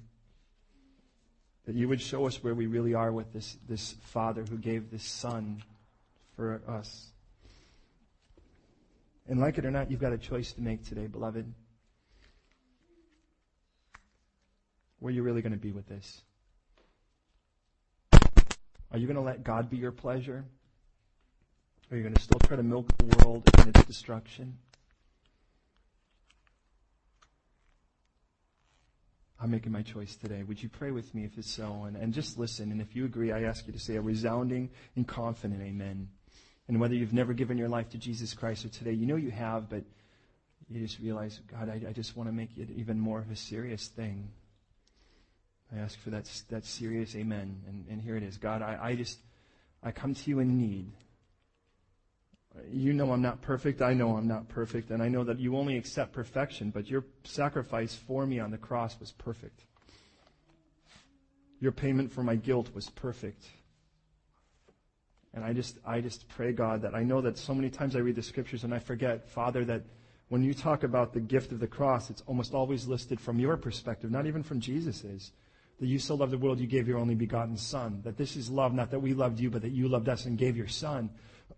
that 1.66 1.76
you 1.76 1.90
would 1.90 2.00
show 2.00 2.26
us 2.26 2.42
where 2.42 2.56
we 2.56 2.66
really 2.66 2.94
are 2.94 3.12
with 3.12 3.34
this, 3.34 3.58
this 3.68 3.96
Father 4.04 4.46
who 4.50 4.56
gave 4.56 4.90
this 4.90 5.04
Son 5.04 5.62
for 6.38 6.62
us. 6.66 7.10
And 9.28 9.42
like 9.42 9.58
it 9.58 9.66
or 9.66 9.72
not, 9.72 9.92
you've 9.92 10.00
got 10.00 10.14
a 10.14 10.18
choice 10.18 10.54
to 10.54 10.62
make 10.62 10.88
today, 10.88 11.08
beloved. 11.08 11.54
Where 15.00 15.12
are 15.12 15.14
you 15.14 15.24
really 15.24 15.42
going 15.42 15.52
to 15.52 15.60
be 15.60 15.74
with 15.74 15.90
this? 15.90 16.22
Are 18.14 18.98
you 18.98 19.08
going 19.08 19.18
to 19.18 19.22
let 19.22 19.44
God 19.44 19.70
be 19.70 19.76
your 19.76 19.92
pleasure? 19.92 20.46
Or 21.92 21.96
are 21.96 21.98
you 21.98 22.04
going 22.04 22.16
to 22.16 22.22
still 22.22 22.40
try 22.46 22.56
to 22.56 22.64
milk 22.64 22.98
the 22.98 23.26
world 23.26 23.44
and 23.58 23.76
its 23.76 23.84
destruction? 23.84 24.58
I'm 29.44 29.52
making 29.52 29.74
my 29.74 29.82
choice 29.82 30.16
today. 30.16 30.42
Would 30.44 30.64
you 30.64 30.70
pray 30.70 30.92
with 30.92 31.14
me 31.14 31.26
if 31.26 31.38
it's 31.38 31.52
so? 31.52 31.84
And, 31.84 31.98
and 31.98 32.14
just 32.14 32.40
listen. 32.40 32.72
And 32.72 32.80
if 32.80 32.96
you 32.96 33.04
agree, 33.04 33.34
I 33.34 33.44
ask 33.44 33.68
you 33.68 33.74
to 33.74 33.80
say 33.80 33.98
a 33.98 34.02
resounding 34.02 34.70
and 34.96 35.06
confident 35.06 35.62
amen. 35.62 36.08
And 36.70 36.80
whether 36.80 36.96
you've 36.96 37.12
never 37.12 37.34
given 37.34 37.58
your 37.58 37.68
life 37.68 37.90
to 37.90 37.98
Jesus 37.98 38.34
Christ 38.34 38.64
or 38.64 38.70
today, 38.70 38.94
you 38.94 39.06
know 39.06 39.18
you 39.18 39.32
have, 39.32 39.70
but 39.70 39.84
you 40.70 40.80
just 40.80 40.98
realize, 41.00 41.42
God, 41.52 41.68
I, 41.68 41.90
I 41.90 41.92
just 41.92 42.16
want 42.16 42.30
to 42.30 42.34
make 42.34 42.58
it 42.58 42.70
even 42.78 42.98
more 42.98 43.20
of 43.20 43.30
a 43.32 43.36
serious 43.36 43.88
thing. 43.88 44.30
I 45.76 45.80
ask 45.80 46.00
for 46.00 46.12
that, 46.12 46.32
that 46.50 46.64
serious 46.64 47.14
amen. 47.14 47.64
And, 47.68 47.86
and 47.90 48.02
here 48.02 48.16
it 48.16 48.24
is. 48.24 48.38
God, 48.38 48.62
I, 48.62 48.80
I 48.82 48.96
just, 48.96 49.20
I 49.84 49.92
come 49.92 50.16
to 50.16 50.30
you 50.30 50.40
in 50.40 50.58
need. 50.58 50.94
You 52.72 52.94
know 52.94 53.12
I'm 53.12 53.22
not 53.22 53.42
perfect. 53.42 53.82
I 53.82 53.94
know 53.94 54.16
I'm 54.16 54.28
not 54.28 54.48
perfect. 54.48 54.92
And 54.92 55.02
I 55.02 55.08
know 55.08 55.24
that 55.24 55.40
you 55.40 55.58
only 55.58 55.78
accept 55.78 56.14
perfection, 56.14 56.70
but 56.70 56.90
your 56.90 57.04
sacrifice 57.24 57.96
for 57.96 58.26
me 58.26 58.40
on 58.40 58.52
the 58.52 58.58
cross 58.58 59.00
was 59.00 59.12
perfect. 59.12 59.66
Your 61.60 61.72
payment 61.72 62.12
for 62.12 62.24
my 62.24 62.36
guilt 62.36 62.70
was 62.76 62.90
perfect. 62.90 63.44
And 65.34 65.44
I 65.44 65.54
just, 65.54 65.80
I 65.86 66.00
just 66.00 66.28
pray, 66.28 66.52
God, 66.52 66.84
that 66.84 66.94
I 66.94 67.04
know 67.04 67.22
that 67.22 67.40
so 67.40 67.56
many 67.56 67.70
times 67.70 67.96
I 67.96 68.00
read 68.00 68.16
the 68.16 68.22
scriptures 68.22 68.64
and 68.64 68.74
I 68.74 68.80
forget, 68.80 69.28
Father, 69.28 69.66
that 69.66 69.84
when 70.30 70.44
you 70.44 70.54
talk 70.54 70.84
about 70.84 71.14
the 71.14 71.20
gift 71.20 71.52
of 71.52 71.60
the 71.60 71.68
cross, 71.68 72.10
it's 72.12 72.22
almost 72.28 72.54
always 72.54 72.88
listed 72.88 73.20
from 73.20 73.40
your 73.40 73.58
perspective, 73.58 74.12
not 74.12 74.28
even 74.28 74.44
from 74.44 74.60
Jesus's 74.60 75.32
that 75.80 75.88
you 75.88 76.00
so 76.00 76.16
loved 76.16 76.32
the 76.32 76.38
world 76.38 76.60
you 76.60 76.68
gave 76.68 76.88
your 76.88 76.98
only 76.98 77.16
begotten 77.16 77.58
Son. 77.58 78.02
That 78.04 78.18
this 78.18 78.36
is 78.36 78.50
love, 78.50 78.74
not 78.74 78.92
that 78.92 79.00
we 79.00 79.14
loved 79.14 79.40
you, 79.40 79.50
but 79.50 79.64
that 79.64 79.72
you 79.72 79.88
loved 79.88 80.08
us 80.08 80.26
and 80.26 80.38
gave 80.38 80.56
your 80.56 80.68
Son. 80.68 81.10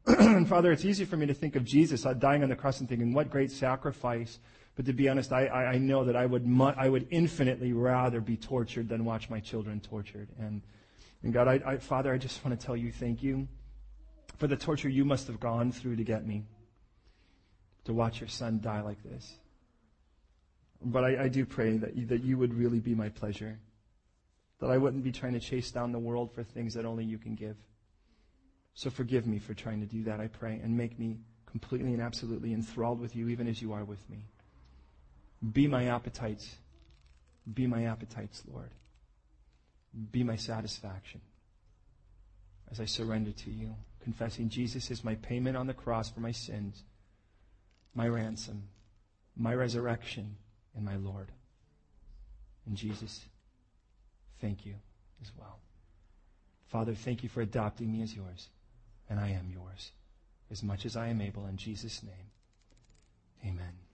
Father, 0.48 0.72
it's 0.72 0.86
easy 0.86 1.06
for 1.06 1.18
me 1.18 1.26
to 1.26 1.34
think 1.34 1.56
of 1.56 1.64
Jesus 1.64 2.06
uh, 2.06 2.14
dying 2.14 2.44
on 2.44 2.50
the 2.50 2.56
cross 2.56 2.80
and 2.80 2.90
thinking, 2.90 3.14
what 3.14 3.30
great 3.30 3.52
sacrifice. 3.52 4.40
But 4.76 4.86
to 4.86 4.94
be 4.94 5.08
honest, 5.08 5.32
I, 5.32 5.48
I 5.48 5.78
know 5.78 6.04
that 6.04 6.16
I 6.16 6.26
would, 6.26 6.46
mu- 6.46 6.74
I 6.76 6.90
would 6.90 7.08
infinitely 7.10 7.74
rather 7.74 8.20
be 8.20 8.36
tortured 8.36 8.90
than 8.90 9.06
watch 9.06 9.30
my 9.30 9.40
children 9.40 9.80
tortured. 9.80 10.28
And, 10.40 10.62
and 11.24 11.34
God, 11.34 11.48
I, 11.48 11.62
I, 11.66 11.78
Father, 11.78 12.14
I 12.14 12.18
just 12.18 12.44
want 12.44 12.60
to 12.60 12.66
tell 12.66 12.76
you 12.76 12.92
thank 12.92 13.24
you 13.24 13.48
for 14.38 14.48
the 14.48 14.58
torture 14.58 14.90
you 14.90 15.06
must 15.06 15.28
have 15.28 15.40
gone 15.40 15.72
through 15.72 15.96
to 15.96 16.04
get 16.04 16.28
me 16.28 16.44
to 17.86 17.94
watch 17.94 18.20
your 18.20 18.30
son 18.30 18.60
die 18.62 18.82
like 18.82 19.02
this. 19.04 19.34
But 20.84 21.04
I, 21.04 21.24
I 21.24 21.28
do 21.30 21.46
pray 21.46 21.78
that 21.78 21.96
you, 21.96 22.06
that 22.08 22.24
you 22.24 22.38
would 22.38 22.54
really 22.54 22.80
be 22.80 22.94
my 22.94 23.10
pleasure. 23.10 23.58
That 24.60 24.70
I 24.70 24.78
wouldn't 24.78 25.04
be 25.04 25.12
trying 25.12 25.34
to 25.34 25.40
chase 25.40 25.72
down 25.72 25.92
the 25.92 26.00
world 26.00 26.34
for 26.34 26.44
things 26.44 26.74
that 26.74 26.86
only 26.86 27.06
you 27.06 27.18
can 27.18 27.36
give. 27.36 27.56
So 28.76 28.90
forgive 28.90 29.26
me 29.26 29.40
for 29.40 29.54
trying 29.54 29.80
to 29.80 29.86
do 29.86 30.04
that, 30.04 30.20
I 30.20 30.28
pray, 30.28 30.60
and 30.64 30.78
make 30.78 31.00
me 31.00 31.18
completely 31.50 31.94
and 31.94 32.02
absolutely 32.02 32.54
enthralled 32.54 33.00
with 33.00 33.16
you, 33.16 33.30
even 33.30 33.48
as 33.48 33.62
you 33.62 33.74
are 33.74 33.84
with 33.84 34.10
me. 34.10 34.26
Be 35.54 35.68
my 35.68 35.86
appetites. 35.88 36.56
Be 37.54 37.68
my 37.68 37.86
appetites, 37.86 38.44
Lord. 38.52 38.72
Be 40.12 40.24
my 40.24 40.36
satisfaction 40.36 41.22
as 42.72 42.80
I 42.80 42.86
surrender 42.86 43.32
to 43.32 43.52
you, 43.52 43.76
confessing 44.04 44.50
Jesus 44.50 44.92
is 44.92 45.04
my 45.04 45.16
payment 45.16 45.56
on 45.56 45.68
the 45.68 45.74
cross 45.74 46.10
for 46.10 46.20
my 46.20 46.32
sins, 46.32 46.84
my 47.94 48.08
ransom, 48.08 48.64
my 49.38 49.54
resurrection, 49.54 50.36
and 50.76 50.84
my 50.84 50.96
Lord. 50.96 51.32
And 52.66 52.76
Jesus' 52.76 53.22
thank 54.42 54.66
you 54.66 54.76
as 55.22 55.32
well. 55.38 55.60
Father, 56.68 56.96
thank 56.96 57.24
you 57.24 57.30
for 57.30 57.42
adopting 57.42 57.92
me 57.92 58.02
as 58.02 58.14
yours, 58.16 58.50
and 59.10 59.20
I 59.20 59.30
am 59.30 59.50
yours 59.52 59.92
as 60.52 60.64
much 60.64 60.86
as 60.86 60.96
I 60.96 61.08
am 61.08 61.22
able 61.22 61.46
in 61.48 61.58
Jesus' 61.58 62.04
name. 62.04 62.32
Amen. 63.46 63.85